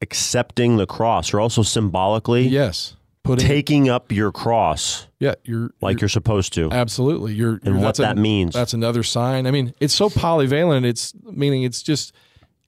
accepting 0.00 0.76
the 0.76 0.86
cross. 0.86 1.32
You're 1.32 1.40
also 1.40 1.62
symbolically 1.62 2.46
yes 2.46 2.96
putting 3.24 3.46
taking 3.46 3.88
up 3.88 4.12
your 4.12 4.30
cross. 4.30 5.08
Yeah, 5.18 5.34
you're 5.42 5.72
like 5.80 5.94
you're, 5.94 6.02
you're 6.02 6.08
supposed 6.08 6.52
to. 6.54 6.70
Absolutely, 6.70 7.34
you're 7.34 7.60
and 7.64 7.82
what 7.82 7.96
that 7.96 8.16
a, 8.16 8.20
means. 8.20 8.54
That's 8.54 8.74
another 8.74 9.02
sign. 9.02 9.46
I 9.46 9.50
mean, 9.50 9.74
it's 9.80 9.94
so 9.94 10.08
polyvalent. 10.08 10.84
It's 10.84 11.12
meaning 11.24 11.64
it's 11.64 11.82
just 11.82 12.14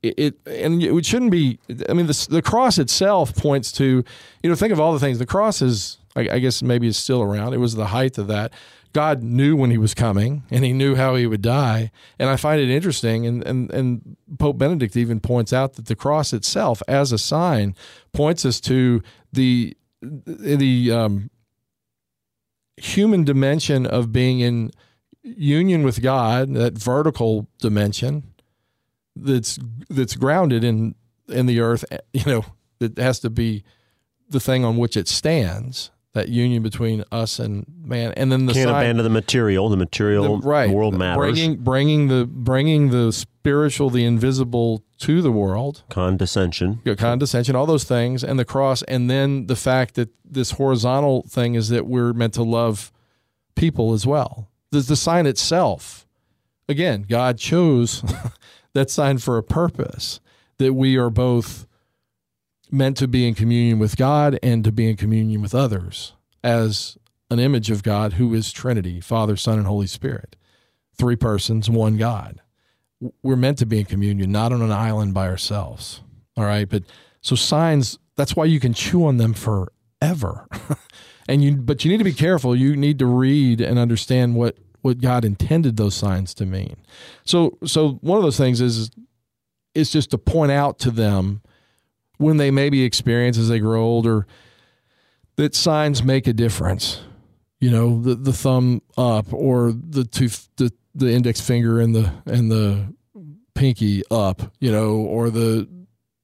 it, 0.02 0.14
it, 0.18 0.34
and 0.46 0.82
it 0.82 1.06
shouldn't 1.06 1.30
be. 1.30 1.60
I 1.88 1.92
mean, 1.92 2.06
the 2.06 2.26
the 2.28 2.42
cross 2.42 2.78
itself 2.78 3.36
points 3.36 3.70
to 3.72 4.04
you 4.42 4.50
know 4.50 4.56
think 4.56 4.72
of 4.72 4.80
all 4.80 4.92
the 4.92 5.00
things. 5.00 5.18
The 5.20 5.26
cross 5.26 5.62
is 5.62 5.98
I, 6.16 6.28
I 6.32 6.38
guess 6.38 6.62
maybe 6.62 6.88
it's 6.88 6.98
still 6.98 7.22
around. 7.22 7.52
It 7.52 7.58
was 7.58 7.74
the 7.74 7.86
height 7.86 8.18
of 8.18 8.26
that. 8.28 8.52
God 8.92 9.22
knew 9.22 9.56
when 9.56 9.70
he 9.70 9.76
was 9.76 9.92
coming 9.92 10.44
and 10.50 10.64
he 10.64 10.72
knew 10.72 10.94
how 10.94 11.16
he 11.16 11.26
would 11.26 11.42
die. 11.42 11.90
And 12.18 12.30
I 12.30 12.36
find 12.36 12.58
it 12.58 12.70
interesting. 12.70 13.26
And, 13.26 13.44
and, 13.44 13.70
and 13.70 14.16
Pope 14.38 14.56
Benedict 14.56 14.96
even 14.96 15.20
points 15.20 15.52
out 15.52 15.74
that 15.74 15.84
the 15.84 15.94
cross 15.94 16.32
itself, 16.32 16.82
as 16.88 17.12
a 17.12 17.18
sign, 17.18 17.76
points 18.14 18.46
us 18.46 18.58
to 18.62 19.02
the, 19.30 19.76
the 20.02 20.92
um, 20.92 21.30
human 22.76 23.24
dimension 23.24 23.86
of 23.86 24.12
being 24.12 24.40
in 24.40 24.70
union 25.22 25.82
with 25.82 26.02
God, 26.02 26.54
that 26.54 26.74
vertical 26.74 27.48
dimension 27.58 28.34
that's, 29.14 29.58
that's 29.88 30.14
grounded 30.16 30.62
in, 30.62 30.94
in 31.28 31.46
the 31.46 31.60
earth, 31.60 31.84
you 32.12 32.24
know, 32.26 32.44
that 32.78 32.98
has 32.98 33.20
to 33.20 33.30
be 33.30 33.64
the 34.28 34.40
thing 34.40 34.64
on 34.64 34.76
which 34.76 34.96
it 34.96 35.08
stands 35.08 35.90
that 36.16 36.30
union 36.30 36.62
between 36.62 37.04
us 37.12 37.38
and 37.38 37.64
man, 37.84 38.12
and 38.16 38.32
then 38.32 38.46
the 38.46 38.52
can't 38.54 38.68
sign, 38.68 38.82
abandon 38.82 39.04
the 39.04 39.10
material. 39.10 39.68
The 39.68 39.76
material, 39.76 40.40
the, 40.40 40.48
right? 40.48 40.70
World 40.70 40.94
matters. 40.94 41.18
Bringing, 41.18 41.56
bringing 41.58 42.08
the 42.08 42.26
bringing 42.26 42.90
the 42.90 43.12
spiritual, 43.12 43.90
the 43.90 44.04
invisible 44.04 44.82
to 45.00 45.20
the 45.20 45.30
world. 45.30 45.84
Condescension, 45.90 46.80
yeah, 46.84 46.94
condescension, 46.94 47.54
all 47.54 47.66
those 47.66 47.84
things, 47.84 48.24
and 48.24 48.38
the 48.38 48.44
cross, 48.44 48.82
and 48.82 49.08
then 49.08 49.46
the 49.46 49.56
fact 49.56 49.94
that 49.94 50.08
this 50.24 50.52
horizontal 50.52 51.22
thing 51.28 51.54
is 51.54 51.68
that 51.68 51.86
we're 51.86 52.12
meant 52.12 52.34
to 52.34 52.42
love 52.42 52.92
people 53.54 53.92
as 53.92 54.06
well. 54.06 54.48
The, 54.70 54.80
the 54.80 54.96
sign 54.96 55.26
itself, 55.26 56.06
again, 56.68 57.04
God 57.08 57.38
chose 57.38 58.02
that 58.72 58.90
sign 58.90 59.18
for 59.18 59.36
a 59.36 59.42
purpose 59.42 60.20
that 60.58 60.72
we 60.72 60.96
are 60.96 61.10
both 61.10 61.66
meant 62.70 62.96
to 62.98 63.08
be 63.08 63.26
in 63.26 63.34
communion 63.34 63.78
with 63.78 63.96
God 63.96 64.38
and 64.42 64.64
to 64.64 64.72
be 64.72 64.88
in 64.88 64.96
communion 64.96 65.42
with 65.42 65.54
others 65.54 66.12
as 66.42 66.98
an 67.30 67.38
image 67.38 67.70
of 67.70 67.82
God 67.82 68.14
who 68.14 68.32
is 68.34 68.52
Trinity, 68.52 69.00
Father, 69.00 69.36
Son, 69.36 69.58
and 69.58 69.66
Holy 69.66 69.86
Spirit. 69.86 70.36
Three 70.96 71.16
persons, 71.16 71.68
one 71.68 71.96
God. 71.96 72.40
We're 73.22 73.36
meant 73.36 73.58
to 73.58 73.66
be 73.66 73.80
in 73.80 73.84
communion, 73.84 74.32
not 74.32 74.52
on 74.52 74.62
an 74.62 74.72
island 74.72 75.12
by 75.12 75.28
ourselves. 75.28 76.00
All 76.36 76.44
right. 76.44 76.68
But 76.68 76.84
so 77.20 77.36
signs, 77.36 77.98
that's 78.16 78.34
why 78.34 78.46
you 78.46 78.60
can 78.60 78.72
chew 78.72 79.04
on 79.04 79.18
them 79.18 79.34
forever. 79.34 80.48
and 81.28 81.42
you 81.42 81.56
but 81.56 81.84
you 81.84 81.90
need 81.90 81.98
to 81.98 82.04
be 82.04 82.12
careful. 82.12 82.56
You 82.56 82.76
need 82.76 82.98
to 83.00 83.06
read 83.06 83.60
and 83.60 83.78
understand 83.78 84.36
what 84.36 84.56
what 84.82 85.00
God 85.00 85.24
intended 85.24 85.76
those 85.76 85.94
signs 85.94 86.32
to 86.34 86.46
mean. 86.46 86.76
So 87.24 87.58
so 87.64 87.98
one 88.00 88.16
of 88.16 88.22
those 88.24 88.38
things 88.38 88.60
is 88.60 88.90
is 89.74 89.90
just 89.90 90.10
to 90.12 90.18
point 90.18 90.52
out 90.52 90.78
to 90.80 90.90
them 90.90 91.42
when 92.18 92.36
they 92.36 92.50
maybe 92.50 92.82
experience 92.82 93.38
as 93.38 93.48
they 93.48 93.58
grow 93.58 93.82
older 93.82 94.26
that 95.36 95.54
signs 95.54 96.02
make 96.02 96.26
a 96.26 96.32
difference. 96.32 97.02
You 97.60 97.70
know, 97.70 98.00
the 98.02 98.14
the 98.14 98.32
thumb 98.32 98.82
up 98.98 99.32
or 99.32 99.72
the 99.72 100.04
tooth 100.04 100.48
the, 100.56 100.72
the 100.94 101.12
index 101.12 101.40
finger 101.40 101.80
and 101.80 101.94
the 101.94 102.12
and 102.26 102.50
the 102.50 102.94
pinky 103.54 104.02
up, 104.10 104.52
you 104.60 104.70
know, 104.70 104.96
or 104.96 105.30
the 105.30 105.68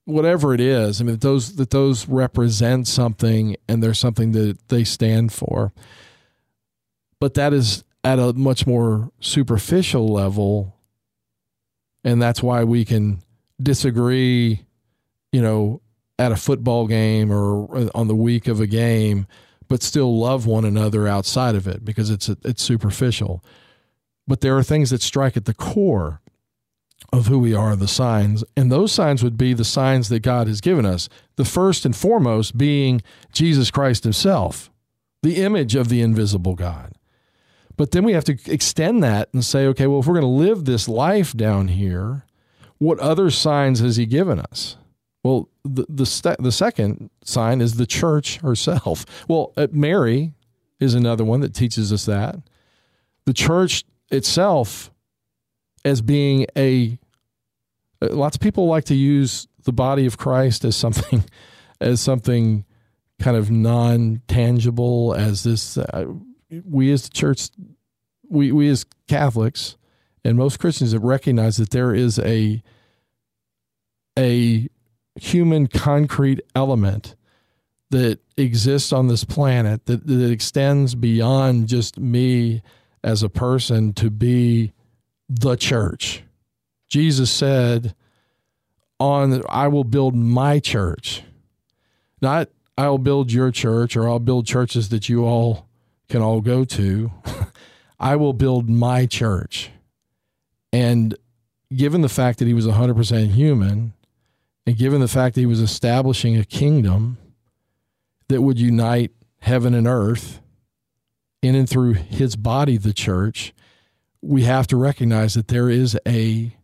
whatever 0.05 0.53
it 0.53 0.59
is. 0.59 1.01
I 1.01 1.05
mean, 1.05 1.17
those 1.17 1.55
that 1.55 1.71
those 1.71 2.07
represent 2.07 2.87
something 2.87 3.55
and 3.67 3.81
there's 3.81 3.99
something 3.99 4.31
that 4.33 4.67
they 4.69 4.83
stand 4.83 5.33
for. 5.33 5.73
But 7.19 7.35
that 7.35 7.53
is 7.53 7.83
at 8.03 8.19
a 8.19 8.33
much 8.33 8.67
more 8.67 9.11
superficial 9.19 10.07
level, 10.07 10.75
and 12.03 12.21
that's 12.21 12.43
why 12.43 12.63
we 12.63 12.83
can 12.85 13.21
disagree, 13.61 14.65
you 15.31 15.41
know, 15.41 15.81
at 16.19 16.31
a 16.31 16.37
football 16.37 16.87
game 16.87 17.31
or 17.31 17.75
uh, 17.75 17.89
on 17.95 18.07
the 18.07 18.15
week 18.15 18.47
of 18.47 18.59
a 18.59 18.67
game, 18.67 19.27
but 19.67 19.83
still 19.83 20.17
love 20.17 20.45
one 20.45 20.65
another 20.65 21.07
outside 21.07 21.55
of 21.55 21.67
it 21.67 21.83
because 21.83 22.09
it's 22.09 22.29
it's 22.29 22.63
superficial. 22.63 23.43
But 24.27 24.41
there 24.41 24.57
are 24.57 24.63
things 24.63 24.89
that 24.91 25.01
strike 25.01 25.35
at 25.35 25.45
the 25.45 25.53
core 25.53 26.21
of 27.11 27.27
who 27.27 27.37
we 27.39 27.53
are, 27.53 27.75
the 27.75 27.87
signs, 27.87 28.43
and 28.55 28.71
those 28.71 28.91
signs 28.91 29.23
would 29.23 29.37
be 29.37 29.53
the 29.53 29.65
signs 29.65 30.09
that 30.09 30.21
God 30.21 30.47
has 30.47 30.61
given 30.61 30.85
us. 30.85 31.09
The 31.35 31.45
first 31.45 31.85
and 31.85 31.95
foremost 31.95 32.57
being 32.57 33.01
Jesus 33.33 33.69
Christ 33.69 34.03
Himself, 34.03 34.71
the 35.21 35.37
image 35.37 35.75
of 35.75 35.89
the 35.89 36.01
invisible 36.01 36.55
God. 36.55 36.93
But 37.75 37.91
then 37.91 38.03
we 38.03 38.13
have 38.13 38.23
to 38.25 38.37
extend 38.51 39.03
that 39.03 39.29
and 39.33 39.43
say, 39.43 39.65
okay, 39.67 39.87
well, 39.87 39.99
if 39.99 40.07
we're 40.07 40.19
going 40.19 40.21
to 40.21 40.27
live 40.27 40.65
this 40.65 40.87
life 40.87 41.33
down 41.33 41.69
here, 41.69 42.25
what 42.77 42.99
other 42.99 43.29
signs 43.29 43.79
has 43.79 43.97
He 43.97 44.05
given 44.05 44.39
us? 44.39 44.77
Well, 45.23 45.49
the 45.63 45.85
the, 45.87 46.05
st- 46.05 46.41
the 46.41 46.51
second 46.51 47.09
sign 47.23 47.61
is 47.61 47.75
the 47.75 47.85
church 47.85 48.37
herself. 48.37 49.05
Well, 49.27 49.53
uh, 49.55 49.67
Mary 49.71 50.33
is 50.79 50.93
another 50.93 51.23
one 51.23 51.39
that 51.41 51.53
teaches 51.53 51.93
us 51.93 52.05
that 52.05 52.37
the 53.25 53.33
church 53.33 53.85
itself 54.11 54.91
as 55.85 56.01
being 56.01 56.45
a 56.57 56.97
uh, 58.01 58.09
lots 58.11 58.35
of 58.35 58.41
people 58.41 58.67
like 58.67 58.85
to 58.85 58.95
use 58.95 59.47
the 59.63 59.73
body 59.73 60.05
of 60.05 60.17
Christ 60.17 60.65
as 60.65 60.75
something 60.75 61.23
as 61.81 62.01
something 62.01 62.65
kind 63.19 63.37
of 63.37 63.49
non-tangible 63.49 65.15
as 65.17 65.43
this 65.43 65.77
uh, 65.77 66.05
we 66.65 66.91
as 66.91 67.03
the 67.03 67.09
church 67.09 67.49
we 68.29 68.51
we 68.51 68.69
as 68.69 68.85
Catholics 69.07 69.77
and 70.25 70.37
most 70.37 70.59
Christians 70.59 70.93
have 70.93 71.03
recognized 71.03 71.59
that 71.59 71.71
there 71.71 71.93
is 71.93 72.19
a 72.19 72.61
a 74.17 74.69
human 75.15 75.67
concrete 75.67 76.41
element 76.55 77.15
that 77.91 78.19
exists 78.37 78.91
on 78.91 79.07
this 79.07 79.23
planet 79.23 79.85
that, 79.85 80.07
that 80.07 80.31
extends 80.31 80.95
beyond 80.95 81.67
just 81.67 81.99
me 81.99 82.61
as 83.03 83.21
a 83.21 83.29
person 83.29 83.93
to 83.93 84.09
be 84.09 84.73
the 85.29 85.55
church. 85.55 86.23
Jesus 86.87 87.29
said, 87.29 87.93
on 88.99 89.43
I 89.49 89.67
will 89.67 89.83
build 89.83 90.15
my 90.15 90.59
church. 90.59 91.23
Not 92.21 92.49
I'll 92.77 92.97
build 92.97 93.31
your 93.31 93.51
church 93.51 93.95
or 93.95 94.07
I'll 94.07 94.19
build 94.19 94.47
churches 94.47 94.89
that 94.89 95.09
you 95.09 95.25
all 95.25 95.67
can 96.09 96.21
all 96.21 96.41
go 96.41 96.63
to. 96.65 97.11
I 97.99 98.15
will 98.15 98.33
build 98.33 98.69
my 98.69 99.05
church. 99.05 99.69
And 100.71 101.15
given 101.75 102.01
the 102.01 102.09
fact 102.09 102.39
that 102.39 102.47
he 102.47 102.53
was 102.53 102.65
100% 102.65 103.31
human, 103.31 103.93
and 104.65 104.77
given 104.77 105.01
the 105.01 105.07
fact 105.07 105.35
that 105.35 105.41
he 105.41 105.45
was 105.45 105.59
establishing 105.59 106.37
a 106.37 106.45
kingdom 106.45 107.17
that 108.29 108.41
would 108.41 108.59
unite 108.59 109.11
heaven 109.39 109.73
and 109.73 109.87
earth 109.87 110.39
in 111.41 111.55
and 111.55 111.69
through 111.69 111.93
his 111.93 112.35
body, 112.35 112.77
the 112.77 112.93
church, 112.93 113.53
we 114.21 114.43
have 114.43 114.65
to 114.67 114.77
recognize 114.77 115.33
that 115.33 115.49
there 115.49 115.69
is 115.69 115.99
a 116.07 116.55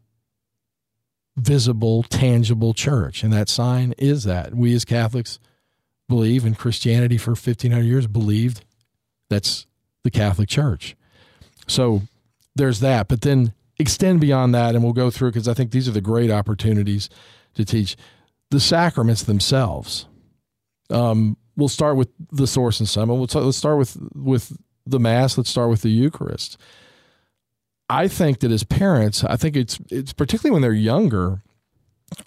visible, 1.35 2.03
tangible 2.03 2.73
church. 2.73 3.23
And 3.23 3.33
that 3.33 3.49
sign 3.49 3.93
is 3.97 4.23
that. 4.23 4.55
We 4.55 4.73
as 4.73 4.85
Catholics 4.85 5.39
believe, 6.07 6.45
and 6.45 6.57
Christianity 6.57 7.17
for 7.17 7.31
1,500 7.31 7.83
years 7.83 8.07
believed 8.07 8.63
that's 9.29 9.67
the 10.03 10.11
Catholic 10.11 10.49
Church. 10.49 10.95
So 11.67 12.03
there's 12.55 12.79
that. 12.79 13.07
But 13.07 13.21
then 13.21 13.53
extend 13.77 14.21
beyond 14.21 14.55
that, 14.55 14.75
and 14.75 14.83
we'll 14.83 14.93
go 14.93 15.11
through 15.11 15.31
because 15.31 15.47
I 15.47 15.53
think 15.53 15.71
these 15.71 15.87
are 15.87 15.91
the 15.91 16.01
great 16.01 16.31
opportunities 16.31 17.09
to 17.59 17.65
teach 17.65 17.95
the 18.49 18.59
sacraments 18.59 19.23
themselves. 19.23 20.07
Um, 20.89 21.37
we'll 21.55 21.69
start 21.69 21.97
with 21.97 22.09
the 22.31 22.47
source 22.47 22.79
and 22.79 22.89
summit. 22.89 23.15
We'll 23.15 23.27
t- 23.27 23.39
let's 23.39 23.57
start 23.57 23.77
with 23.77 23.97
with 24.15 24.57
the 24.85 24.99
mass. 24.99 25.37
Let's 25.37 25.49
start 25.49 25.69
with 25.69 25.81
the 25.81 25.89
Eucharist. 25.89 26.57
I 27.89 28.07
think 28.07 28.39
that 28.39 28.51
as 28.51 28.63
parents, 28.63 29.23
I 29.23 29.35
think 29.35 29.55
it's 29.55 29.79
it's 29.89 30.13
particularly 30.13 30.53
when 30.53 30.61
they're 30.61 30.73
younger. 30.73 31.43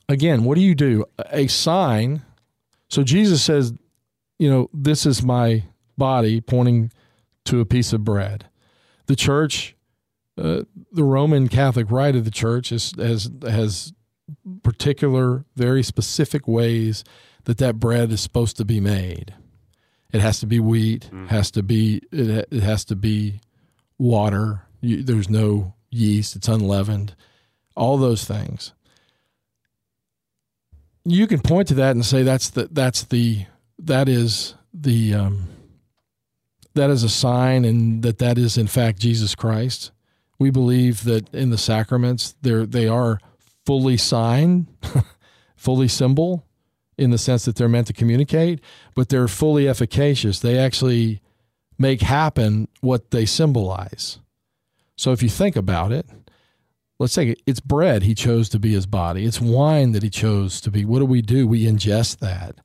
Again, 0.08 0.44
what 0.44 0.54
do 0.54 0.60
you 0.60 0.74
do? 0.74 1.04
A 1.30 1.48
sign. 1.48 2.22
So 2.88 3.02
Jesus 3.02 3.42
says, 3.42 3.72
you 4.38 4.48
know, 4.48 4.70
this 4.72 5.06
is 5.06 5.24
my 5.24 5.64
body, 5.98 6.40
pointing 6.40 6.92
to 7.46 7.60
a 7.60 7.64
piece 7.64 7.92
of 7.92 8.04
bread. 8.04 8.48
The 9.06 9.16
church, 9.16 9.74
uh, 10.38 10.62
the 10.92 11.02
Roman 11.02 11.48
Catholic 11.48 11.90
rite 11.90 12.14
of 12.14 12.24
the 12.24 12.30
church, 12.30 12.70
is, 12.70 12.92
has 12.96 13.30
has 13.42 13.92
particular, 14.62 15.44
very 15.56 15.82
specific 15.82 16.46
ways 16.46 17.04
that 17.44 17.58
that 17.58 17.80
bread 17.80 18.12
is 18.12 18.20
supposed 18.20 18.56
to 18.56 18.64
be 18.64 18.80
made. 18.80 19.34
It 20.12 20.20
has 20.20 20.40
to 20.40 20.46
be 20.46 20.60
wheat, 20.60 21.10
mm. 21.12 21.28
has 21.28 21.50
to 21.52 21.62
be 21.62 22.02
it, 22.12 22.48
it 22.50 22.62
has 22.62 22.84
to 22.86 22.96
be 22.96 23.40
water. 23.98 24.62
You, 24.80 25.02
there's 25.02 25.30
no 25.30 25.74
yeast; 25.90 26.36
it's 26.36 26.48
unleavened. 26.48 27.14
All 27.74 27.96
those 27.96 28.24
things. 28.24 28.72
You 31.04 31.26
can 31.26 31.40
point 31.40 31.68
to 31.68 31.74
that 31.74 31.92
and 31.92 32.04
say 32.04 32.22
that's 32.22 32.50
the 32.50 32.68
that's 32.70 33.04
the 33.04 33.46
that 33.78 34.08
is 34.08 34.54
the 34.74 35.14
um, 35.14 35.48
that 36.74 36.90
is 36.90 37.02
a 37.02 37.08
sign, 37.08 37.64
and 37.64 38.02
that 38.02 38.18
that 38.18 38.36
is 38.38 38.58
in 38.58 38.66
fact 38.66 38.98
Jesus 38.98 39.34
Christ. 39.34 39.90
We 40.38 40.50
believe 40.50 41.04
that 41.04 41.32
in 41.34 41.50
the 41.50 41.58
sacraments, 41.58 42.34
they 42.42 42.66
they 42.66 42.86
are 42.86 43.18
fully 43.66 43.96
sign, 43.96 44.66
fully 45.56 45.88
symbol, 45.88 46.46
in 46.98 47.10
the 47.10 47.18
sense 47.18 47.44
that 47.44 47.56
they're 47.56 47.68
meant 47.68 47.86
to 47.86 47.92
communicate, 47.92 48.60
but 48.94 49.08
they're 49.08 49.28
fully 49.28 49.68
efficacious. 49.68 50.40
They 50.40 50.58
actually 50.58 51.20
make 51.78 52.02
happen 52.02 52.68
what 52.80 53.10
they 53.10 53.26
symbolize. 53.26 54.18
So 54.96 55.12
if 55.12 55.22
you 55.22 55.28
think 55.28 55.56
about 55.56 55.90
it, 55.92 56.06
let's 56.98 57.12
say 57.12 57.34
it's 57.46 57.60
bread 57.60 58.02
he 58.02 58.14
chose 58.14 58.48
to 58.50 58.58
be 58.58 58.72
his 58.72 58.86
body, 58.86 59.24
it's 59.24 59.40
wine 59.40 59.92
that 59.92 60.02
he 60.02 60.10
chose 60.10 60.60
to 60.62 60.70
be. 60.70 60.84
What 60.84 61.00
do 61.00 61.06
we 61.06 61.22
do? 61.22 61.46
We 61.46 61.64
ingest 61.64 62.18
that. 62.18 62.56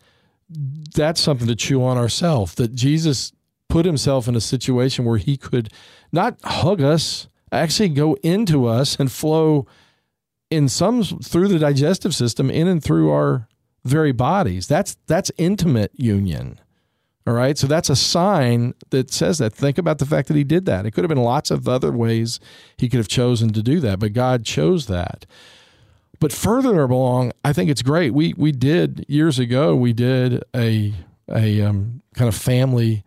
That's 0.49 1.19
something 1.19 1.47
to 1.47 1.55
chew 1.55 1.83
on 1.83 1.97
ourselves. 1.97 2.55
That 2.55 2.75
Jesus 2.75 3.33
put 3.69 3.85
himself 3.85 4.27
in 4.27 4.35
a 4.35 4.41
situation 4.41 5.05
where 5.05 5.17
he 5.17 5.35
could 5.35 5.71
not 6.11 6.37
hug 6.43 6.81
us, 6.81 7.27
actually 7.51 7.89
go 7.89 8.15
into 8.23 8.65
us 8.65 8.95
and 8.97 9.11
flow 9.11 9.65
in 10.49 10.69
some 10.69 11.03
through 11.03 11.47
the 11.47 11.59
digestive 11.59 12.15
system 12.15 12.49
in 12.49 12.67
and 12.67 12.83
through 12.83 13.11
our 13.11 13.47
very 13.83 14.11
bodies. 14.11 14.67
That's 14.67 14.97
that's 15.07 15.31
intimate 15.37 15.91
union. 15.95 16.59
All 17.25 17.33
right. 17.33 17.57
So 17.57 17.67
that's 17.67 17.89
a 17.89 17.95
sign 17.95 18.73
that 18.91 19.11
says 19.11 19.39
that. 19.39 19.53
Think 19.53 19.77
about 19.77 19.97
the 19.97 20.05
fact 20.05 20.29
that 20.29 20.37
he 20.37 20.45
did 20.45 20.65
that. 20.65 20.85
It 20.85 20.91
could 20.91 21.03
have 21.03 21.09
been 21.09 21.17
lots 21.17 21.51
of 21.51 21.67
other 21.67 21.91
ways 21.91 22.39
he 22.77 22.87
could 22.87 22.99
have 22.99 23.09
chosen 23.09 23.51
to 23.51 23.61
do 23.61 23.81
that, 23.81 23.99
but 23.99 24.13
God 24.13 24.45
chose 24.45 24.87
that. 24.87 25.25
But 26.19 26.31
further 26.31 26.81
along, 26.81 27.33
I 27.43 27.51
think 27.53 27.69
it's 27.69 27.81
great. 27.81 28.13
We 28.13 28.33
we 28.37 28.51
did 28.51 29.05
years 29.07 29.39
ago. 29.39 29.75
We 29.75 29.93
did 29.93 30.43
a 30.55 30.93
a 31.29 31.61
um, 31.61 32.01
kind 32.15 32.29
of 32.29 32.35
family 32.35 33.03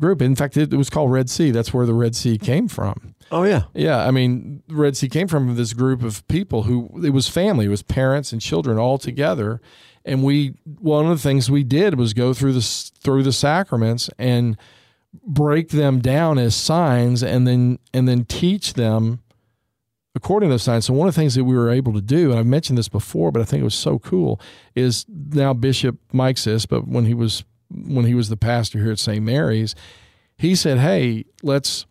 group. 0.00 0.22
In 0.22 0.36
fact, 0.36 0.56
it, 0.56 0.72
it 0.72 0.76
was 0.76 0.90
called 0.90 1.10
Red 1.10 1.30
Sea. 1.30 1.50
That's 1.50 1.72
where 1.72 1.86
the 1.86 1.94
Red 1.94 2.14
Sea 2.14 2.38
came 2.38 2.68
from. 2.68 3.14
Oh 3.30 3.44
yeah, 3.44 3.64
yeah. 3.74 4.06
I 4.06 4.10
mean, 4.10 4.62
Red 4.68 4.96
Sea 4.96 5.08
came 5.08 5.28
from 5.28 5.54
this 5.54 5.72
group 5.72 6.02
of 6.02 6.26
people 6.28 6.64
who 6.64 6.90
it 7.04 7.10
was 7.10 7.28
family, 7.28 7.66
it 7.66 7.70
was 7.70 7.82
parents 7.82 8.32
and 8.32 8.40
children 8.40 8.78
all 8.78 8.98
together, 8.98 9.60
and 10.04 10.24
we 10.24 10.54
one 10.64 11.06
of 11.06 11.10
the 11.10 11.22
things 11.22 11.50
we 11.50 11.64
did 11.64 11.98
was 11.98 12.14
go 12.14 12.32
through 12.32 12.54
the 12.54 12.90
through 13.00 13.22
the 13.22 13.32
sacraments 13.32 14.08
and 14.18 14.56
break 15.24 15.70
them 15.70 16.00
down 16.00 16.38
as 16.38 16.54
signs, 16.54 17.22
and 17.22 17.46
then 17.46 17.78
and 17.92 18.08
then 18.08 18.24
teach 18.24 18.74
them 18.74 19.20
according 20.14 20.48
to 20.48 20.54
those 20.54 20.62
signs. 20.62 20.86
So 20.86 20.94
one 20.94 21.06
of 21.08 21.14
the 21.14 21.20
things 21.20 21.34
that 21.34 21.44
we 21.44 21.54
were 21.54 21.70
able 21.70 21.92
to 21.92 22.00
do, 22.00 22.30
and 22.30 22.38
I've 22.38 22.46
mentioned 22.46 22.78
this 22.78 22.88
before, 22.88 23.30
but 23.30 23.40
I 23.40 23.44
think 23.44 23.60
it 23.60 23.64
was 23.64 23.74
so 23.74 23.98
cool, 23.98 24.40
is 24.74 25.04
now 25.08 25.52
Bishop 25.52 25.96
Mike 26.12 26.38
says, 26.38 26.66
but 26.66 26.88
when 26.88 27.04
he 27.04 27.14
was 27.14 27.44
when 27.70 28.06
he 28.06 28.14
was 28.14 28.28
the 28.28 28.36
pastor 28.36 28.78
here 28.78 28.92
at 28.92 28.98
St. 28.98 29.22
Mary's, 29.22 29.74
he 30.36 30.54
said, 30.54 30.78
"Hey, 30.78 31.26
let's." 31.42 31.86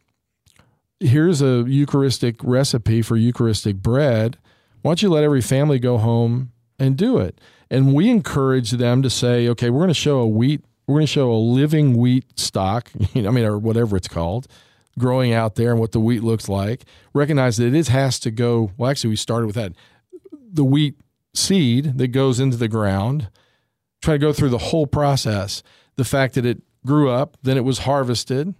Here's 0.99 1.41
a 1.41 1.63
Eucharistic 1.67 2.43
recipe 2.43 3.01
for 3.01 3.15
Eucharistic 3.15 3.77
bread. 3.77 4.37
Why 4.81 4.91
don't 4.91 5.01
you 5.01 5.09
let 5.09 5.23
every 5.23 5.41
family 5.41 5.77
go 5.77 5.97
home 5.97 6.51
and 6.79 6.97
do 6.97 7.19
it? 7.19 7.39
And 7.69 7.93
we 7.93 8.09
encourage 8.09 8.71
them 8.71 9.03
to 9.03 9.09
say, 9.09 9.47
okay, 9.49 9.69
we're 9.69 9.81
going 9.81 9.89
to 9.89 9.93
show 9.93 10.19
a 10.19 10.27
wheat, 10.27 10.63
we're 10.87 10.95
going 10.95 11.05
to 11.05 11.11
show 11.11 11.31
a 11.31 11.37
living 11.37 11.95
wheat 11.95 12.39
stalk, 12.39 12.91
I 13.15 13.29
mean, 13.29 13.45
or 13.45 13.59
whatever 13.59 13.95
it's 13.95 14.07
called, 14.07 14.47
growing 14.97 15.33
out 15.33 15.55
there 15.55 15.71
and 15.71 15.79
what 15.79 15.91
the 15.91 15.99
wheat 15.99 16.23
looks 16.23 16.49
like. 16.49 16.85
Recognize 17.13 17.57
that 17.57 17.73
it 17.73 17.87
has 17.89 18.19
to 18.21 18.31
go, 18.31 18.71
well, 18.77 18.89
actually, 18.89 19.11
we 19.11 19.17
started 19.17 19.45
with 19.45 19.55
that. 19.55 19.73
The 20.31 20.63
wheat 20.63 20.95
seed 21.35 21.97
that 21.99 22.07
goes 22.07 22.39
into 22.39 22.57
the 22.57 22.67
ground, 22.67 23.29
try 24.01 24.15
to 24.15 24.19
go 24.19 24.33
through 24.33 24.49
the 24.49 24.57
whole 24.57 24.87
process. 24.87 25.61
The 25.95 26.05
fact 26.05 26.33
that 26.35 26.45
it 26.45 26.63
grew 26.85 27.11
up, 27.11 27.37
then 27.43 27.57
it 27.57 27.65
was 27.65 27.79
harvested, 27.79 28.55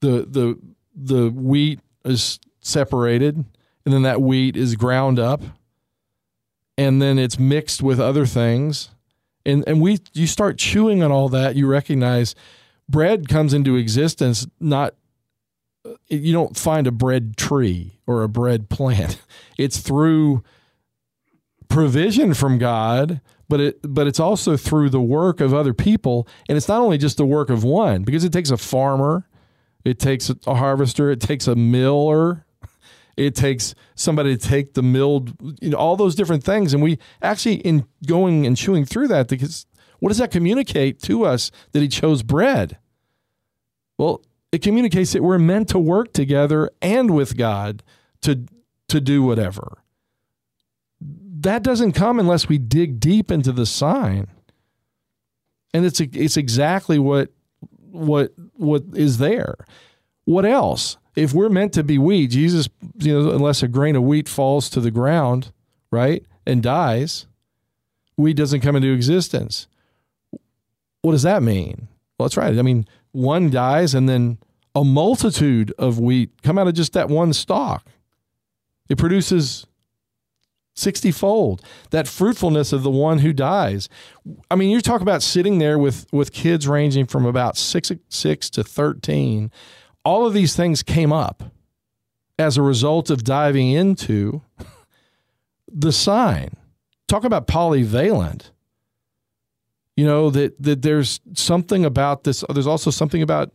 the, 0.00 0.26
the 0.28 0.58
the 0.96 1.28
wheat 1.28 1.80
is 2.04 2.40
separated 2.60 3.36
and 3.84 3.94
then 3.94 4.02
that 4.02 4.20
wheat 4.20 4.56
is 4.56 4.74
ground 4.74 5.18
up 5.18 5.42
and 6.78 7.00
then 7.00 7.18
it's 7.18 7.38
mixed 7.38 7.82
with 7.82 8.00
other 8.00 8.26
things. 8.26 8.90
And 9.44 9.64
and 9.66 9.80
we 9.80 10.00
you 10.12 10.26
start 10.26 10.58
chewing 10.58 11.02
on 11.02 11.12
all 11.12 11.28
that 11.28 11.56
you 11.56 11.66
recognize 11.66 12.34
bread 12.88 13.28
comes 13.28 13.54
into 13.54 13.76
existence 13.76 14.46
not 14.60 14.94
you 16.08 16.32
don't 16.32 16.56
find 16.56 16.86
a 16.86 16.92
bread 16.92 17.36
tree 17.36 18.00
or 18.06 18.22
a 18.22 18.28
bread 18.28 18.68
plant. 18.68 19.20
It's 19.58 19.78
through 19.78 20.44
provision 21.68 22.34
from 22.34 22.58
God 22.58 23.22
but 23.48 23.60
it 23.60 23.78
but 23.82 24.06
it's 24.06 24.20
also 24.20 24.56
through 24.56 24.90
the 24.90 25.00
work 25.00 25.40
of 25.40 25.54
other 25.54 25.72
people. 25.72 26.28
And 26.48 26.58
it's 26.58 26.68
not 26.68 26.80
only 26.80 26.98
just 26.98 27.16
the 27.16 27.24
work 27.24 27.48
of 27.48 27.64
one 27.64 28.02
because 28.02 28.24
it 28.24 28.32
takes 28.32 28.50
a 28.50 28.56
farmer 28.56 29.26
it 29.86 29.98
takes 29.98 30.30
a 30.46 30.54
harvester, 30.54 31.10
it 31.10 31.20
takes 31.20 31.46
a 31.46 31.54
miller, 31.54 32.44
it 33.16 33.34
takes 33.34 33.74
somebody 33.94 34.36
to 34.36 34.48
take 34.48 34.74
the 34.74 34.82
milled, 34.82 35.34
you 35.60 35.70
know, 35.70 35.78
all 35.78 35.96
those 35.96 36.14
different 36.14 36.44
things. 36.44 36.74
And 36.74 36.82
we 36.82 36.98
actually, 37.22 37.56
in 37.56 37.86
going 38.06 38.46
and 38.46 38.56
chewing 38.56 38.84
through 38.84 39.08
that, 39.08 39.28
because 39.28 39.66
what 40.00 40.08
does 40.08 40.18
that 40.18 40.30
communicate 40.30 41.00
to 41.02 41.24
us 41.24 41.50
that 41.72 41.80
he 41.80 41.88
chose 41.88 42.22
bread? 42.22 42.78
Well, 43.96 44.22
it 44.52 44.62
communicates 44.62 45.12
that 45.12 45.22
we're 45.22 45.38
meant 45.38 45.68
to 45.68 45.78
work 45.78 46.12
together 46.12 46.70
and 46.82 47.10
with 47.14 47.36
God 47.36 47.82
to 48.22 48.44
to 48.88 49.00
do 49.00 49.22
whatever. 49.22 49.78
That 51.00 51.62
doesn't 51.62 51.92
come 51.92 52.18
unless 52.18 52.48
we 52.48 52.58
dig 52.58 53.00
deep 53.00 53.30
into 53.30 53.52
the 53.52 53.66
sign. 53.66 54.28
And 55.72 55.84
it's 55.84 56.00
it's 56.00 56.36
exactly 56.36 56.98
what 56.98 57.30
what 57.90 58.32
what 58.56 58.82
is 58.94 59.18
there. 59.18 59.54
What 60.24 60.44
else? 60.44 60.96
If 61.14 61.32
we're 61.32 61.48
meant 61.48 61.72
to 61.74 61.82
be 61.82 61.98
wheat, 61.98 62.28
Jesus, 62.28 62.68
you 62.98 63.12
know, 63.12 63.30
unless 63.30 63.62
a 63.62 63.68
grain 63.68 63.96
of 63.96 64.02
wheat 64.02 64.28
falls 64.28 64.68
to 64.70 64.80
the 64.80 64.90
ground, 64.90 65.52
right, 65.90 66.24
and 66.46 66.62
dies, 66.62 67.26
wheat 68.16 68.36
doesn't 68.36 68.60
come 68.60 68.76
into 68.76 68.92
existence. 68.92 69.66
What 71.02 71.12
does 71.12 71.22
that 71.22 71.42
mean? 71.42 71.88
Well, 72.18 72.26
that's 72.26 72.36
right. 72.36 72.58
I 72.58 72.62
mean, 72.62 72.86
one 73.12 73.50
dies 73.50 73.94
and 73.94 74.08
then 74.08 74.38
a 74.74 74.84
multitude 74.84 75.72
of 75.78 75.98
wheat 75.98 76.30
come 76.42 76.58
out 76.58 76.68
of 76.68 76.74
just 76.74 76.92
that 76.92 77.08
one 77.08 77.32
stalk. 77.32 77.86
It 78.88 78.98
produces 78.98 79.66
60 80.76 81.10
fold 81.10 81.62
that 81.90 82.06
fruitfulness 82.06 82.72
of 82.72 82.82
the 82.82 82.90
one 82.90 83.18
who 83.18 83.32
dies. 83.32 83.88
I 84.50 84.56
mean 84.56 84.70
you 84.70 84.80
talk 84.80 85.00
about 85.00 85.22
sitting 85.22 85.58
there 85.58 85.78
with 85.78 86.06
with 86.12 86.32
kids 86.32 86.68
ranging 86.68 87.06
from 87.06 87.26
about 87.26 87.56
6 87.56 87.92
6 88.08 88.50
to 88.50 88.62
13 88.62 89.50
all 90.04 90.24
of 90.24 90.32
these 90.32 90.54
things 90.54 90.84
came 90.84 91.12
up 91.12 91.42
as 92.38 92.56
a 92.56 92.62
result 92.62 93.10
of 93.10 93.24
diving 93.24 93.70
into 93.70 94.42
the 95.68 95.92
sign. 95.92 96.56
Talk 97.08 97.24
about 97.24 97.46
polyvalent. 97.46 98.50
You 99.96 100.04
know 100.04 100.28
that 100.30 100.62
that 100.62 100.82
there's 100.82 101.20
something 101.32 101.84
about 101.84 102.24
this 102.24 102.44
there's 102.50 102.66
also 102.66 102.90
something 102.90 103.22
about 103.22 103.52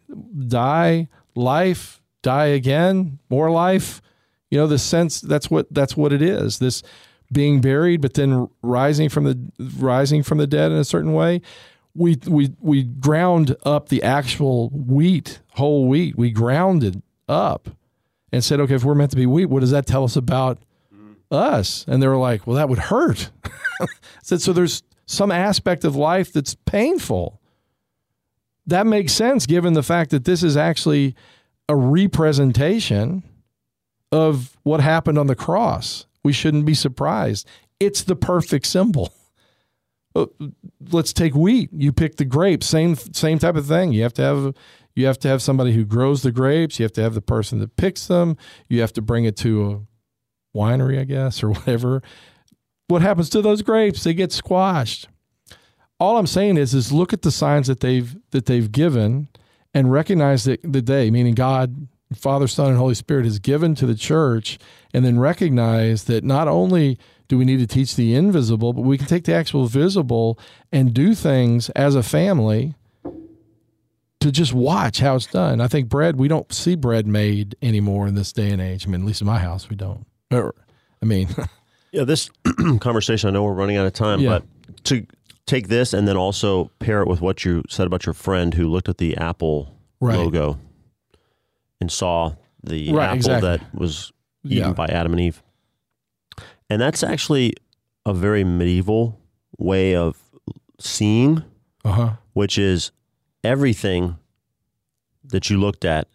die 0.48 1.08
life 1.36 2.02
die 2.22 2.48
again 2.48 3.20
more 3.30 3.52
life. 3.52 4.02
You 4.50 4.58
know 4.58 4.68
the 4.68 4.80
sense 4.80 5.22
that's 5.22 5.50
what 5.50 5.72
that's 5.72 5.96
what 5.96 6.12
it 6.12 6.22
is. 6.22 6.60
This 6.60 6.82
being 7.32 7.62
buried, 7.62 8.02
but 8.02 8.14
then 8.16 8.50
rising 8.62 9.10
from 9.10 9.24
the 9.24 9.40
rising 9.78 10.24
from 10.24 10.38
the 10.38 10.48
dead 10.48 10.72
in 10.72 10.78
a 10.78 10.84
certain 10.84 11.14
way. 11.14 11.42
We 11.94 12.18
we 12.28 12.52
we 12.60 12.84
ground 12.84 13.56
up 13.64 13.90
the 13.90 14.04
actual 14.04 14.70
wheat, 14.70 15.40
whole 15.54 15.88
wheat. 15.88 16.18
We 16.18 16.32
grounded 16.32 17.02
up 17.28 17.70
and 18.32 18.44
said, 18.44 18.60
okay, 18.62 18.76
if 18.76 18.84
we're 18.84 18.96
meant 18.96 19.12
to 19.12 19.18
be 19.18 19.26
wheat, 19.26 19.48
what 19.48 19.60
does 19.60 19.72
that 19.72 19.86
tell 19.86 20.04
us 20.04 20.16
about 20.16 20.60
us? 21.30 21.86
And 21.88 22.02
they 22.02 22.08
were 22.08 22.18
like, 22.18 22.46
well, 22.46 22.56
that 22.56 22.70
would 22.70 22.80
hurt. 22.80 23.32
Said, 24.24 24.42
so 24.42 24.54
there's 24.54 24.84
some 25.06 25.32
aspect 25.32 25.84
of 25.84 25.96
life 25.96 26.32
that's 26.32 26.56
painful. 26.66 27.42
That 28.68 28.86
makes 28.86 29.14
sense 29.14 29.46
given 29.46 29.74
the 29.74 29.84
fact 29.84 30.12
that 30.12 30.26
this 30.26 30.44
is 30.44 30.56
actually 30.56 31.16
a 31.68 31.76
representation 31.76 33.24
of 34.12 34.58
what 34.64 34.82
happened 34.82 35.18
on 35.18 35.28
the 35.28 35.36
cross 35.36 36.06
we 36.24 36.34
shouldn't 36.34 36.66
be 36.66 36.74
surprised. 36.74 37.48
It's 37.80 38.04
the 38.04 38.16
perfect 38.16 38.66
symbol. 38.66 39.14
Uh, 40.16 40.26
let's 40.92 41.14
take 41.14 41.34
wheat. 41.34 41.70
You 41.72 41.94
pick 41.94 42.18
the 42.18 42.26
grapes. 42.26 42.68
Same 42.68 42.96
same 42.96 43.40
type 43.40 43.56
of 43.56 43.66
thing. 43.66 43.94
You 43.94 44.04
have 44.04 44.14
to 44.16 44.22
have 44.22 44.56
you 44.94 45.06
have 45.06 45.20
to 45.20 45.28
have 45.28 45.42
somebody 45.42 45.72
who 45.74 45.86
grows 45.86 46.22
the 46.22 46.32
grapes. 46.32 46.80
You 46.80 46.84
have 46.84 46.92
to 46.94 47.02
have 47.02 47.14
the 47.14 47.22
person 47.22 47.60
that 47.60 47.78
picks 47.78 48.08
them. 48.08 48.38
You 48.68 48.82
have 48.82 48.94
to 48.94 49.02
bring 49.02 49.26
it 49.26 49.38
to 49.38 49.88
a 50.54 50.58
winery, 50.58 51.00
I 51.00 51.06
guess, 51.06 51.44
or 51.44 51.50
whatever. 51.54 52.02
What 52.88 53.02
happens 53.02 53.30
to 53.30 53.42
those 53.42 53.62
grapes? 53.62 54.04
They 54.04 54.14
get 54.14 54.34
squashed. 54.34 55.08
All 56.00 56.18
I'm 56.18 56.28
saying 56.28 56.58
is, 56.58 56.74
is 56.74 56.92
look 56.92 57.14
at 57.14 57.22
the 57.22 57.32
signs 57.32 57.68
that 57.68 57.80
they've 57.80 58.16
that 58.32 58.48
they've 58.48 58.72
given, 58.72 59.30
and 59.74 59.92
recognize 59.92 60.44
that 60.44 60.60
the 60.64 60.82
day, 60.82 61.10
meaning 61.10 61.36
God, 61.36 61.88
Father, 62.16 62.48
Son, 62.48 62.70
and 62.70 62.78
Holy 62.78 62.96
Spirit, 62.96 63.26
has 63.26 63.40
given 63.40 63.76
to 63.76 63.86
the 63.86 63.96
church, 63.96 64.60
and 64.94 65.06
then 65.06 65.20
recognize 65.20 66.06
that 66.06 66.24
not 66.24 66.48
only 66.48 66.98
do 67.28 67.38
we 67.38 67.46
need 67.46 67.60
to 67.60 67.68
teach 67.68 67.96
the 67.96 68.14
invisible, 68.14 68.74
but 68.74 68.82
we 68.82 68.98
can 68.98 69.08
take 69.08 69.24
the 69.24 69.34
actual 69.34 69.66
visible 69.66 70.38
and 70.72 70.94
do 70.94 71.16
things 71.16 71.70
as 71.70 71.96
a 71.96 72.04
family 72.04 72.76
to 74.20 74.32
just 74.32 74.54
watch 74.54 75.00
how 75.00 75.16
it's 75.16 75.28
done. 75.28 75.62
I 75.62 75.68
think 75.68 75.90
bread, 75.90 76.18
we 76.18 76.28
don't 76.28 76.52
see 76.54 76.76
bread 76.76 77.08
made 77.08 77.56
anymore 77.62 78.08
in 78.08 78.16
this 78.16 78.34
day 78.34 78.52
and 78.52 78.62
age. 78.62 78.86
I 78.86 78.90
mean, 78.90 79.02
at 79.02 79.08
least 79.08 79.22
in 79.22 79.28
my 79.28 79.40
house, 79.40 79.70
we 79.70 79.76
don't. 79.76 80.06
Or, 80.30 80.54
I 81.02 81.06
mean, 81.06 81.30
yeah, 81.92 82.04
this 82.04 82.30
conversation, 82.80 83.30
I 83.30 83.32
know 83.32 83.44
we're 83.44 83.54
running 83.54 83.78
out 83.78 83.86
of 83.86 83.94
time, 83.94 84.20
yeah. 84.20 84.40
but 84.40 84.84
to 84.86 85.06
take 85.46 85.70
this 85.70 85.94
and 85.94 86.08
then 86.08 86.18
also 86.18 86.70
pair 86.80 87.02
it 87.02 87.08
with 87.08 87.22
what 87.22 87.46
you 87.46 87.64
said 87.70 87.88
about 87.88 88.06
your 88.06 88.14
friend 88.14 88.54
who 88.54 88.68
looked 88.68 88.90
at 88.90 88.98
the 88.98 89.18
Apple 89.18 89.76
right. 90.00 90.18
logo 90.18 90.60
and 91.82 91.92
saw 91.92 92.36
the 92.64 92.94
right, 92.94 93.06
apple 93.06 93.18
exactly. 93.18 93.50
that 93.50 93.76
was 93.76 94.14
eaten 94.46 94.70
yeah. 94.70 94.74
by 94.74 94.86
Adam 94.86 95.12
and 95.12 95.22
Eve. 95.22 95.44
And 96.70 96.82
that's 96.82 97.04
actually 97.04 97.54
a 98.06 98.14
very 98.14 98.44
medieval 98.44 99.20
way 99.58 99.96
of 99.96 100.18
seeing, 100.80 101.44
uh-huh. 101.84 102.14
which 102.34 102.58
is 102.58 102.92
everything 103.44 104.18
that 105.26 105.50
you 105.50 105.60
looked 105.60 105.84
at 105.84 106.08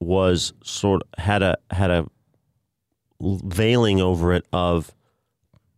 was 0.00 0.52
sort 0.62 1.02
of 1.02 1.24
had 1.24 1.42
a 1.42 1.56
had 1.70 1.90
a 1.90 2.06
veiling 3.20 4.00
over 4.00 4.32
it 4.32 4.46
of 4.52 4.94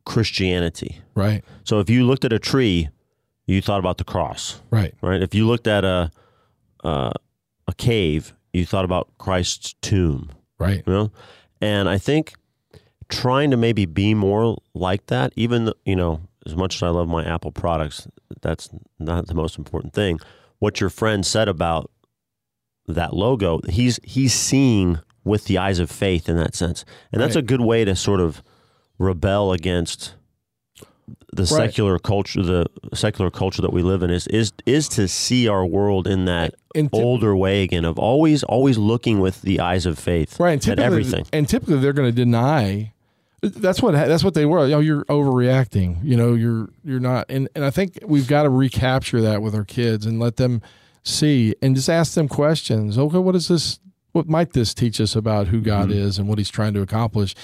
Christianity. 0.05 1.01
Right. 1.15 1.43
So 1.65 1.81
if 1.81 1.89
you 1.89 2.05
looked 2.05 2.25
at 2.25 2.33
a 2.33 2.39
tree, 2.39 2.91
you 3.47 3.63
thought 3.63 3.79
about 3.79 3.99
the 3.99 4.05
cross. 4.05 4.61
Right. 4.71 4.95
Right. 5.01 5.23
If 5.23 5.35
you 5.35 5.47
looked 5.47 5.67
at 5.67 5.85
a 5.85 6.11
uh, 6.85 7.13
a 7.67 7.75
cave, 7.75 8.35
you 8.53 8.67
thought 8.67 8.85
about 8.85 9.09
Christ's 9.19 9.75
tomb. 9.81 10.31
Right. 10.59 10.83
You 10.87 10.93
know, 10.93 11.13
and 11.61 11.89
I 11.89 11.99
think 11.99 12.35
trying 13.09 13.51
to 13.51 13.57
maybe 13.57 13.87
be 13.87 14.15
more 14.15 14.57
like 14.75 15.07
that, 15.07 15.33
even 15.37 15.73
you 15.85 15.97
know, 15.97 16.21
as 16.47 16.57
much 16.57 16.77
as 16.77 16.83
I 16.83 16.89
love 16.89 17.09
my 17.09 17.25
Apple 17.25 17.53
products, 17.53 18.09
that's 18.41 18.69
not 18.99 19.27
the 19.27 19.35
most 19.35 19.59
important 19.59 19.93
thing. 19.93 20.21
What 20.59 20.81
your 20.81 20.91
friend 20.91 21.25
said 21.25 21.49
about 21.49 21.91
that 22.87 23.15
logo, 23.15 23.61
he's 23.69 23.99
he's 24.03 24.35
seeing 24.35 24.99
with 25.25 25.45
the 25.45 25.59
eyes 25.59 25.79
of 25.79 25.91
faith 25.91 26.29
in 26.29 26.37
that 26.37 26.55
sense. 26.55 26.85
And 27.13 27.21
that's 27.21 27.37
right. 27.37 27.45
a 27.45 27.47
good 27.47 27.61
way 27.61 27.85
to 27.85 27.95
sort 27.95 28.21
of 28.21 28.43
rebel 28.99 29.53
against 29.53 30.15
the 31.33 31.43
right. 31.43 31.49
secular 31.49 31.99
culture 31.99 32.43
the 32.43 32.67
secular 32.95 33.31
culture 33.31 33.63
that 33.63 33.73
we 33.73 33.83
live 33.83 34.03
in 34.03 34.11
is 34.11 34.27
is 34.29 34.53
is 34.67 34.89
to 34.89 35.09
see 35.09 35.49
our 35.49 35.67
world 35.67 36.07
in 36.07 36.25
that 36.27 36.55
older 36.93 37.35
way 37.37 37.63
again 37.63 37.85
of 37.85 37.99
always 37.99 38.43
always 38.45 38.79
looking 38.79 39.21
with 39.21 39.43
the 39.43 39.61
eyes 39.61 39.87
of 39.87 39.99
faith 39.99 40.39
right 40.39 40.67
and 40.67 40.79
at 40.79 40.85
everything 40.85 41.27
and 41.33 41.49
typically 41.49 41.79
they're 41.79 41.93
going 41.93 42.09
to 42.09 42.15
deny 42.15 42.93
that's 43.43 43.81
what 43.83 43.93
that's 43.93 44.23
what 44.23 44.35
they 44.35 44.45
were 44.45 44.65
you 44.65 44.73
know, 44.73 44.81
you're 44.81 45.05
overreacting 45.07 45.99
you 46.05 46.17
know 46.17 46.35
you're 46.35 46.69
you're 46.85 47.01
not 47.01 47.27
and, 47.29 47.49
and 47.55 47.65
i 47.65 47.71
think 47.71 47.99
we've 48.05 48.29
got 48.29 48.45
to 48.45 48.51
recapture 48.51 49.21
that 49.21 49.43
with 49.43 49.55
our 49.55 49.65
kids 49.65 50.07
and 50.07 50.21
let 50.21 50.37
them 50.37 50.63
see 51.03 51.55
and 51.63 51.75
just 51.75 51.89
ask 51.89 52.15
them 52.15 52.29
questions 52.29 52.99
okay 52.99 53.19
what 53.19 53.35
is 53.35 53.49
this 53.49 53.81
what 54.13 54.29
might 54.29 54.53
this 54.53 54.75
teach 54.75 55.01
us 55.01 55.15
about 55.15 55.49
who 55.49 55.61
God 55.61 55.89
mm-hmm. 55.89 55.99
is 55.99 56.19
and 56.19 56.29
what 56.29 56.39
he's 56.39 56.51
trying 56.51 56.75
to 56.75 56.83
accomplish? 56.83 57.35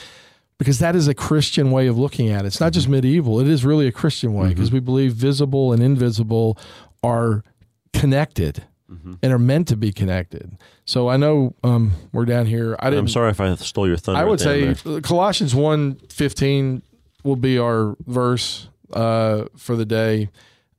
Because 0.58 0.78
that 0.78 0.96
is 0.96 1.06
a 1.06 1.14
Christian 1.14 1.70
way 1.70 1.86
of 1.86 1.98
looking 1.98 2.30
at 2.30 2.44
it. 2.44 2.48
It's 2.48 2.60
not 2.60 2.72
just 2.72 2.86
mm-hmm. 2.86 2.94
medieval, 2.94 3.40
it 3.40 3.48
is 3.48 3.64
really 3.64 3.86
a 3.86 3.92
Christian 3.92 4.34
way 4.34 4.48
because 4.48 4.68
mm-hmm. 4.68 4.76
we 4.76 4.80
believe 4.80 5.12
visible 5.12 5.72
and 5.72 5.82
invisible 5.82 6.58
are 7.02 7.44
connected. 7.92 8.64
Mm-hmm. 8.90 9.14
and 9.20 9.32
are 9.32 9.38
meant 9.38 9.66
to 9.68 9.76
be 9.76 9.90
connected. 9.90 10.56
So 10.84 11.08
I 11.08 11.16
know 11.16 11.56
um, 11.64 11.90
we're 12.12 12.24
down 12.24 12.46
here. 12.46 12.76
I 12.78 12.90
am 12.90 13.08
sorry 13.08 13.30
if 13.30 13.40
I 13.40 13.52
stole 13.56 13.88
your 13.88 13.96
thunder. 13.96 14.20
I 14.20 14.24
would 14.24 14.38
say 14.38 14.74
there. 14.74 15.00
Colossians 15.00 15.54
1.15 15.54 16.82
will 17.24 17.34
be 17.34 17.58
our 17.58 17.96
verse 18.06 18.68
uh, 18.92 19.46
for 19.56 19.74
the 19.74 19.84
day. 19.84 20.30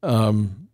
Um, 0.01 0.69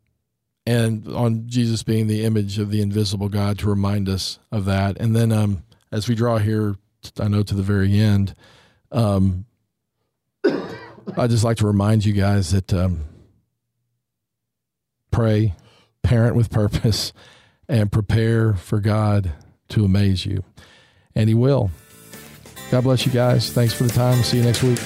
and 0.66 1.08
on 1.08 1.48
Jesus 1.48 1.84
being 1.84 2.08
the 2.08 2.24
image 2.24 2.60
of 2.60 2.70
the 2.72 2.82
invisible 2.82 3.30
God 3.30 3.60
to 3.60 3.68
remind 3.68 4.08
us 4.08 4.40
of 4.52 4.66
that. 4.66 4.98
And 5.00 5.16
then 5.16 5.32
um, 5.32 5.64
as 5.92 6.08
we 6.08 6.16
draw 6.16 6.38
here, 6.38 6.76
I 7.20 7.28
know 7.28 7.44
to 7.44 7.56
the 7.56 7.64
very 7.64 8.00
end, 8.00 8.34
um, 8.92 9.46
I 10.46 11.28
just 11.28 11.44
like 11.44 11.58
to 11.58 11.68
remind 11.68 12.06
you 12.06 12.14
guys 12.14 12.52
that 12.52 12.74
um, 12.74 13.02
pray, 15.12 15.54
parent 16.04 16.36
with 16.36 16.50
purpose, 16.52 17.14
and 17.68 17.92
prepare 17.92 18.54
for 18.54 18.80
God 18.80 19.32
to 19.70 19.86
amaze 19.86 20.26
you. 20.26 20.44
And 21.16 21.30
He 21.30 21.34
will. 21.34 21.72
God 22.70 22.84
bless 22.84 23.06
you 23.06 23.12
guys. 23.12 23.52
Thanks 23.52 23.74
for 23.74 23.84
the 23.84 23.94
time. 23.94 24.22
See 24.24 24.38
you 24.38 24.44
next 24.44 24.64
week. 24.64 24.80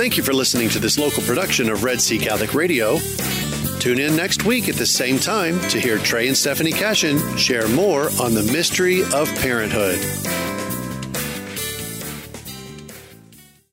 Thank 0.00 0.16
you 0.16 0.22
for 0.22 0.32
listening 0.32 0.70
to 0.70 0.78
this 0.78 0.98
local 0.98 1.22
production 1.24 1.68
of 1.68 1.84
Red 1.84 2.00
Sea 2.00 2.18
Catholic 2.18 2.54
Radio. 2.54 2.98
Tune 3.80 3.98
in 3.98 4.16
next 4.16 4.44
week 4.44 4.68
at 4.68 4.76
the 4.76 4.86
same 4.86 5.18
time 5.18 5.60
to 5.68 5.78
hear 5.78 5.98
Trey 5.98 6.26
and 6.26 6.36
Stephanie 6.36 6.72
Cashin 6.72 7.36
share 7.36 7.68
more 7.68 8.04
on 8.20 8.32
the 8.32 8.48
mystery 8.50 9.02
of 9.12 9.28
parenthood. 9.36 9.98